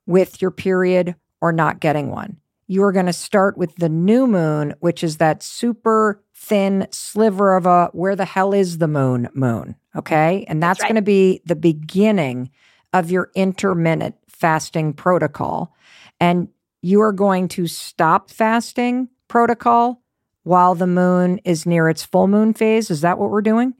with 0.05 0.41
your 0.41 0.51
period 0.51 1.15
or 1.41 1.51
not 1.51 1.79
getting 1.79 2.09
one, 2.09 2.37
you 2.67 2.83
are 2.83 2.91
going 2.91 3.05
to 3.05 3.13
start 3.13 3.57
with 3.57 3.75
the 3.75 3.89
new 3.89 4.27
moon, 4.27 4.73
which 4.79 5.03
is 5.03 5.17
that 5.17 5.43
super 5.43 6.21
thin 6.33 6.87
sliver 6.91 7.55
of 7.55 7.65
a 7.65 7.87
where 7.93 8.15
the 8.15 8.25
hell 8.25 8.53
is 8.53 8.77
the 8.77 8.87
moon 8.87 9.29
moon. 9.33 9.75
Okay. 9.95 10.45
And 10.47 10.61
that's, 10.61 10.79
That's 10.79 10.83
right. 10.83 10.87
going 10.89 10.95
to 10.95 11.01
be 11.01 11.41
the 11.45 11.55
beginning 11.55 12.51
of 12.93 13.11
your 13.11 13.31
intermittent 13.35 14.15
fasting 14.27 14.93
protocol. 14.93 15.73
And 16.19 16.47
you 16.81 17.01
are 17.01 17.11
going 17.11 17.47
to 17.49 17.67
stop 17.67 18.29
fasting 18.29 19.09
protocol 19.27 20.01
while 20.47 20.75
the 20.75 20.87
moon 20.87 21.39
is 21.43 21.65
near 21.65 21.89
its 21.89 22.03
full 22.03 22.27
moon 22.27 22.53
phase. 22.53 22.89
Is 22.89 23.01
that 23.01 23.17
what 23.19 23.29
we're 23.31 23.41
doing? 23.41 23.73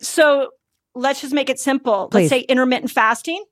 So 0.00 0.50
let's 0.94 1.22
just 1.22 1.32
make 1.32 1.48
it 1.48 1.58
simple. 1.58 2.08
Please. 2.08 2.30
Let's 2.30 2.30
say 2.30 2.40
intermittent 2.40 2.90
fasting. 2.90 3.42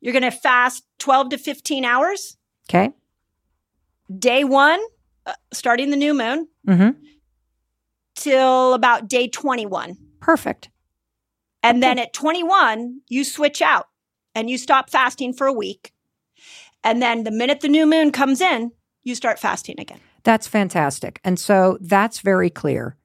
You're 0.00 0.12
going 0.12 0.22
to 0.22 0.30
fast 0.30 0.84
12 1.00 1.30
to 1.30 1.38
15 1.38 1.84
hours. 1.84 2.36
Okay. 2.70 2.92
Day 4.16 4.44
one, 4.44 4.80
uh, 5.26 5.32
starting 5.52 5.90
the 5.90 5.96
new 5.96 6.14
moon, 6.14 6.48
Mm-hmm. 6.68 6.90
till 8.14 8.72
about 8.74 9.08
day 9.08 9.28
21. 9.28 9.96
Perfect. 10.20 10.70
And 11.62 11.82
then 11.82 11.98
at 11.98 12.12
21, 12.12 13.00
you 13.08 13.24
switch 13.24 13.60
out 13.62 13.86
and 14.34 14.48
you 14.48 14.58
stop 14.58 14.90
fasting 14.90 15.32
for 15.32 15.46
a 15.46 15.52
week. 15.52 15.92
And 16.84 17.02
then 17.02 17.24
the 17.24 17.30
minute 17.30 17.60
the 17.60 17.68
new 17.68 17.84
moon 17.86 18.12
comes 18.12 18.40
in, 18.40 18.70
you 19.02 19.14
start 19.14 19.38
fasting 19.38 19.76
again. 19.80 20.00
That's 20.24 20.48
fantastic. 20.48 21.20
And 21.22 21.38
so 21.38 21.78
that's 21.80 22.20
very 22.20 22.50
clear. 22.50 22.96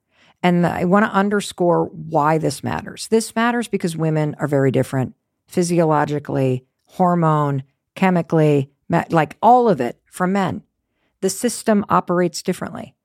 And 0.42 0.66
I 0.66 0.86
want 0.86 1.06
to 1.06 1.12
underscore 1.12 1.86
why 1.86 2.38
this 2.38 2.64
matters. 2.64 3.08
This 3.10 3.36
matters 3.36 3.68
because 3.68 3.98
women 3.98 4.36
are 4.40 4.48
very 4.48 4.72
different 4.72 5.16
physiologically, 5.48 6.66
hormone, 6.86 7.64
chemically, 7.96 8.72
like 9.10 9.36
all 9.42 9.68
of 9.68 9.82
it 9.82 10.00
from 10.06 10.32
men. 10.32 10.64
The 11.22 11.30
system 11.30 11.86
operates 11.90 12.42
differently. 12.42 12.96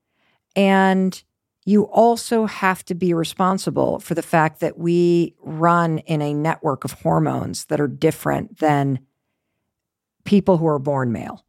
And 0.54 1.20
you 1.64 1.84
also 1.84 2.46
have 2.46 2.84
to 2.84 2.94
be 2.94 3.12
responsible 3.14 3.98
for 3.98 4.14
the 4.14 4.22
fact 4.22 4.60
that 4.60 4.78
we 4.78 5.34
run 5.40 5.98
in 5.98 6.22
a 6.22 6.34
network 6.34 6.84
of 6.84 6.92
hormones 6.92 7.64
that 7.66 7.80
are 7.80 7.88
different 7.88 8.58
than 8.58 9.00
people 10.24 10.58
who 10.58 10.66
are 10.66 10.78
born 10.78 11.10
male. 11.10 11.44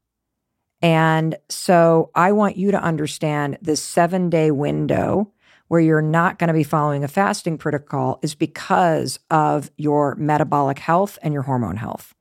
And 0.86 1.36
so 1.50 2.12
I 2.14 2.32
want 2.32 2.58
you 2.58 2.70
to 2.70 2.80
understand 2.80 3.58
this 3.60 3.82
seven 3.82 4.30
day 4.30 4.52
window 4.52 5.32
where 5.68 5.82
you're 5.82 6.00
not 6.00 6.38
going 6.38 6.50
to 6.50 6.54
be 6.54 6.64
following 6.64 7.04
a 7.04 7.08
fasting 7.08 7.58
protocol 7.58 8.20
is 8.22 8.36
because 8.36 9.18
of 9.32 9.72
your 9.78 10.14
metabolic 10.14 10.78
health 10.78 11.18
and 11.24 11.34
your 11.34 11.42
hormone 11.42 11.78
health. 11.78 12.14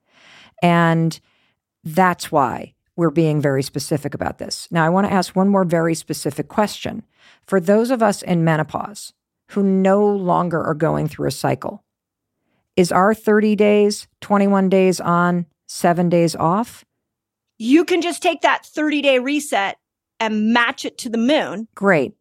And 0.63 1.21
that's 1.85 2.33
why 2.33 2.73
we're 2.97 3.11
being 3.11 3.39
very 3.39 3.63
specific 3.63 4.15
about 4.15 4.39
this. 4.39 4.67
Now, 4.71 4.87
I 4.87 4.89
want 4.89 5.07
to 5.09 5.13
ask 5.13 5.37
one 5.37 5.51
more 5.51 5.65
very 5.65 5.95
specific 5.95 6.49
question. 6.49 7.03
For 7.47 7.61
those 7.61 7.91
of 7.91 8.03
us 8.03 8.23
in 8.23 8.45
menopause 8.45 9.13
who 9.51 9.63
no 9.63 10.07
longer 10.07 10.65
are 10.65 10.73
going 10.73 11.09
through 11.09 11.29
a 11.29 11.33
cycle, 11.33 11.85
is 12.77 12.91
our 12.91 13.13
30 13.13 13.57
days, 13.57 14.09
21 14.23 14.71
days 14.71 15.01
on, 15.01 15.45
seven 15.67 16.09
days 16.09 16.35
off? 16.35 16.84
You 17.59 17.85
can 17.85 18.03
just 18.03 18.23
take 18.23 18.43
that 18.43 18.67
30 18.67 19.03
day 19.03 19.19
reset 19.19 19.79
and 20.21 20.53
match 20.53 20.85
it 20.85 20.99
to 20.99 21.09
the 21.09 21.19
moon, 21.19 21.69
Great. 21.75 22.15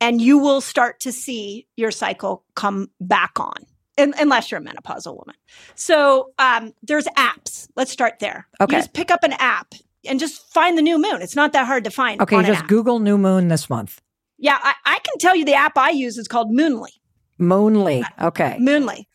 and 0.00 0.20
you 0.20 0.38
will 0.38 0.60
start 0.60 1.00
to 1.00 1.12
see 1.12 1.66
your 1.76 1.90
cycle 1.90 2.44
come 2.54 2.90
back 3.00 3.38
on. 3.38 3.54
Un- 3.98 4.14
unless 4.18 4.50
you're 4.50 4.60
a 4.60 4.62
menopausal 4.62 5.16
woman. 5.16 5.34
So 5.74 6.32
um, 6.38 6.74
there's 6.82 7.06
apps. 7.16 7.68
Let's 7.76 7.90
start 7.90 8.18
there. 8.18 8.46
Okay. 8.60 8.76
You 8.76 8.82
just 8.82 8.92
pick 8.92 9.10
up 9.10 9.22
an 9.22 9.32
app 9.38 9.72
and 10.06 10.20
just 10.20 10.52
find 10.52 10.76
the 10.76 10.82
new 10.82 10.98
moon. 11.00 11.22
It's 11.22 11.34
not 11.36 11.52
that 11.54 11.66
hard 11.66 11.84
to 11.84 11.90
find. 11.90 12.20
Okay, 12.20 12.42
just. 12.42 12.66
Google 12.66 12.98
new 12.98 13.16
moon 13.16 13.48
this 13.48 13.70
month. 13.70 14.02
Yeah, 14.38 14.58
I, 14.60 14.74
I 14.84 14.98
can 14.98 15.18
tell 15.18 15.34
you 15.34 15.44
the 15.46 15.54
app 15.54 15.78
I 15.78 15.90
use 15.90 16.18
is 16.18 16.28
called 16.28 16.50
Moonly. 16.50 16.90
Moonly. 17.38 18.04
Okay. 18.20 18.56
Moonly. 18.60 19.08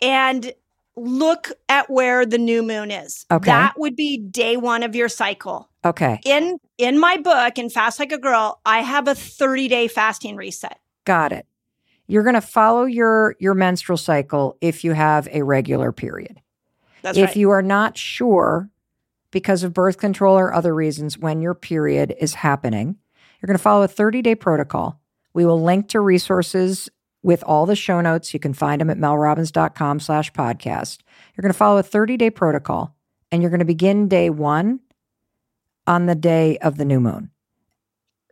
And 0.00 0.52
look 0.96 1.52
at 1.68 1.90
where 1.90 2.24
the 2.24 2.38
new 2.38 2.62
moon 2.62 2.90
is. 2.90 3.26
Okay. 3.30 3.46
That 3.46 3.78
would 3.78 3.96
be 3.96 4.18
day 4.18 4.56
one 4.56 4.82
of 4.82 4.96
your 4.96 5.08
cycle. 5.08 5.68
Okay. 5.84 6.20
In 6.24 6.58
in 6.78 6.98
my 6.98 7.16
book, 7.18 7.58
in 7.58 7.70
Fast 7.70 8.00
Like 8.00 8.12
a 8.12 8.18
Girl, 8.18 8.60
I 8.66 8.80
have 8.80 9.06
a 9.08 9.12
30-day 9.12 9.88
fasting 9.88 10.36
reset. 10.36 10.78
Got 11.04 11.32
it. 11.32 11.46
You're 12.08 12.22
going 12.22 12.34
to 12.34 12.40
follow 12.40 12.84
your 12.84 13.36
your 13.38 13.54
menstrual 13.54 13.98
cycle 13.98 14.56
if 14.60 14.84
you 14.84 14.92
have 14.92 15.28
a 15.32 15.42
regular 15.42 15.92
period. 15.92 16.40
That's 17.02 17.18
if 17.18 17.28
right. 17.28 17.36
you 17.36 17.50
are 17.50 17.62
not 17.62 17.96
sure 17.96 18.70
because 19.30 19.62
of 19.62 19.74
birth 19.74 19.98
control 19.98 20.36
or 20.36 20.52
other 20.52 20.74
reasons 20.74 21.18
when 21.18 21.40
your 21.40 21.54
period 21.54 22.14
is 22.18 22.34
happening, 22.34 22.96
you're 23.40 23.46
going 23.46 23.58
to 23.58 23.62
follow 23.62 23.82
a 23.82 23.88
30-day 23.88 24.34
protocol 24.36 25.00
We 25.34 25.44
will 25.44 25.62
link 25.62 25.88
to 25.88 26.00
resources 26.00 26.88
with 27.26 27.42
all 27.42 27.66
the 27.66 27.74
show 27.74 28.00
notes. 28.00 28.32
You 28.32 28.38
can 28.38 28.54
find 28.54 28.80
them 28.80 28.88
at 28.88 28.98
melrobbins.com 28.98 29.98
slash 29.98 30.32
podcast. 30.32 31.00
You're 31.34 31.42
going 31.42 31.52
to 31.52 31.58
follow 31.58 31.76
a 31.76 31.82
30 31.82 32.16
day 32.16 32.30
protocol 32.30 32.94
and 33.32 33.42
you're 33.42 33.50
going 33.50 33.58
to 33.58 33.66
begin 33.66 34.06
day 34.06 34.30
one 34.30 34.78
on 35.88 36.06
the 36.06 36.14
day 36.14 36.56
of 36.58 36.76
the 36.76 36.84
new 36.84 37.00
moon. 37.00 37.30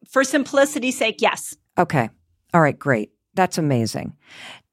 For 0.08 0.22
simplicity's 0.22 0.96
sake, 0.96 1.20
yes. 1.20 1.56
Okay. 1.76 2.08
All 2.54 2.60
right, 2.60 2.78
great. 2.78 3.10
That's 3.34 3.58
amazing. 3.58 4.14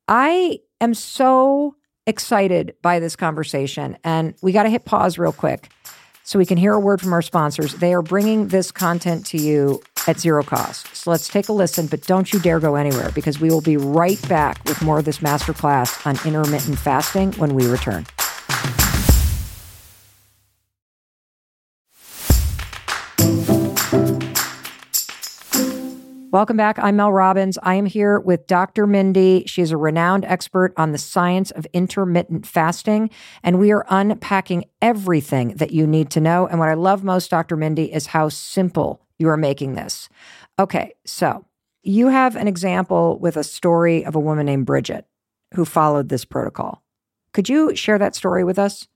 I 0.07 0.59
am 0.79 0.93
so 0.93 1.75
excited 2.05 2.75
by 2.83 2.99
this 2.99 3.15
conversation, 3.15 3.97
and 4.03 4.35
we 4.43 4.51
got 4.51 4.63
to 4.63 4.69
hit 4.69 4.85
pause 4.85 5.17
real 5.17 5.31
quick 5.31 5.71
so 6.23 6.37
we 6.37 6.45
can 6.45 6.57
hear 6.57 6.73
a 6.73 6.79
word 6.79 7.01
from 7.01 7.13
our 7.13 7.23
sponsors. 7.23 7.73
They 7.75 7.93
are 7.93 8.03
bringing 8.03 8.49
this 8.49 8.71
content 8.71 9.25
to 9.27 9.37
you 9.37 9.81
at 10.07 10.19
zero 10.19 10.43
cost. 10.43 10.95
So 10.95 11.11
let's 11.11 11.27
take 11.27 11.49
a 11.49 11.53
listen, 11.53 11.87
but 11.87 12.01
don't 12.03 12.31
you 12.31 12.39
dare 12.39 12.59
go 12.59 12.75
anywhere 12.75 13.11
because 13.13 13.39
we 13.39 13.49
will 13.49 13.61
be 13.61 13.77
right 13.77 14.21
back 14.27 14.63
with 14.65 14.81
more 14.81 14.99
of 14.99 15.05
this 15.05 15.19
masterclass 15.19 16.05
on 16.05 16.17
intermittent 16.25 16.79
fasting 16.79 17.33
when 17.33 17.53
we 17.55 17.67
return. 17.67 18.05
Welcome 26.31 26.55
back. 26.55 26.79
I'm 26.79 26.95
Mel 26.95 27.11
Robbins. 27.11 27.57
I 27.61 27.75
am 27.75 27.85
here 27.85 28.17
with 28.17 28.47
Dr. 28.47 28.87
Mindy. 28.87 29.43
She 29.47 29.61
is 29.61 29.71
a 29.71 29.77
renowned 29.77 30.23
expert 30.23 30.73
on 30.77 30.93
the 30.93 30.97
science 30.97 31.51
of 31.51 31.67
intermittent 31.73 32.47
fasting, 32.47 33.09
and 33.43 33.59
we 33.59 33.73
are 33.73 33.85
unpacking 33.89 34.63
everything 34.81 35.49
that 35.57 35.71
you 35.71 35.85
need 35.85 36.09
to 36.11 36.21
know. 36.21 36.47
And 36.47 36.57
what 36.57 36.69
I 36.69 36.75
love 36.75 37.03
most, 37.03 37.29
Dr. 37.29 37.57
Mindy, 37.57 37.91
is 37.91 38.07
how 38.07 38.29
simple 38.29 39.01
you 39.21 39.29
are 39.29 39.37
making 39.37 39.75
this. 39.75 40.09
Okay, 40.59 40.93
so 41.05 41.45
you 41.83 42.07
have 42.07 42.35
an 42.35 42.47
example 42.47 43.17
with 43.19 43.37
a 43.37 43.43
story 43.43 44.03
of 44.03 44.15
a 44.15 44.19
woman 44.19 44.45
named 44.45 44.65
Bridget 44.65 45.05
who 45.53 45.63
followed 45.63 46.09
this 46.09 46.25
protocol. 46.25 46.83
Could 47.33 47.47
you 47.47 47.75
share 47.75 47.97
that 47.97 48.15
story 48.15 48.43
with 48.43 48.59
us? 48.59 48.87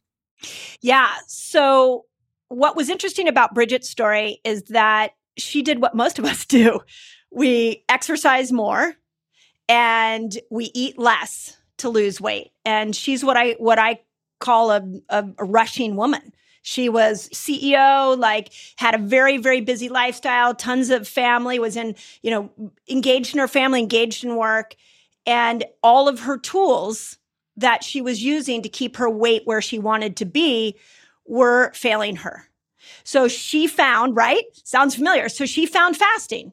Yeah. 0.82 1.10
So, 1.28 2.06
what 2.50 2.76
was 2.76 2.90
interesting 2.90 3.28
about 3.28 3.54
Bridget's 3.56 3.90
story 3.90 4.40
is 4.44 4.64
that 4.64 5.14
she 5.38 5.62
did 5.62 5.82
what 5.82 5.96
most 5.96 6.20
of 6.20 6.26
us 6.26 6.46
do 6.58 6.82
we 7.32 7.84
exercise 7.90 8.52
more 8.52 8.96
and 9.68 10.38
we 10.50 10.72
eat 10.74 10.98
less 10.98 11.58
to 11.78 11.90
lose 11.90 12.22
weight. 12.22 12.52
And 12.64 12.96
she's 12.96 13.24
what 13.24 13.38
I 13.38 13.54
what 13.54 13.80
I 13.80 14.00
call 14.40 14.72
a, 14.72 14.84
a, 15.10 15.26
a 15.38 15.46
rushing 15.46 15.96
woman. 15.96 16.34
She 16.68 16.90
was 16.90 17.30
CEO, 17.30 18.18
like 18.18 18.52
had 18.78 18.96
a 18.96 18.98
very, 18.98 19.38
very 19.38 19.62
busy 19.62 19.88
lifestyle, 19.88 20.56
tons 20.56 20.90
of 20.90 21.08
family, 21.08 21.60
was 21.60 21.78
in, 21.78 21.96
you 22.24 22.32
know, 22.32 22.50
engaged 22.90 23.36
in 23.36 23.40
her 23.40 23.48
family, 23.48 23.80
engaged 23.80 24.24
in 24.24 24.36
work. 24.36 24.76
And 25.28 25.64
all 25.84 26.08
of 26.08 26.22
her 26.22 26.40
tools 26.40 27.20
that 27.56 27.84
she 27.84 28.02
was 28.02 28.24
using 28.24 28.64
to 28.64 28.70
keep 28.70 28.98
her 28.98 29.08
weight 29.08 29.44
where 29.46 29.62
she 29.62 29.78
wanted 29.78 30.18
to 30.18 30.26
be 30.26 30.76
were 31.28 31.72
failing 31.74 32.16
her. 32.16 32.50
So 33.04 33.28
she 33.28 33.68
found, 33.68 34.16
right? 34.16 34.44
Sounds 34.64 34.96
familiar. 34.96 35.30
So 35.30 35.46
she 35.46 35.68
found 35.68 35.96
fasting 35.96 36.52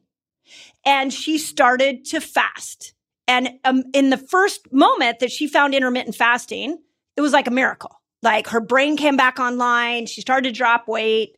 and 0.84 1.10
she 1.10 1.38
started 1.38 2.04
to 2.06 2.20
fast. 2.20 2.92
And 3.26 3.48
um, 3.64 3.84
in 3.94 4.10
the 4.10 4.18
first 4.18 4.70
moment 4.74 5.20
that 5.20 5.32
she 5.32 5.46
found 5.46 5.74
intermittent 5.74 6.16
fasting, 6.16 6.82
it 7.16 7.22
was 7.22 7.32
like 7.32 7.46
a 7.46 7.50
miracle. 7.50 8.01
Like 8.22 8.48
her 8.48 8.60
brain 8.60 8.96
came 8.96 9.16
back 9.16 9.38
online. 9.38 10.06
She 10.06 10.20
started 10.20 10.48
to 10.48 10.56
drop 10.56 10.88
weight 10.88 11.36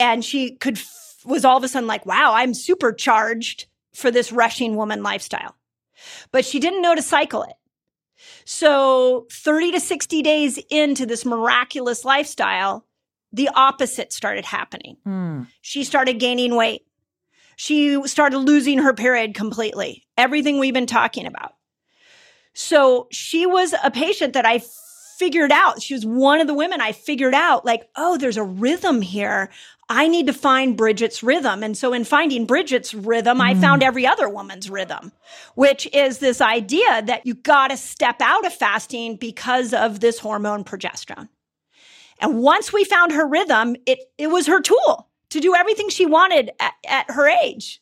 and 0.00 0.24
she 0.24 0.56
could, 0.56 0.78
f- 0.78 1.18
was 1.24 1.44
all 1.44 1.56
of 1.56 1.64
a 1.64 1.68
sudden 1.68 1.86
like, 1.86 2.06
wow, 2.06 2.32
I'm 2.34 2.54
supercharged 2.54 3.66
for 3.94 4.10
this 4.10 4.32
rushing 4.32 4.76
woman 4.76 5.02
lifestyle. 5.02 5.54
But 6.32 6.44
she 6.44 6.60
didn't 6.60 6.82
know 6.82 6.94
to 6.94 7.02
cycle 7.02 7.42
it. 7.42 7.54
So 8.44 9.26
30 9.30 9.72
to 9.72 9.80
60 9.80 10.22
days 10.22 10.58
into 10.70 11.06
this 11.06 11.24
miraculous 11.24 12.04
lifestyle, 12.04 12.84
the 13.32 13.50
opposite 13.54 14.12
started 14.12 14.44
happening. 14.44 14.96
Mm. 15.06 15.46
She 15.60 15.84
started 15.84 16.18
gaining 16.18 16.56
weight 16.56 16.82
she 17.58 18.00
started 18.06 18.38
losing 18.38 18.78
her 18.78 18.94
period 18.94 19.34
completely. 19.34 20.06
Everything 20.16 20.60
we've 20.60 20.72
been 20.72 20.86
talking 20.86 21.26
about. 21.26 21.54
So 22.54 23.08
she 23.10 23.46
was 23.46 23.74
a 23.82 23.90
patient 23.90 24.34
that 24.34 24.46
I 24.46 24.62
figured 25.18 25.50
out. 25.50 25.82
She 25.82 25.94
was 25.94 26.06
one 26.06 26.40
of 26.40 26.46
the 26.46 26.54
women 26.54 26.80
I 26.80 26.92
figured 26.92 27.34
out, 27.34 27.64
like, 27.64 27.88
oh, 27.96 28.16
there's 28.16 28.36
a 28.36 28.44
rhythm 28.44 29.02
here. 29.02 29.50
I 29.88 30.06
need 30.06 30.26
to 30.26 30.32
find 30.32 30.76
Bridget's 30.76 31.22
rhythm. 31.22 31.62
And 31.62 31.76
so 31.76 31.92
in 31.92 32.04
finding 32.04 32.46
Bridget's 32.46 32.94
rhythm, 32.94 33.38
mm. 33.38 33.42
I 33.42 33.54
found 33.54 33.82
every 33.82 34.06
other 34.06 34.28
woman's 34.28 34.70
rhythm, 34.70 35.12
which 35.54 35.88
is 35.92 36.18
this 36.18 36.40
idea 36.40 37.02
that 37.02 37.26
you 37.26 37.34
got 37.34 37.68
to 37.68 37.76
step 37.76 38.16
out 38.20 38.46
of 38.46 38.52
fasting 38.52 39.16
because 39.16 39.74
of 39.74 40.00
this 40.00 40.18
hormone 40.18 40.62
progesterone. 40.62 41.28
And 42.20 42.40
once 42.40 42.72
we 42.72 42.84
found 42.84 43.12
her 43.12 43.26
rhythm, 43.26 43.76
it, 43.86 43.98
it 44.18 44.28
was 44.28 44.46
her 44.46 44.60
tool 44.60 45.08
to 45.30 45.40
do 45.40 45.54
everything 45.54 45.88
she 45.88 46.06
wanted 46.06 46.50
at, 46.60 46.74
at 46.86 47.10
her 47.10 47.28
age. 47.28 47.80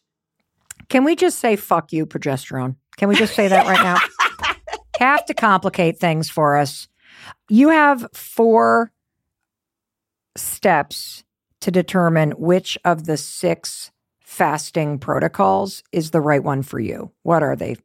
Can 0.88 1.04
we 1.04 1.16
just 1.16 1.38
say 1.38 1.56
fuck 1.56 1.92
you, 1.92 2.06
progesterone? 2.06 2.76
Can 2.96 3.08
we 3.08 3.16
just 3.16 3.34
say 3.34 3.48
that 3.48 3.66
right 3.66 3.82
now? 3.82 3.98
have 4.98 5.24
to 5.26 5.34
complicate 5.34 5.98
things 5.98 6.30
for 6.30 6.56
us. 6.56 6.88
You 7.48 7.68
have 7.70 8.06
four 8.12 8.92
steps 10.36 11.24
to 11.60 11.70
determine 11.70 12.32
which 12.32 12.78
of 12.84 13.06
the 13.06 13.16
six 13.16 13.90
fasting 14.20 14.98
protocols 14.98 15.82
is 15.92 16.10
the 16.10 16.20
right 16.20 16.42
one 16.42 16.62
for 16.62 16.78
you. 16.78 17.10
What 17.22 17.42
are 17.42 17.56
they? 17.56 17.76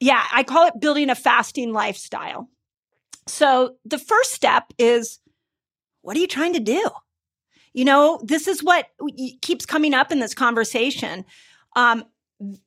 Yeah, 0.00 0.24
I 0.32 0.42
call 0.42 0.66
it 0.66 0.80
building 0.80 1.10
a 1.10 1.14
fasting 1.14 1.72
lifestyle. 1.72 2.48
So 3.26 3.76
the 3.84 3.98
first 3.98 4.32
step 4.32 4.72
is 4.78 5.20
what 6.00 6.16
are 6.16 6.20
you 6.20 6.26
trying 6.26 6.54
to 6.54 6.60
do? 6.60 6.90
You 7.72 7.84
know, 7.84 8.20
this 8.22 8.48
is 8.48 8.62
what 8.62 8.86
keeps 9.40 9.64
coming 9.64 9.94
up 9.94 10.12
in 10.12 10.18
this 10.18 10.34
conversation. 10.34 11.24
Um, 11.76 12.04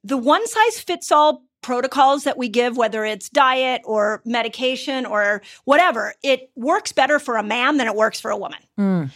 the 0.03 0.18
one 0.18 0.47
size 0.47 0.80
fits 0.80 1.11
all 1.11 1.43
protocols 1.66 2.26
that 2.26 2.38
we 2.38 2.47
give, 2.47 2.78
whether 2.78 3.03
it's 3.03 3.28
diet 3.28 3.82
or 3.86 4.22
medication 4.24 5.03
or 5.03 5.41
whatever, 5.63 6.13
it 6.22 6.51
works 6.55 6.91
better 6.91 7.18
for 7.18 7.38
a 7.38 7.43
man 7.43 7.78
than 7.78 7.88
it 7.88 7.95
works 7.95 8.20
for 8.22 8.30
a 8.30 8.38
woman. 8.38 8.59
Mm. 8.78 9.09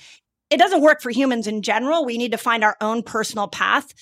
It 0.50 0.58
doesn't 0.58 0.82
work 0.82 1.00
for 1.00 1.12
humans 1.12 1.46
in 1.46 1.62
general. 1.62 2.04
We 2.04 2.18
need 2.18 2.32
to 2.32 2.40
find 2.40 2.64
our 2.64 2.76
own 2.82 3.04
personal 3.04 3.48
path. 3.48 3.94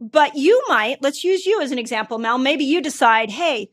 But 0.00 0.34
you 0.34 0.60
might, 0.66 1.00
let's 1.00 1.22
use 1.22 1.46
you 1.46 1.62
as 1.62 1.70
an 1.70 1.78
example, 1.78 2.18
Mel. 2.18 2.38
Maybe 2.38 2.64
you 2.64 2.82
decide, 2.82 3.30
hey, 3.30 3.70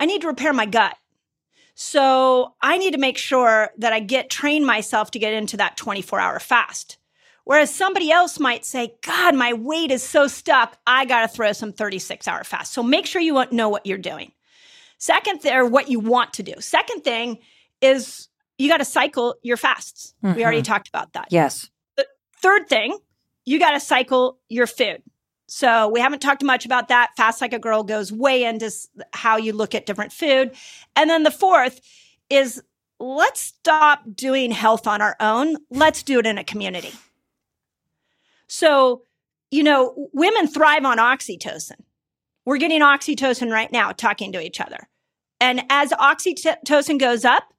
I 0.00 0.06
need 0.06 0.22
to 0.22 0.26
repair 0.26 0.52
my 0.52 0.66
gut. 0.66 0.96
So 1.76 2.54
I 2.60 2.78
need 2.78 2.94
to 2.94 2.98
make 2.98 3.16
sure 3.16 3.70
that 3.78 3.92
I 3.92 4.00
get 4.00 4.28
train 4.28 4.66
myself 4.66 5.12
to 5.12 5.20
get 5.20 5.34
into 5.34 5.56
that 5.58 5.76
24 5.76 6.18
hour 6.18 6.40
fast. 6.40 6.97
Whereas 7.48 7.74
somebody 7.74 8.10
else 8.10 8.38
might 8.38 8.66
say, 8.66 8.92
God, 9.00 9.34
my 9.34 9.54
weight 9.54 9.90
is 9.90 10.02
so 10.02 10.26
stuck. 10.26 10.76
I 10.86 11.06
got 11.06 11.22
to 11.22 11.28
throw 11.28 11.52
some 11.52 11.72
36 11.72 12.28
hour 12.28 12.44
fast. 12.44 12.74
So 12.74 12.82
make 12.82 13.06
sure 13.06 13.22
you 13.22 13.42
know 13.52 13.70
what 13.70 13.86
you're 13.86 13.96
doing. 13.96 14.32
Second, 14.98 15.40
there, 15.40 15.64
what 15.64 15.88
you 15.88 15.98
want 15.98 16.34
to 16.34 16.42
do. 16.42 16.52
Second 16.58 17.04
thing 17.04 17.38
is 17.80 18.28
you 18.58 18.68
got 18.68 18.76
to 18.76 18.84
cycle 18.84 19.36
your 19.42 19.56
fasts. 19.56 20.12
Mm-hmm. 20.22 20.36
We 20.36 20.42
already 20.42 20.58
mm-hmm. 20.58 20.64
talked 20.64 20.88
about 20.90 21.14
that. 21.14 21.28
Yes. 21.30 21.70
The 21.96 22.06
third 22.36 22.68
thing, 22.68 22.98
you 23.46 23.58
got 23.58 23.70
to 23.70 23.80
cycle 23.80 24.38
your 24.50 24.66
food. 24.66 25.02
So 25.46 25.88
we 25.88 26.00
haven't 26.00 26.20
talked 26.20 26.44
much 26.44 26.66
about 26.66 26.88
that. 26.88 27.12
Fast 27.16 27.40
Like 27.40 27.54
a 27.54 27.58
Girl 27.58 27.82
goes 27.82 28.12
way 28.12 28.44
into 28.44 28.70
how 29.14 29.38
you 29.38 29.54
look 29.54 29.74
at 29.74 29.86
different 29.86 30.12
food. 30.12 30.50
And 30.96 31.08
then 31.08 31.22
the 31.22 31.30
fourth 31.30 31.80
is 32.28 32.62
let's 33.00 33.40
stop 33.40 34.02
doing 34.14 34.50
health 34.50 34.86
on 34.86 35.00
our 35.00 35.16
own. 35.18 35.56
Let's 35.70 36.02
do 36.02 36.18
it 36.18 36.26
in 36.26 36.36
a 36.36 36.44
community. 36.44 36.92
So, 38.48 39.02
you 39.50 39.62
know, 39.62 40.08
women 40.12 40.48
thrive 40.48 40.84
on 40.84 40.98
oxytocin. 40.98 41.80
We're 42.44 42.58
getting 42.58 42.80
oxytocin 42.80 43.50
right 43.50 43.70
now 43.70 43.92
talking 43.92 44.32
to 44.32 44.40
each 44.40 44.60
other. 44.60 44.88
And 45.40 45.62
as 45.70 45.90
oxytocin 45.90 46.98
goes 46.98 47.24
up, 47.24 47.52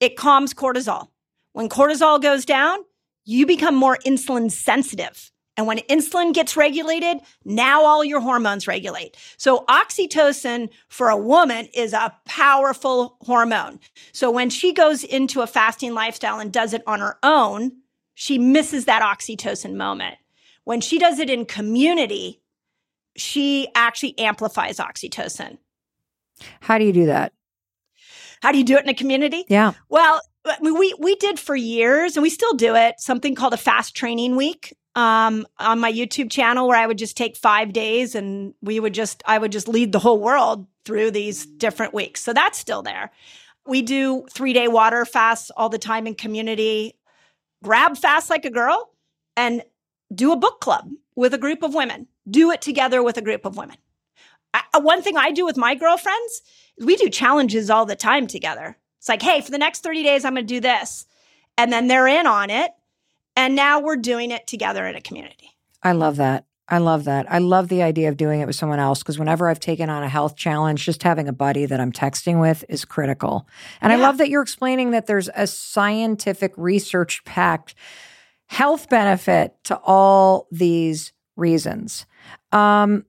it 0.00 0.16
calms 0.16 0.52
cortisol. 0.52 1.08
When 1.52 1.68
cortisol 1.68 2.20
goes 2.20 2.44
down, 2.44 2.78
you 3.24 3.46
become 3.46 3.74
more 3.74 3.98
insulin 4.04 4.50
sensitive. 4.50 5.30
And 5.56 5.66
when 5.66 5.78
insulin 5.80 6.32
gets 6.32 6.56
regulated, 6.56 7.18
now 7.44 7.84
all 7.84 8.02
your 8.02 8.20
hormones 8.20 8.66
regulate. 8.66 9.16
So 9.36 9.66
oxytocin 9.68 10.70
for 10.88 11.10
a 11.10 11.16
woman 11.16 11.66
is 11.74 11.92
a 11.92 12.16
powerful 12.24 13.16
hormone. 13.20 13.78
So 14.12 14.30
when 14.30 14.48
she 14.48 14.72
goes 14.72 15.04
into 15.04 15.42
a 15.42 15.46
fasting 15.46 15.92
lifestyle 15.92 16.40
and 16.40 16.50
does 16.50 16.72
it 16.72 16.82
on 16.86 17.00
her 17.00 17.18
own, 17.22 17.72
she 18.14 18.38
misses 18.38 18.86
that 18.86 19.02
oxytocin 19.02 19.74
moment. 19.74 20.16
When 20.64 20.80
she 20.80 20.98
does 20.98 21.18
it 21.18 21.28
in 21.28 21.44
community, 21.44 22.40
she 23.16 23.68
actually 23.74 24.18
amplifies 24.18 24.78
oxytocin. 24.78 25.58
How 26.60 26.78
do 26.78 26.84
you 26.84 26.92
do 26.92 27.06
that? 27.06 27.32
How 28.42 28.52
do 28.52 28.58
you 28.58 28.64
do 28.64 28.76
it 28.76 28.82
in 28.82 28.88
a 28.88 28.94
community? 28.94 29.44
Yeah. 29.48 29.72
Well, 29.88 30.20
we 30.60 30.94
we 30.98 31.14
did 31.16 31.38
for 31.38 31.54
years 31.54 32.16
and 32.16 32.22
we 32.22 32.30
still 32.30 32.54
do 32.54 32.74
it, 32.74 32.96
something 32.98 33.34
called 33.34 33.54
a 33.54 33.58
fast 33.58 33.94
training 33.94 34.34
week. 34.36 34.74
um, 34.94 35.46
on 35.58 35.80
my 35.80 35.90
YouTube 35.92 36.30
channel 36.30 36.68
where 36.68 36.78
I 36.78 36.86
would 36.86 36.98
just 36.98 37.16
take 37.16 37.36
five 37.36 37.72
days 37.72 38.14
and 38.14 38.54
we 38.60 38.78
would 38.78 38.92
just, 38.94 39.22
I 39.26 39.38
would 39.38 39.52
just 39.52 39.68
lead 39.68 39.92
the 39.92 39.98
whole 39.98 40.20
world 40.20 40.66
through 40.84 41.12
these 41.12 41.46
different 41.46 41.94
weeks. 41.94 42.22
So 42.22 42.32
that's 42.32 42.58
still 42.58 42.82
there. 42.82 43.10
We 43.66 43.82
do 43.82 44.26
three 44.30 44.52
day 44.52 44.68
water 44.68 45.04
fasts 45.04 45.50
all 45.56 45.68
the 45.68 45.78
time 45.78 46.06
in 46.06 46.14
community. 46.14 46.98
Grab 47.62 47.96
fast 47.96 48.28
like 48.28 48.44
a 48.44 48.50
girl 48.50 48.90
and 49.36 49.62
do 50.14 50.32
a 50.32 50.36
book 50.36 50.60
club 50.60 50.90
with 51.14 51.34
a 51.34 51.38
group 51.38 51.62
of 51.62 51.74
women. 51.74 52.08
Do 52.28 52.50
it 52.50 52.62
together 52.62 53.02
with 53.02 53.16
a 53.16 53.22
group 53.22 53.44
of 53.44 53.56
women. 53.56 53.76
I, 54.54 54.62
uh, 54.74 54.80
one 54.80 55.02
thing 55.02 55.16
I 55.16 55.30
do 55.30 55.44
with 55.44 55.56
my 55.56 55.74
girlfriends, 55.74 56.42
we 56.78 56.96
do 56.96 57.08
challenges 57.08 57.70
all 57.70 57.86
the 57.86 57.96
time 57.96 58.26
together. 58.26 58.76
It's 58.98 59.08
like, 59.08 59.22
hey, 59.22 59.40
for 59.40 59.50
the 59.50 59.58
next 59.58 59.82
30 59.82 60.02
days, 60.02 60.24
I'm 60.24 60.34
going 60.34 60.46
to 60.46 60.54
do 60.54 60.60
this. 60.60 61.06
And 61.58 61.72
then 61.72 61.88
they're 61.88 62.06
in 62.06 62.26
on 62.26 62.50
it. 62.50 62.70
And 63.36 63.56
now 63.56 63.80
we're 63.80 63.96
doing 63.96 64.30
it 64.30 64.46
together 64.46 64.86
in 64.86 64.94
a 64.94 65.00
community. 65.00 65.56
I 65.82 65.92
love 65.92 66.16
that. 66.16 66.44
I 66.68 66.78
love 66.78 67.04
that. 67.04 67.30
I 67.30 67.38
love 67.38 67.68
the 67.68 67.82
idea 67.82 68.08
of 68.08 68.16
doing 68.16 68.40
it 68.40 68.46
with 68.46 68.56
someone 68.56 68.78
else 68.78 69.00
because 69.00 69.18
whenever 69.18 69.48
I've 69.48 69.60
taken 69.60 69.90
on 69.90 70.02
a 70.02 70.08
health 70.08 70.36
challenge, 70.36 70.84
just 70.84 71.02
having 71.02 71.28
a 71.28 71.32
buddy 71.32 71.66
that 71.66 71.80
I'm 71.80 71.92
texting 71.92 72.40
with 72.40 72.64
is 72.68 72.84
critical. 72.84 73.46
And 73.80 73.90
yeah. 73.90 73.98
I 73.98 74.00
love 74.00 74.18
that 74.18 74.30
you're 74.30 74.42
explaining 74.42 74.92
that 74.92 75.06
there's 75.06 75.28
a 75.34 75.46
scientific, 75.46 76.52
research 76.56 77.24
packed 77.24 77.74
health 78.52 78.90
benefit 78.90 79.56
to 79.64 79.74
all 79.78 80.46
these 80.50 81.14
reasons. 81.36 82.04
Um, 82.52 83.06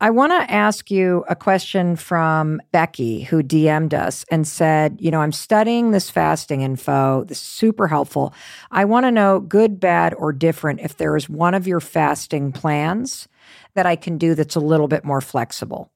I 0.00 0.08
want 0.08 0.32
to 0.32 0.50
ask 0.50 0.90
you 0.90 1.26
a 1.28 1.36
question 1.36 1.94
from 1.94 2.62
Becky, 2.72 3.20
who 3.20 3.42
DM'd 3.42 3.92
us 3.92 4.24
and 4.30 4.48
said, 4.48 4.96
You 4.98 5.10
know, 5.10 5.20
I'm 5.20 5.30
studying 5.30 5.90
this 5.90 6.08
fasting 6.08 6.62
info. 6.62 7.24
This 7.24 7.36
is 7.36 7.44
super 7.44 7.86
helpful. 7.86 8.32
I 8.70 8.86
want 8.86 9.04
to 9.04 9.10
know, 9.10 9.40
good, 9.40 9.78
bad, 9.78 10.14
or 10.14 10.32
different, 10.32 10.80
if 10.80 10.96
there 10.96 11.16
is 11.16 11.28
one 11.28 11.52
of 11.52 11.66
your 11.66 11.80
fasting 11.80 12.50
plans 12.50 13.28
that 13.74 13.84
I 13.84 13.94
can 13.94 14.16
do 14.16 14.34
that's 14.34 14.56
a 14.56 14.60
little 14.60 14.88
bit 14.88 15.04
more 15.04 15.20
flexible. 15.20 15.92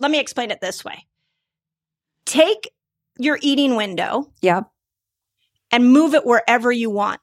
Let 0.00 0.10
me 0.10 0.18
explain 0.18 0.50
it 0.50 0.60
this 0.60 0.84
way 0.84 1.06
take 2.24 2.72
your 3.20 3.38
eating 3.40 3.76
window. 3.76 4.32
Yep. 4.42 4.68
And 5.76 5.92
move 5.92 6.14
it 6.14 6.24
wherever 6.24 6.72
you 6.72 6.88
want. 6.88 7.20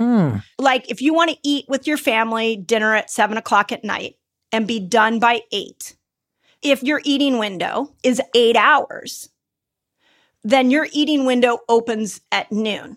Mm. 0.00 0.42
Like 0.58 0.90
if 0.90 1.00
you 1.00 1.14
want 1.14 1.30
to 1.30 1.36
eat 1.44 1.66
with 1.68 1.86
your 1.86 1.96
family 1.96 2.56
dinner 2.56 2.92
at 2.92 3.08
seven 3.08 3.36
o'clock 3.36 3.70
at 3.70 3.84
night, 3.84 4.16
and 4.54 4.68
be 4.68 4.78
done 4.78 5.18
by 5.18 5.40
eight. 5.50 5.96
If 6.62 6.84
your 6.84 7.00
eating 7.04 7.38
window 7.38 7.92
is 8.04 8.22
eight 8.36 8.54
hours, 8.54 9.28
then 10.44 10.70
your 10.70 10.86
eating 10.92 11.26
window 11.26 11.58
opens 11.68 12.20
at 12.30 12.52
noon 12.52 12.96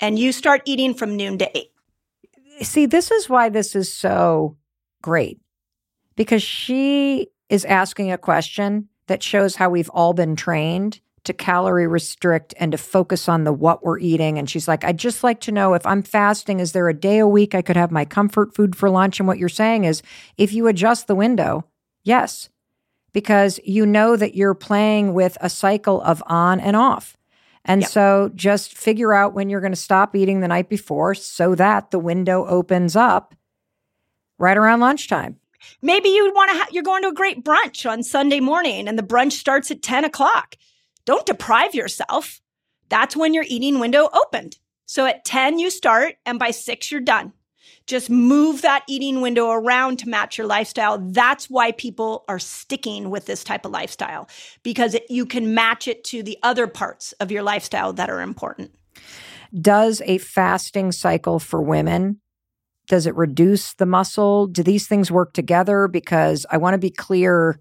and 0.00 0.18
you 0.18 0.32
start 0.32 0.62
eating 0.64 0.94
from 0.94 1.16
noon 1.16 1.38
to 1.38 1.56
eight. 1.56 1.70
See, 2.60 2.86
this 2.86 3.12
is 3.12 3.28
why 3.28 3.50
this 3.50 3.76
is 3.76 3.92
so 3.92 4.56
great 5.00 5.40
because 6.16 6.42
she 6.42 7.28
is 7.48 7.64
asking 7.64 8.10
a 8.10 8.18
question 8.18 8.88
that 9.06 9.22
shows 9.22 9.54
how 9.54 9.70
we've 9.70 9.90
all 9.90 10.12
been 10.12 10.34
trained 10.34 11.00
to 11.26 11.32
calorie 11.32 11.86
restrict 11.86 12.54
and 12.58 12.72
to 12.72 12.78
focus 12.78 13.28
on 13.28 13.44
the 13.44 13.52
what 13.52 13.84
we're 13.84 13.98
eating. 13.98 14.38
And 14.38 14.48
she's 14.48 14.66
like, 14.66 14.84
I'd 14.84 14.98
just 14.98 15.22
like 15.22 15.40
to 15.42 15.52
know 15.52 15.74
if 15.74 15.86
I'm 15.86 16.02
fasting, 16.02 16.60
is 16.60 16.72
there 16.72 16.88
a 16.88 16.94
day 16.94 17.18
a 17.18 17.28
week 17.28 17.54
I 17.54 17.62
could 17.62 17.76
have 17.76 17.90
my 17.90 18.04
comfort 18.04 18.54
food 18.54 18.74
for 18.74 18.88
lunch? 18.90 19.20
And 19.20 19.26
what 19.26 19.38
you're 19.38 19.48
saying 19.48 19.84
is 19.84 20.02
if 20.36 20.52
you 20.52 20.66
adjust 20.66 21.06
the 21.06 21.14
window, 21.14 21.64
yes, 22.02 22.48
because 23.12 23.60
you 23.64 23.86
know 23.86 24.16
that 24.16 24.34
you're 24.34 24.54
playing 24.54 25.14
with 25.14 25.38
a 25.40 25.48
cycle 25.48 26.00
of 26.02 26.22
on 26.26 26.60
and 26.60 26.76
off. 26.76 27.16
And 27.64 27.80
yep. 27.80 27.90
so 27.90 28.30
just 28.34 28.76
figure 28.76 29.12
out 29.12 29.34
when 29.34 29.50
you're 29.50 29.60
going 29.60 29.72
to 29.72 29.76
stop 29.76 30.14
eating 30.14 30.40
the 30.40 30.48
night 30.48 30.68
before 30.68 31.14
so 31.14 31.54
that 31.56 31.90
the 31.90 31.98
window 31.98 32.46
opens 32.46 32.94
up 32.94 33.34
right 34.38 34.56
around 34.56 34.80
lunchtime. 34.80 35.36
Maybe 35.82 36.10
you 36.10 36.32
want 36.34 36.50
to, 36.52 36.58
ha- 36.58 36.68
you're 36.70 36.82
going 36.82 37.02
to 37.02 37.08
a 37.08 37.14
great 37.14 37.44
brunch 37.44 37.90
on 37.90 38.02
Sunday 38.02 38.40
morning 38.40 38.86
and 38.86 38.98
the 38.98 39.02
brunch 39.02 39.32
starts 39.32 39.70
at 39.70 39.82
10 39.82 40.04
o'clock. 40.04 40.54
Don't 41.06 41.24
deprive 41.24 41.74
yourself. 41.74 42.42
That's 42.90 43.16
when 43.16 43.32
your 43.32 43.44
eating 43.48 43.78
window 43.78 44.08
opened. 44.12 44.58
So 44.84 45.06
at 45.06 45.24
10, 45.24 45.58
you 45.58 45.70
start, 45.70 46.16
and 46.26 46.38
by 46.38 46.50
six, 46.50 46.92
you're 46.92 47.00
done. 47.00 47.32
Just 47.86 48.10
move 48.10 48.62
that 48.62 48.84
eating 48.88 49.20
window 49.20 49.50
around 49.50 50.00
to 50.00 50.08
match 50.08 50.36
your 50.36 50.46
lifestyle. 50.46 50.98
That's 50.98 51.48
why 51.48 51.72
people 51.72 52.24
are 52.28 52.38
sticking 52.38 53.10
with 53.10 53.26
this 53.26 53.42
type 53.42 53.64
of 53.64 53.72
lifestyle 53.72 54.28
because 54.62 54.94
it, 54.94 55.06
you 55.08 55.24
can 55.24 55.54
match 55.54 55.88
it 55.88 56.04
to 56.04 56.22
the 56.22 56.36
other 56.42 56.66
parts 56.66 57.12
of 57.12 57.30
your 57.30 57.42
lifestyle 57.42 57.92
that 57.94 58.10
are 58.10 58.20
important. 58.20 58.72
Does 59.54 60.02
a 60.04 60.18
fasting 60.18 60.92
cycle 60.92 61.38
for 61.38 61.62
women 61.62 62.20
does 62.88 63.06
it 63.06 63.16
reduce 63.16 63.74
the 63.74 63.86
muscle? 63.86 64.46
Do 64.46 64.62
these 64.62 64.86
things 64.86 65.10
work 65.10 65.32
together? 65.32 65.88
Because 65.88 66.46
I 66.50 66.56
want 66.56 66.74
to 66.74 66.78
be 66.78 66.90
clear 66.90 67.58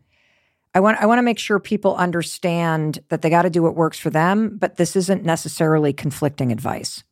I 0.76 0.82
want 0.82 1.02
I 1.02 1.06
want 1.06 1.20
to 1.20 1.24
make 1.24 1.40
sure 1.40 1.58
people 1.58 1.96
understand 1.96 3.00
that 3.08 3.22
they 3.22 3.30
got 3.30 3.44
to 3.44 3.50
do 3.50 3.64
what 3.64 3.76
works 3.76 3.98
for 3.98 4.10
them, 4.10 4.58
but 4.58 4.76
this 4.76 4.96
isn't 4.98 5.24
necessarily 5.24 5.94
conflicting 5.94 6.52
advice. 6.52 7.04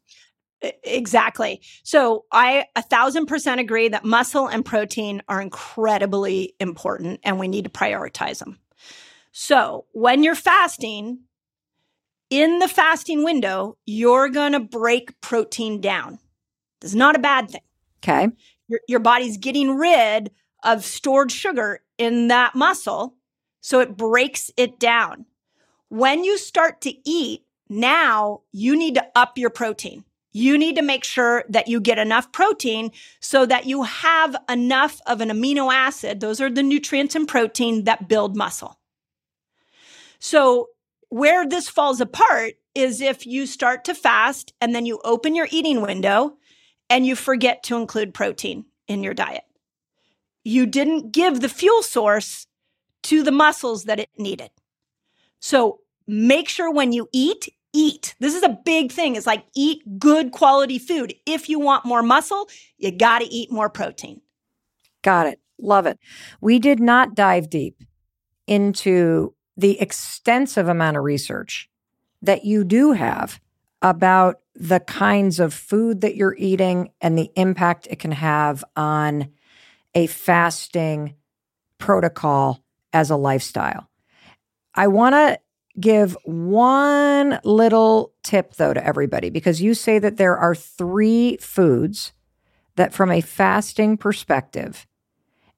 Exactly. 0.84 1.62
So 1.84 2.26
I 2.32 2.66
a 2.76 2.82
thousand 2.82 3.26
percent 3.28 3.62
agree 3.62 3.88
that 3.88 4.04
muscle 4.04 4.48
and 4.48 4.66
protein 4.66 5.24
are 5.30 5.42
incredibly 5.42 6.56
important 6.60 7.22
and 7.24 7.40
we 7.40 7.48
need 7.48 7.64
to 7.64 7.70
prioritize 7.70 8.40
them. 8.40 8.60
So 9.32 9.86
when 9.94 10.24
you're 10.24 10.36
fasting, 10.36 11.22
in 12.30 12.60
the 12.60 12.68
fasting 12.68 13.24
window, 13.24 13.78
you're 13.86 14.30
going 14.30 14.52
to 14.52 14.60
break 14.60 15.20
protein 15.22 15.80
down. 15.82 16.20
This 16.82 16.92
is 16.92 16.96
not 16.96 17.16
a 17.16 17.20
bad 17.20 17.50
thing. 17.50 17.62
Okay. 18.04 18.28
Your, 18.68 18.82
your 18.88 19.00
body's 19.00 19.38
getting 19.38 19.78
rid 19.78 20.32
of 20.64 20.84
stored 20.84 21.32
sugar 21.32 21.82
in 21.98 22.28
that 22.28 22.56
muscle 22.56 23.16
so 23.64 23.80
it 23.80 23.96
breaks 23.96 24.52
it 24.58 24.78
down. 24.78 25.26
When 25.88 26.26
you 26.26 26.38
start 26.38 26.82
to 26.82 26.94
eat, 27.10 27.46
now 27.70 28.42
you 28.52 28.76
need 28.76 28.96
to 28.96 29.08
up 29.16 29.38
your 29.38 29.50
protein. 29.50 30.04
You 30.34 30.58
need 30.58 30.76
to 30.76 30.82
make 30.82 31.06
sure 31.06 31.46
that 31.48 31.70
you 31.70 31.80
get 31.80 31.98
enough 31.98 32.32
protein 32.32 32.92
so 33.22 33.46
that 33.46 33.66
you 33.66 33.84
have 33.84 34.36
enough 34.50 35.00
of 35.08 35.22
an 35.22 35.30
amino 35.30 35.74
acid. 35.74 36.20
Those 36.20 36.42
are 36.42 36.50
the 36.50 36.62
nutrients 36.62 37.16
in 37.16 37.26
protein 37.26 37.86
that 37.86 38.10
build 38.10 38.36
muscle. 38.36 38.80
So, 40.20 40.70
where 41.10 41.48
this 41.48 41.70
falls 41.70 42.02
apart 42.02 42.56
is 42.76 43.00
if 43.00 43.26
you 43.26 43.46
start 43.46 43.86
to 43.86 43.94
fast 43.94 44.54
and 44.60 44.76
then 44.76 44.86
you 44.86 45.00
open 45.06 45.36
your 45.36 45.48
eating 45.52 45.82
window 45.82 46.38
and 46.90 47.06
you 47.06 47.16
forget 47.16 47.64
to 47.64 47.78
include 47.78 48.14
protein 48.14 48.66
in 48.88 49.04
your 49.04 49.14
diet. 49.14 49.44
You 50.44 50.66
didn't 50.66 51.12
give 51.12 51.40
the 51.40 51.50
fuel 51.50 51.84
source 51.84 52.48
to 53.04 53.24
the 53.24 53.32
muscles 53.32 53.86
that 53.86 54.00
it 54.00 54.10
needed. 54.18 54.50
So 55.40 55.82
make 56.08 56.50
sure 56.50 56.72
when 56.72 56.92
you 56.92 57.08
eat, 57.12 57.50
eat. 57.74 58.16
This 58.20 58.36
is 58.36 58.44
a 58.44 58.58
big 58.66 58.92
thing. 58.92 59.16
It's 59.16 59.28
like 59.28 59.46
eat 59.56 60.00
good 60.00 60.32
quality 60.32 60.80
food. 60.80 61.14
If 61.26 61.50
you 61.50 61.60
want 61.60 61.86
more 61.86 62.04
muscle, 62.04 62.50
you 62.78 62.92
got 62.92 63.20
to 63.20 63.26
eat 63.26 63.52
more 63.52 63.70
protein. 63.70 64.22
Got 65.02 65.28
it. 65.28 65.40
Love 65.60 65.86
it. 65.86 66.00
We 66.42 66.60
did 66.60 66.80
not 66.80 67.16
dive 67.16 67.50
deep 67.50 67.84
into 68.48 69.34
the 69.56 69.80
extensive 69.80 70.68
amount 70.68 70.98
of 70.98 71.04
research 71.04 71.70
that 72.22 72.46
you 72.46 72.64
do 72.64 72.94
have 72.94 73.40
about 73.82 74.40
the 74.56 74.80
kinds 74.80 75.40
of 75.40 75.54
food 75.54 76.02
that 76.02 76.16
you're 76.16 76.36
eating 76.38 76.90
and 77.02 77.18
the 77.18 77.30
impact 77.36 77.88
it 77.90 78.00
can 78.00 78.12
have 78.12 78.64
on 78.76 79.30
a 79.94 80.08
fasting 80.08 81.16
protocol 81.78 82.63
as 82.94 83.10
a 83.10 83.16
lifestyle. 83.16 83.90
I 84.76 84.88
want 84.88 85.14
to 85.14 85.40
give 85.80 86.16
one 86.24 87.40
little 87.44 88.14
tip, 88.24 88.56
though, 88.56 88.74
to 88.74 88.86
everybody 88.86 89.30
because 89.30 89.62
you 89.62 89.74
say 89.74 90.00
that 90.00 90.18
there 90.18 90.38
are 90.38 90.56
three 90.56 91.38
foods 91.38 92.14
that, 92.76 92.94
from 92.94 93.12
a 93.12 93.22
fasting 93.22 93.98
perspective, 93.98 94.88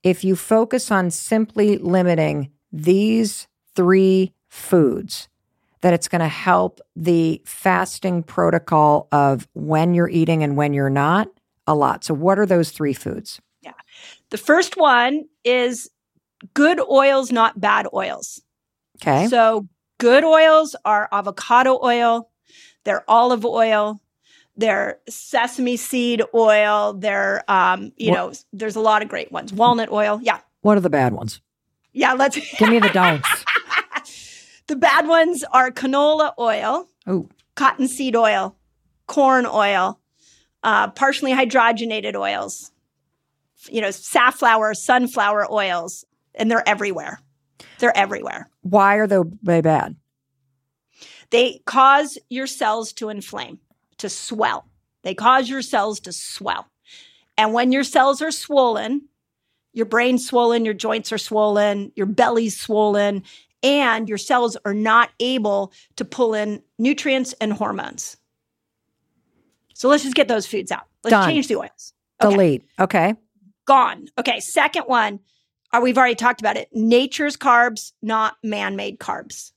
if 0.03 0.23
you 0.23 0.35
focus 0.35 0.91
on 0.91 1.11
simply 1.11 1.77
limiting 1.77 2.51
these 2.71 3.47
three 3.75 4.33
foods, 4.49 5.27
that 5.81 5.93
it's 5.93 6.07
going 6.07 6.21
to 6.21 6.27
help 6.27 6.79
the 6.95 7.41
fasting 7.45 8.23
protocol 8.23 9.07
of 9.11 9.47
when 9.53 9.93
you're 9.93 10.09
eating 10.09 10.43
and 10.43 10.55
when 10.55 10.73
you're 10.73 10.89
not 10.89 11.29
a 11.67 11.75
lot. 11.75 12.03
So, 12.03 12.13
what 12.13 12.39
are 12.39 12.45
those 12.45 12.71
three 12.71 12.93
foods? 12.93 13.41
Yeah. 13.61 13.73
The 14.29 14.37
first 14.37 14.77
one 14.77 15.25
is 15.43 15.89
good 16.53 16.79
oils, 16.79 17.31
not 17.31 17.59
bad 17.59 17.87
oils. 17.93 18.41
Okay. 19.01 19.27
So 19.27 19.67
good 19.97 20.23
oils 20.23 20.75
are 20.85 21.09
avocado 21.11 21.79
oil, 21.83 22.29
they're 22.83 23.03
olive 23.09 23.45
oil, 23.45 24.01
they're 24.57 24.99
sesame 25.09 25.77
seed 25.77 26.21
oil, 26.33 26.93
they're 26.93 27.43
um, 27.49 27.91
you 27.97 28.11
what? 28.11 28.15
know, 28.15 28.33
there's 28.53 28.75
a 28.75 28.81
lot 28.81 29.01
of 29.01 29.09
great 29.09 29.31
ones. 29.31 29.51
Walnut 29.51 29.91
oil. 29.91 30.19
Yeah. 30.21 30.39
What 30.61 30.77
are 30.77 30.81
the 30.81 30.89
bad 30.89 31.13
ones? 31.13 31.41
Yeah, 31.93 32.13
let's 32.13 32.37
give 32.57 32.69
me 32.69 32.79
the 32.79 32.89
don'ts. 32.89 33.45
the 34.67 34.75
bad 34.75 35.07
ones 35.07 35.43
are 35.51 35.71
canola 35.71 36.33
oil, 36.39 36.87
oh, 37.07 37.29
cottonseed 37.55 38.15
oil, 38.15 38.55
corn 39.07 39.45
oil, 39.45 39.99
uh, 40.63 40.89
partially 40.89 41.31
hydrogenated 41.31 42.15
oils, 42.15 42.71
you 43.69 43.81
know, 43.81 43.91
safflower, 43.91 44.73
sunflower 44.73 45.51
oils, 45.51 46.05
and 46.35 46.49
they're 46.51 46.67
everywhere. 46.67 47.19
They're 47.79 47.97
everywhere. 47.97 48.49
Why 48.61 48.95
are 48.95 49.07
they 49.07 49.61
bad? 49.61 49.95
They 51.31 51.61
cause 51.65 52.17
your 52.29 52.47
cells 52.47 52.93
to 52.93 53.09
inflame, 53.09 53.59
to 53.97 54.09
swell. 54.09 54.67
They 55.03 55.13
cause 55.13 55.49
your 55.49 55.61
cells 55.61 55.99
to 56.01 56.11
swell. 56.11 56.67
And 57.37 57.53
when 57.53 57.71
your 57.71 57.83
cells 57.83 58.21
are 58.21 58.31
swollen, 58.31 59.07
your 59.73 59.85
brain's 59.85 60.25
swollen, 60.25 60.63
your 60.65 60.73
joints 60.73 61.11
are 61.11 61.17
swollen, 61.17 61.91
your 61.95 62.05
belly's 62.05 62.57
swollen, 62.57 63.23
and 63.61 64.07
your 64.07 64.17
cells 64.17 64.55
are 64.63 64.73
not 64.73 65.09
able 65.19 65.73
to 65.97 66.05
pull 66.05 66.33
in 66.33 66.61
nutrients 66.77 67.33
and 67.41 67.51
hormones. 67.51 68.17
So 69.73 69.89
let's 69.89 70.03
just 70.03 70.15
get 70.15 70.27
those 70.27 70.45
foods 70.47 70.71
out. 70.71 70.83
Let's 71.03 71.11
Done. 71.11 71.29
change 71.29 71.47
the 71.47 71.57
oils. 71.57 71.93
Okay. 72.23 72.31
Delete. 72.31 72.63
Okay. 72.79 73.15
Gone. 73.65 74.07
Okay. 74.17 74.39
Second 74.39 74.83
one, 74.83 75.19
uh, 75.75 75.81
we've 75.81 75.97
already 75.97 76.15
talked 76.15 76.41
about 76.41 76.57
it. 76.57 76.69
Nature's 76.73 77.37
carbs, 77.37 77.91
not 78.01 78.37
man 78.43 78.75
made 78.75 78.99
carbs. 78.99 79.51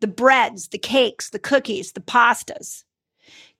The 0.00 0.06
breads, 0.06 0.68
the 0.68 0.78
cakes, 0.78 1.30
the 1.30 1.38
cookies, 1.38 1.92
the 1.92 2.00
pastas. 2.00 2.84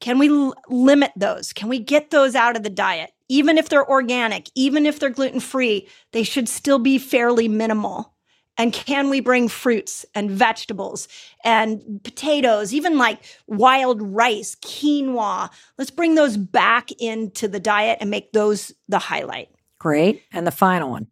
Can 0.01 0.19
we 0.19 0.29
l- 0.29 0.55
limit 0.69 1.13
those? 1.17 1.53
Can 1.53 1.69
we 1.69 1.79
get 1.79 2.11
those 2.11 2.35
out 2.35 2.57
of 2.57 2.63
the 2.63 2.71
diet? 2.71 3.11
Even 3.29 3.59
if 3.59 3.69
they're 3.69 3.89
organic, 3.89 4.49
even 4.55 4.87
if 4.87 5.01
they're 5.01 5.11
gluten 5.11 5.41
free, 5.41 5.89
they 6.13 6.23
should 6.23 6.49
still 6.49 6.79
be 6.79 6.99
fairly 6.99 7.49
minimal. 7.49 8.13
And 8.59 8.73
can 8.73 9.11
we 9.11 9.21
bring 9.21 9.49
fruits 9.49 10.07
and 10.15 10.31
vegetables 10.31 11.09
and 11.45 12.01
potatoes, 12.05 12.73
even 12.73 12.97
like 12.97 13.23
wild 13.47 14.01
rice, 14.01 14.55
quinoa? 14.55 15.51
Let's 15.77 15.91
bring 15.91 16.15
those 16.15 16.37
back 16.37 16.91
into 16.93 17.49
the 17.49 17.61
diet 17.61 17.99
and 18.01 18.11
make 18.11 18.33
those 18.33 18.73
the 18.89 18.99
highlight. 18.99 19.49
Great. 19.79 20.23
And 20.33 20.47
the 20.47 20.53
final 20.53 20.91
one. 20.91 21.09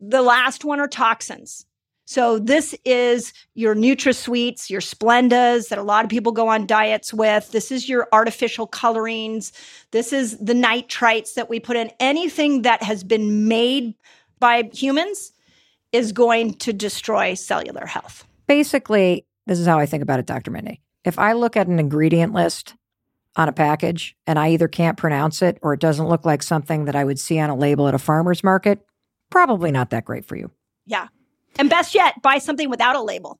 The 0.00 0.22
last 0.22 0.64
one 0.64 0.80
are 0.80 0.88
toxins. 0.88 1.66
So 2.06 2.40
this 2.40 2.74
is 2.84 3.32
your 3.54 3.76
NutraSweets, 3.76 4.68
your 4.68 4.80
Splendas 4.80 5.68
that 5.68 5.78
a 5.78 5.82
lot 5.84 6.04
of 6.04 6.10
people 6.10 6.32
go 6.32 6.48
on 6.48 6.66
diets 6.66 7.14
with. 7.14 7.52
This 7.52 7.70
is 7.70 7.88
your 7.88 8.08
artificial 8.10 8.66
colorings. 8.66 9.52
This 9.92 10.12
is 10.12 10.36
the 10.38 10.54
nitrites 10.54 11.34
that 11.34 11.48
we 11.48 11.60
put 11.60 11.76
in. 11.76 11.88
Anything 12.00 12.62
that 12.62 12.82
has 12.82 13.04
been 13.04 13.46
made 13.46 13.94
by 14.40 14.68
humans 14.72 15.32
is 15.92 16.10
going 16.10 16.54
to 16.54 16.72
destroy 16.72 17.34
cellular 17.34 17.86
health. 17.86 18.26
Basically, 18.48 19.24
this 19.46 19.60
is 19.60 19.68
how 19.68 19.78
I 19.78 19.86
think 19.86 20.02
about 20.02 20.18
it, 20.18 20.26
Dr. 20.26 20.50
Mindy. 20.50 20.80
If 21.04 21.16
I 21.16 21.34
look 21.34 21.56
at 21.56 21.68
an 21.68 21.78
ingredient 21.78 22.32
list 22.32 22.74
on 23.36 23.48
a 23.48 23.52
package 23.52 24.16
and 24.26 24.36
I 24.36 24.50
either 24.50 24.66
can't 24.66 24.98
pronounce 24.98 25.42
it 25.42 25.58
or 25.62 25.74
it 25.74 25.80
doesn't 25.80 26.08
look 26.08 26.24
like 26.24 26.42
something 26.42 26.86
that 26.86 26.96
I 26.96 27.04
would 27.04 27.20
see 27.20 27.38
on 27.38 27.50
a 27.50 27.54
label 27.54 27.86
at 27.86 27.94
a 27.94 27.98
farmer's 27.98 28.42
market, 28.42 28.84
probably 29.30 29.70
not 29.70 29.90
that 29.90 30.04
great 30.04 30.24
for 30.24 30.36
you. 30.36 30.50
Yeah. 30.86 31.08
And 31.58 31.70
best 31.70 31.94
yet, 31.94 32.20
buy 32.22 32.38
something 32.38 32.68
without 32.68 32.96
a 32.96 33.02
label. 33.02 33.38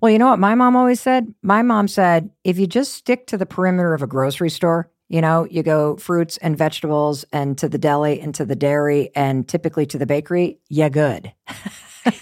Well, 0.00 0.10
you 0.10 0.18
know 0.18 0.28
what 0.28 0.38
my 0.38 0.54
mom 0.54 0.76
always 0.76 1.00
said? 1.00 1.32
My 1.42 1.62
mom 1.62 1.88
said, 1.88 2.30
if 2.42 2.58
you 2.58 2.66
just 2.66 2.94
stick 2.94 3.26
to 3.28 3.38
the 3.38 3.46
perimeter 3.46 3.94
of 3.94 4.02
a 4.02 4.06
grocery 4.06 4.50
store, 4.50 4.90
you 5.08 5.20
know, 5.20 5.46
you 5.50 5.62
go 5.62 5.96
fruits 5.96 6.36
and 6.38 6.58
vegetables 6.58 7.24
and 7.32 7.56
to 7.58 7.68
the 7.68 7.78
deli 7.78 8.20
and 8.20 8.34
to 8.34 8.44
the 8.44 8.56
dairy 8.56 9.10
and 9.14 9.46
typically 9.48 9.86
to 9.86 9.98
the 9.98 10.06
bakery, 10.06 10.58
yeah, 10.68 10.88
good. 10.88 11.32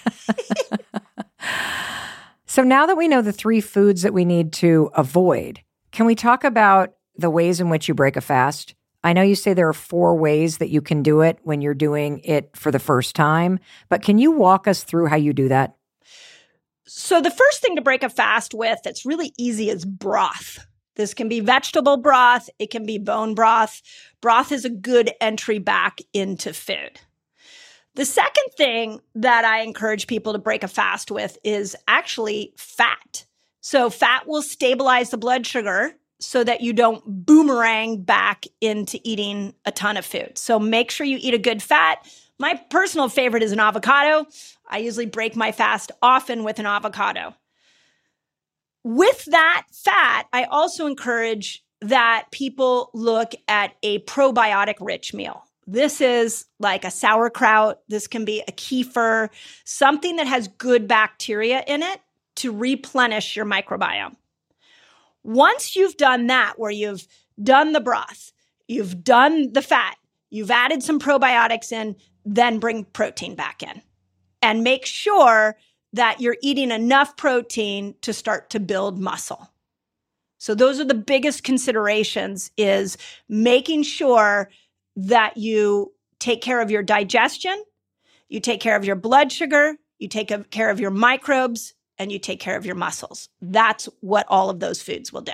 so 2.47 2.63
now 2.63 2.87
that 2.87 2.97
we 2.97 3.09
know 3.09 3.23
the 3.23 3.33
three 3.33 3.61
foods 3.61 4.03
that 4.03 4.15
we 4.15 4.25
need 4.25 4.53
to 4.55 4.91
avoid, 4.95 5.61
can 5.91 6.07
we 6.07 6.15
talk 6.15 6.45
about 6.45 6.95
the 7.17 7.31
ways 7.31 7.61
in 7.61 7.69
which 7.69 7.89
you 7.89 7.95
break 7.95 8.17
a 8.17 8.21
fast? 8.21 8.75
I 9.05 9.13
know 9.13 9.23
you 9.23 9.35
say 9.35 9.53
there 9.53 9.69
are 9.69 9.73
four 9.73 10.17
ways 10.17 10.59
that 10.59 10.71
you 10.71 10.81
can 10.81 11.03
do 11.03 11.23
it 11.23 11.39
when 11.43 11.61
you're 11.61 11.75
doing 11.75 12.21
it 12.21 12.57
for 12.57 12.71
the 12.71 12.79
first 12.79 13.17
time, 13.17 13.59
but 13.89 14.03
can 14.03 14.19
you 14.19 14.31
walk 14.31 14.69
us 14.69 14.85
through 14.85 15.07
how 15.07 15.17
you 15.17 15.33
do 15.33 15.49
that? 15.49 15.77
So, 16.87 17.21
the 17.21 17.31
first 17.31 17.63
thing 17.63 17.77
to 17.77 17.83
break 17.83 18.03
a 18.03 18.09
fast 18.09 18.55
with 18.55 18.79
that's 18.85 19.07
really 19.07 19.33
easy 19.39 19.71
is 19.71 19.85
broth. 19.85 20.67
This 20.95 21.15
can 21.15 21.29
be 21.29 21.41
vegetable 21.41 21.97
broth, 21.97 22.51
it 22.59 22.71
can 22.71 22.85
be 22.85 22.99
bone 22.99 23.35
broth. 23.35 23.83
Broth 24.21 24.53
is 24.53 24.65
a 24.65 24.71
good 24.71 25.11
entry 25.21 25.59
back 25.59 26.01
into 26.13 26.53
food. 26.53 27.01
The 27.95 28.05
second 28.05 28.45
thing 28.57 29.01
that 29.15 29.45
I 29.45 29.61
encourage 29.63 30.07
people 30.07 30.33
to 30.33 30.39
break 30.39 30.63
a 30.63 30.69
fast 30.69 31.11
with 31.11 31.39
is 31.45 31.77
actually 31.89 32.53
fat. 32.57 33.27
So, 33.61 33.91
fat 33.91 34.27
will 34.27 34.43
stabilize 34.43 35.11
the 35.11 35.19
blood 35.19 35.47
sugar 35.47 35.95
so 36.23 36.45
that 36.45 36.61
you 36.61 36.73
don't 36.73 37.03
boomerang 37.05 38.03
back 38.03 38.47
into 38.61 39.01
eating 39.03 39.55
a 39.65 39.73
ton 39.73 39.97
of 39.97 40.07
food. 40.07 40.39
So 40.39 40.59
make 40.59 40.91
sure 40.91 41.05
you 41.05 41.19
eat 41.21 41.35
a 41.35 41.39
good 41.39 41.63
fat. 41.63 42.07
My 42.39 42.55
personal 42.71 43.09
favorite 43.09 43.43
is 43.43 43.53
an 43.53 43.61
avocado. 43.61 44.27
I 44.69 44.79
usually 44.79 45.07
break 45.07 45.35
my 45.37 45.53
fast 45.53 45.91
often 46.01 46.45
with 46.45 46.59
an 46.59 46.67
avocado. 46.67 47.35
With 48.85 49.25
that 49.27 49.67
fat, 49.73 50.27
I 50.33 50.45
also 50.45 50.87
encourage 50.87 51.65
that 51.81 52.27
people 52.31 52.91
look 52.95 53.33
at 53.49 53.73
a 53.83 53.99
probiotic 54.01 54.77
rich 54.81 55.13
meal. 55.13 55.45
This 55.67 56.01
is 56.01 56.47
like 56.59 56.85
a 56.85 56.91
sauerkraut. 56.91 57.81
This 57.89 58.07
can 58.07 58.25
be 58.25 58.43
a 58.47 58.53
kefir, 58.53 59.29
something 59.65 60.17
that 60.17 60.27
has 60.27 60.49
good 60.49 60.87
bacteria 60.89 61.65
in 61.67 61.83
it 61.83 62.01
to 62.37 62.53
replenish 62.53 63.37
your 63.37 63.45
microbiome. 63.45 64.17
Once 65.25 65.77
you've 65.77 65.97
done 65.97 66.27
that, 66.27 66.55
where 66.57 66.71
you've 66.71 67.07
done 67.43 67.73
the 67.73 67.81
broth, 67.81 68.33
you've 68.67 69.05
done 69.05 69.53
the 69.53 69.63
fat, 69.63 69.97
you've 70.31 70.51
added 70.51 70.83
some 70.83 70.99
probiotics 70.99 71.73
in, 71.73 71.97
then 72.25 72.59
bring 72.59 72.85
protein 72.85 73.35
back 73.35 73.63
in 73.63 73.83
and 74.41 74.63
make 74.63 74.87
sure 74.87 75.57
that 75.93 76.21
you're 76.21 76.37
eating 76.43 76.71
enough 76.71 77.17
protein 77.17 77.95
to 78.01 78.13
start 78.13 78.51
to 78.51 78.61
build 78.61 78.99
muscle. 78.99 79.51
So 80.39 80.55
those 80.55 80.81
are 80.81 80.85
the 80.85 80.95
biggest 80.95 81.45
considerations 81.45 82.51
is 82.57 82.99
making 83.29 83.85
sure 83.85 84.51
that 84.97 85.37
you 85.37 85.93
take 86.19 86.43
care 86.43 86.61
of 86.61 86.71
your 86.71 86.83
digestion, 86.83 87.63
you 88.29 88.41
take 88.41 88.61
care 88.61 88.77
of 88.77 88.85
your 88.85 88.97
blood 88.97 89.31
sugar, 89.31 89.77
you 89.99 90.09
take 90.09 90.33
care 90.51 90.71
of 90.71 90.81
your 90.81 90.91
microbes, 90.91 91.75
and 92.03 92.13
you 92.13 92.19
take 92.19 92.41
care 92.41 92.57
of 92.57 92.67
your 92.67 92.75
muscles. 92.75 93.29
That's 93.41 93.89
what 94.01 94.27
all 94.29 94.51
of 94.51 94.61
those 94.61 94.83
foods 94.83 95.13
will 95.13 95.23
do. 95.23 95.33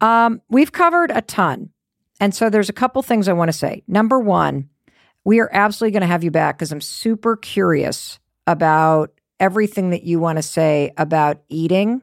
Um, 0.00 0.40
we've 0.48 0.72
covered 0.72 1.10
a 1.10 1.20
ton. 1.20 1.70
And 2.20 2.34
so 2.34 2.48
there's 2.48 2.68
a 2.68 2.72
couple 2.72 3.02
things 3.02 3.28
I 3.28 3.32
want 3.32 3.48
to 3.48 3.52
say. 3.52 3.82
Number 3.88 4.18
one, 4.18 4.68
we 5.24 5.40
are 5.40 5.50
absolutely 5.52 5.92
going 5.92 6.02
to 6.02 6.06
have 6.06 6.24
you 6.24 6.30
back 6.30 6.56
because 6.56 6.72
I'm 6.72 6.80
super 6.80 7.36
curious 7.36 8.18
about 8.46 9.12
everything 9.40 9.90
that 9.90 10.04
you 10.04 10.20
want 10.20 10.36
to 10.36 10.42
say 10.42 10.92
about 10.96 11.42
eating 11.48 12.02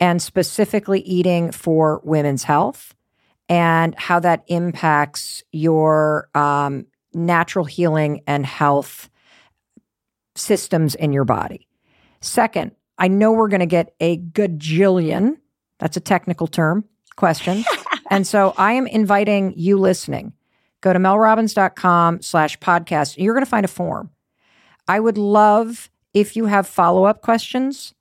and 0.00 0.20
specifically 0.20 1.00
eating 1.00 1.52
for 1.52 2.00
women's 2.04 2.42
health 2.42 2.94
and 3.50 3.94
how 3.98 4.20
that 4.20 4.44
impacts 4.46 5.42
your 5.52 6.30
um, 6.34 6.86
natural 7.12 7.64
healing 7.66 8.22
and 8.26 8.46
health 8.46 9.10
systems 10.36 10.94
in 10.94 11.12
your 11.12 11.24
body. 11.24 11.66
Second, 12.20 12.72
I 13.00 13.08
know 13.08 13.32
we're 13.32 13.48
going 13.48 13.60
to 13.60 13.66
get 13.66 13.94
a 13.98 14.18
gajillion, 14.18 15.38
that's 15.78 15.96
a 15.96 16.00
technical 16.00 16.46
term, 16.46 16.84
question. 17.16 17.64
and 18.10 18.26
so 18.26 18.54
I 18.58 18.74
am 18.74 18.86
inviting 18.86 19.54
you 19.56 19.78
listening. 19.78 20.34
Go 20.82 20.92
to 20.92 20.98
melrobbins.com 20.98 22.20
slash 22.20 22.58
podcast. 22.58 23.16
You're 23.16 23.34
going 23.34 23.44
to 23.44 23.50
find 23.50 23.64
a 23.64 23.68
form. 23.68 24.10
I 24.86 25.00
would 25.00 25.16
love 25.16 25.90
if 26.12 26.36
you 26.36 26.44
have 26.44 26.66
follow 26.66 27.04
up 27.04 27.22
questions. 27.22 27.94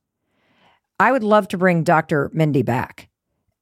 I 1.00 1.14
would 1.14 1.24
love 1.24 1.48
to 1.50 1.58
bring 1.58 1.84
Dr. 1.84 2.30
Mindy 2.34 2.62
back. 2.62 3.10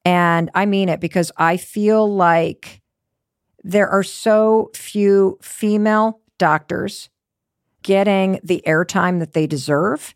And 0.04 0.50
I 0.56 0.66
mean 0.66 0.90
it 0.90 1.00
because 1.00 1.32
I 1.38 1.58
feel 1.58 2.12
like 2.12 2.82
there 3.64 3.90
are 3.90 4.04
so 4.04 4.72
few 4.74 5.38
female 5.42 6.22
doctors 6.40 7.10
getting 7.84 8.40
the 8.44 8.64
airtime 8.66 9.20
that 9.20 9.34
they 9.34 9.46
deserve 9.46 10.16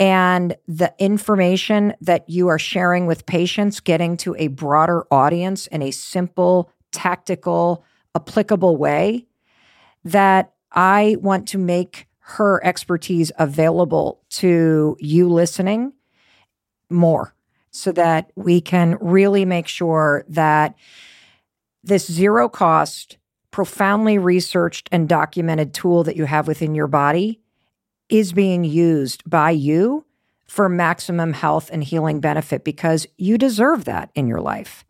and 0.00 0.56
the 0.66 0.94
information 0.98 1.94
that 2.00 2.28
you 2.28 2.48
are 2.48 2.58
sharing 2.58 3.06
with 3.06 3.26
patients 3.26 3.80
getting 3.80 4.16
to 4.18 4.34
a 4.38 4.48
broader 4.48 5.04
audience 5.10 5.66
in 5.68 5.82
a 5.82 5.90
simple, 5.90 6.70
tactical, 6.92 7.84
applicable 8.14 8.76
way 8.76 9.26
that 10.04 10.52
I 10.72 11.16
want 11.20 11.48
to 11.48 11.58
make 11.58 12.06
her 12.20 12.64
expertise 12.64 13.32
available 13.38 14.20
to 14.30 14.96
you 15.00 15.28
listening 15.28 15.92
more 16.90 17.34
so 17.70 17.90
that 17.92 18.30
we 18.36 18.60
can 18.60 18.96
really 19.00 19.44
make 19.44 19.66
sure 19.66 20.24
that 20.28 20.74
this 21.82 22.10
zero 22.10 22.48
cost, 22.48 23.18
profoundly 23.50 24.18
researched 24.18 24.88
and 24.92 25.08
documented 25.08 25.72
tool 25.74 26.04
that 26.04 26.16
you 26.16 26.26
have 26.26 26.46
within 26.46 26.74
your 26.74 26.86
body 26.86 27.40
is 28.08 28.32
being 28.32 28.64
used 28.64 29.28
by 29.28 29.50
you 29.50 30.04
for 30.46 30.68
maximum 30.68 31.34
health 31.34 31.68
and 31.72 31.84
healing 31.84 32.20
benefit 32.20 32.64
because 32.64 33.06
you 33.16 33.36
deserve 33.36 33.84
that 33.84 34.10
in 34.14 34.26
your 34.26 34.40
life. 34.40 34.84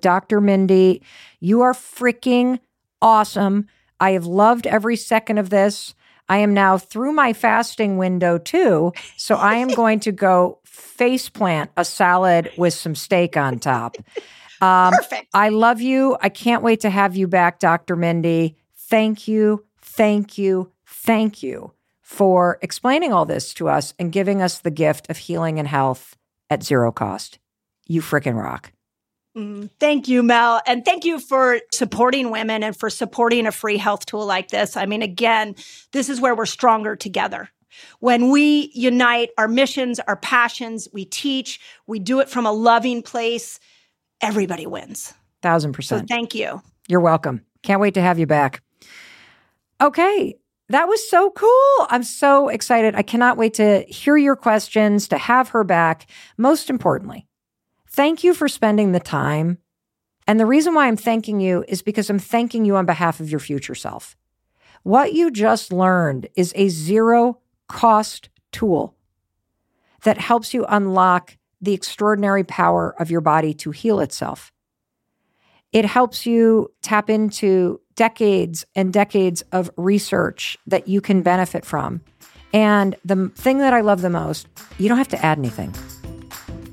Dr. 0.00 0.40
Mindy, 0.40 1.02
you 1.40 1.62
are 1.62 1.72
freaking 1.72 2.60
awesome. 3.00 3.66
I 3.98 4.10
have 4.10 4.26
loved 4.26 4.66
every 4.66 4.96
second 4.96 5.38
of 5.38 5.48
this. 5.48 5.94
I 6.28 6.38
am 6.38 6.52
now 6.52 6.76
through 6.78 7.12
my 7.12 7.32
fasting 7.32 7.96
window 7.96 8.38
too. 8.38 8.92
So 9.16 9.36
I 9.36 9.56
am 9.56 9.68
going 9.74 10.00
to 10.00 10.12
go 10.12 10.58
face 10.64 11.28
plant 11.28 11.70
a 11.76 11.84
salad 11.84 12.50
with 12.58 12.74
some 12.74 12.94
steak 12.94 13.36
on 13.36 13.58
top. 13.58 13.96
Um, 14.60 14.92
Perfect. 14.92 15.28
I 15.32 15.48
love 15.48 15.80
you. 15.80 16.16
I 16.20 16.28
can't 16.28 16.62
wait 16.62 16.80
to 16.80 16.90
have 16.90 17.16
you 17.16 17.26
back, 17.26 17.58
Dr. 17.58 17.96
Mindy. 17.96 18.56
Thank 18.76 19.26
you. 19.26 19.64
Thank 19.80 20.36
you. 20.36 20.70
Thank 20.86 21.42
you 21.42 21.72
for 22.04 22.58
explaining 22.60 23.12
all 23.14 23.24
this 23.24 23.54
to 23.54 23.66
us 23.66 23.94
and 23.98 24.12
giving 24.12 24.42
us 24.42 24.58
the 24.58 24.70
gift 24.70 25.08
of 25.08 25.16
healing 25.16 25.58
and 25.58 25.66
health 25.66 26.16
at 26.50 26.62
zero 26.62 26.92
cost. 26.92 27.38
You 27.88 28.02
freaking 28.02 28.40
rock. 28.40 28.72
Mm, 29.36 29.70
thank 29.80 30.06
you, 30.06 30.22
Mel. 30.22 30.60
And 30.66 30.84
thank 30.84 31.04
you 31.04 31.18
for 31.18 31.60
supporting 31.72 32.30
women 32.30 32.62
and 32.62 32.76
for 32.76 32.90
supporting 32.90 33.46
a 33.46 33.52
free 33.52 33.78
health 33.78 34.04
tool 34.06 34.26
like 34.26 34.48
this. 34.48 34.76
I 34.76 34.84
mean, 34.84 35.00
again, 35.02 35.56
this 35.92 36.08
is 36.08 36.20
where 36.20 36.34
we're 36.34 36.46
stronger 36.46 36.94
together. 36.94 37.48
When 37.98 38.30
we 38.30 38.70
unite 38.74 39.30
our 39.38 39.48
missions, 39.48 39.98
our 40.00 40.16
passions, 40.16 40.86
we 40.92 41.06
teach, 41.06 41.58
we 41.86 41.98
do 41.98 42.20
it 42.20 42.28
from 42.28 42.46
a 42.46 42.52
loving 42.52 43.02
place, 43.02 43.58
everybody 44.20 44.66
wins. 44.66 45.14
Thousand 45.42 45.72
percent. 45.72 46.08
So 46.08 46.14
thank 46.14 46.34
you. 46.34 46.62
You're 46.86 47.00
welcome. 47.00 47.44
Can't 47.62 47.80
wait 47.80 47.94
to 47.94 48.02
have 48.02 48.18
you 48.18 48.26
back. 48.26 48.62
Okay. 49.80 50.36
That 50.74 50.88
was 50.88 51.08
so 51.08 51.30
cool. 51.30 51.86
I'm 51.88 52.02
so 52.02 52.48
excited. 52.48 52.96
I 52.96 53.02
cannot 53.02 53.36
wait 53.36 53.54
to 53.54 53.84
hear 53.86 54.16
your 54.16 54.34
questions, 54.34 55.06
to 55.06 55.16
have 55.16 55.50
her 55.50 55.62
back. 55.62 56.10
Most 56.36 56.68
importantly, 56.68 57.28
thank 57.88 58.24
you 58.24 58.34
for 58.34 58.48
spending 58.48 58.90
the 58.90 58.98
time. 58.98 59.58
And 60.26 60.40
the 60.40 60.46
reason 60.46 60.74
why 60.74 60.88
I'm 60.88 60.96
thanking 60.96 61.38
you 61.38 61.64
is 61.68 61.80
because 61.80 62.10
I'm 62.10 62.18
thanking 62.18 62.64
you 62.64 62.74
on 62.74 62.86
behalf 62.86 63.20
of 63.20 63.30
your 63.30 63.38
future 63.38 63.76
self. 63.76 64.16
What 64.82 65.12
you 65.12 65.30
just 65.30 65.72
learned 65.72 66.28
is 66.34 66.52
a 66.56 66.68
zero 66.70 67.38
cost 67.68 68.28
tool 68.50 68.96
that 70.02 70.18
helps 70.18 70.52
you 70.52 70.66
unlock 70.68 71.36
the 71.60 71.72
extraordinary 71.72 72.42
power 72.42 72.96
of 72.98 73.12
your 73.12 73.20
body 73.20 73.54
to 73.54 73.70
heal 73.70 74.00
itself. 74.00 74.50
It 75.70 75.84
helps 75.84 76.26
you 76.26 76.72
tap 76.82 77.08
into 77.08 77.80
decades 77.96 78.66
and 78.74 78.92
decades 78.92 79.42
of 79.52 79.70
research 79.76 80.58
that 80.66 80.88
you 80.88 81.00
can 81.00 81.22
benefit 81.22 81.64
from. 81.64 82.00
And 82.52 82.96
the 83.04 83.30
thing 83.34 83.58
that 83.58 83.72
I 83.72 83.80
love 83.80 84.00
the 84.00 84.10
most, 84.10 84.46
you 84.78 84.88
don't 84.88 84.98
have 84.98 85.08
to 85.08 85.24
add 85.24 85.38
anything. 85.38 85.74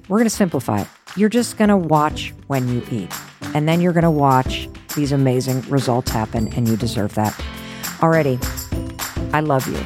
We're 0.08 0.18
going 0.18 0.26
to 0.26 0.30
simplify 0.30 0.82
it. 0.82 0.88
You're 1.16 1.30
just 1.30 1.58
going 1.58 1.70
to 1.70 1.78
watch 1.78 2.34
when 2.48 2.68
you 2.68 2.84
eat. 2.92 3.14
And 3.54 3.68
then 3.68 3.82
you're 3.82 3.94
going 3.94 4.04
to 4.04 4.12
watch 4.12 4.70
these 4.96 5.12
amazing 5.12 5.62
results 5.64 6.12
happen, 6.12 6.54
and 6.54 6.68
you 6.68 6.78
deserve 6.78 7.16
that. 7.16 7.40
Already, 8.02 8.40
I 9.34 9.40
love 9.40 9.68
you. 9.68 9.86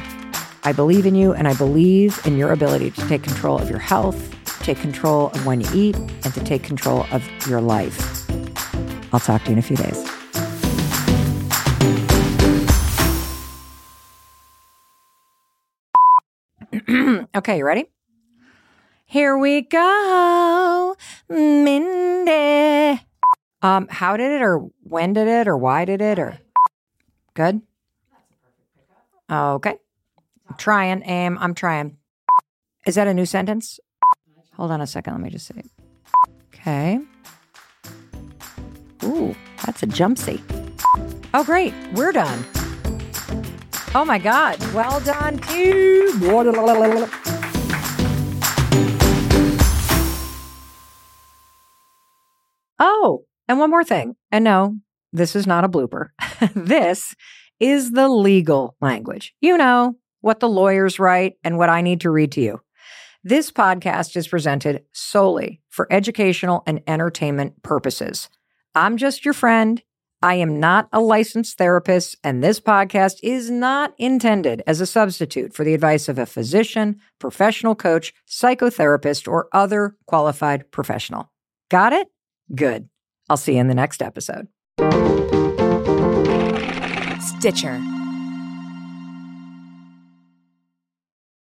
I 0.64 0.72
believe 0.72 1.06
in 1.06 1.14
you, 1.14 1.32
and 1.32 1.46
I 1.48 1.54
believe 1.54 2.20
in 2.24 2.36
your 2.36 2.52
ability 2.52 2.90
to 2.92 3.08
take 3.08 3.22
control 3.22 3.58
of 3.58 3.70
your 3.70 3.78
health, 3.78 4.34
take 4.60 4.78
control 4.78 5.30
of 5.30 5.46
when 5.46 5.60
you 5.60 5.68
eat, 5.74 5.96
and 5.96 6.34
to 6.34 6.42
take 6.44 6.62
control 6.62 7.06
of 7.12 7.24
your 7.48 7.60
life. 7.60 8.28
I'll 9.14 9.20
talk 9.20 9.42
to 9.44 9.50
you 9.50 9.52
in 9.54 9.58
a 9.58 9.62
few 9.62 9.76
days. 9.76 10.15
okay, 17.34 17.58
you 17.58 17.64
ready? 17.64 17.86
Here 19.06 19.36
we 19.36 19.62
go, 19.62 20.96
Mindy. 21.28 23.00
Um, 23.62 23.88
how 23.88 24.16
did 24.16 24.32
it, 24.32 24.42
or 24.42 24.68
when 24.82 25.12
did 25.12 25.26
it, 25.26 25.48
or 25.48 25.56
why 25.56 25.84
did 25.84 26.00
it, 26.00 26.18
or 26.18 26.38
good? 27.34 27.62
Okay, 29.30 29.76
I'm 30.48 30.56
trying. 30.56 31.02
Aim. 31.04 31.38
I'm 31.40 31.54
trying. 31.54 31.96
Is 32.86 32.94
that 32.94 33.08
a 33.08 33.14
new 33.14 33.26
sentence? 33.26 33.80
Hold 34.54 34.70
on 34.70 34.80
a 34.80 34.86
second. 34.86 35.14
Let 35.14 35.22
me 35.22 35.30
just 35.30 35.46
see. 35.46 35.62
Okay. 36.54 37.00
Ooh, 39.02 39.34
that's 39.64 39.82
a 39.82 39.86
jumpsy. 39.86 40.40
Oh, 41.34 41.44
great. 41.44 41.74
We're 41.94 42.12
done. 42.12 42.44
Oh 43.94 44.04
my 44.04 44.18
God. 44.18 44.58
Well 44.72 45.00
done, 45.00 45.38
too. 45.38 46.12
Oh, 52.78 53.24
and 53.48 53.58
one 53.58 53.70
more 53.70 53.84
thing. 53.84 54.16
And 54.30 54.44
no, 54.44 54.76
this 55.12 55.34
is 55.34 55.46
not 55.46 55.64
a 55.64 55.68
blooper. 55.68 56.08
this 56.54 57.14
is 57.60 57.92
the 57.92 58.08
legal 58.08 58.76
language. 58.80 59.34
You 59.40 59.56
know, 59.56 59.96
what 60.20 60.40
the 60.40 60.48
lawyers 60.48 60.98
write 60.98 61.34
and 61.42 61.56
what 61.56 61.68
I 61.68 61.80
need 61.80 62.02
to 62.02 62.10
read 62.10 62.32
to 62.32 62.40
you. 62.40 62.60
This 63.24 63.50
podcast 63.50 64.16
is 64.16 64.28
presented 64.28 64.84
solely 64.92 65.60
for 65.70 65.88
educational 65.90 66.62
and 66.66 66.80
entertainment 66.86 67.62
purposes. 67.62 68.28
I'm 68.74 68.96
just 68.98 69.24
your 69.24 69.34
friend 69.34 69.82
I 70.22 70.36
am 70.36 70.58
not 70.58 70.88
a 70.92 71.00
licensed 71.00 71.58
therapist, 71.58 72.16
and 72.24 72.42
this 72.42 72.58
podcast 72.58 73.18
is 73.22 73.50
not 73.50 73.94
intended 73.98 74.62
as 74.66 74.80
a 74.80 74.86
substitute 74.86 75.54
for 75.54 75.62
the 75.62 75.74
advice 75.74 76.08
of 76.08 76.18
a 76.18 76.26
physician, 76.26 77.00
professional 77.18 77.74
coach, 77.74 78.14
psychotherapist, 78.28 79.28
or 79.28 79.48
other 79.52 79.96
qualified 80.06 80.70
professional. 80.70 81.30
Got 81.70 81.92
it? 81.92 82.08
Good. 82.54 82.88
I'll 83.28 83.36
see 83.36 83.54
you 83.54 83.60
in 83.60 83.68
the 83.68 83.74
next 83.74 84.02
episode. 84.02 84.48
Stitcher 87.20 87.82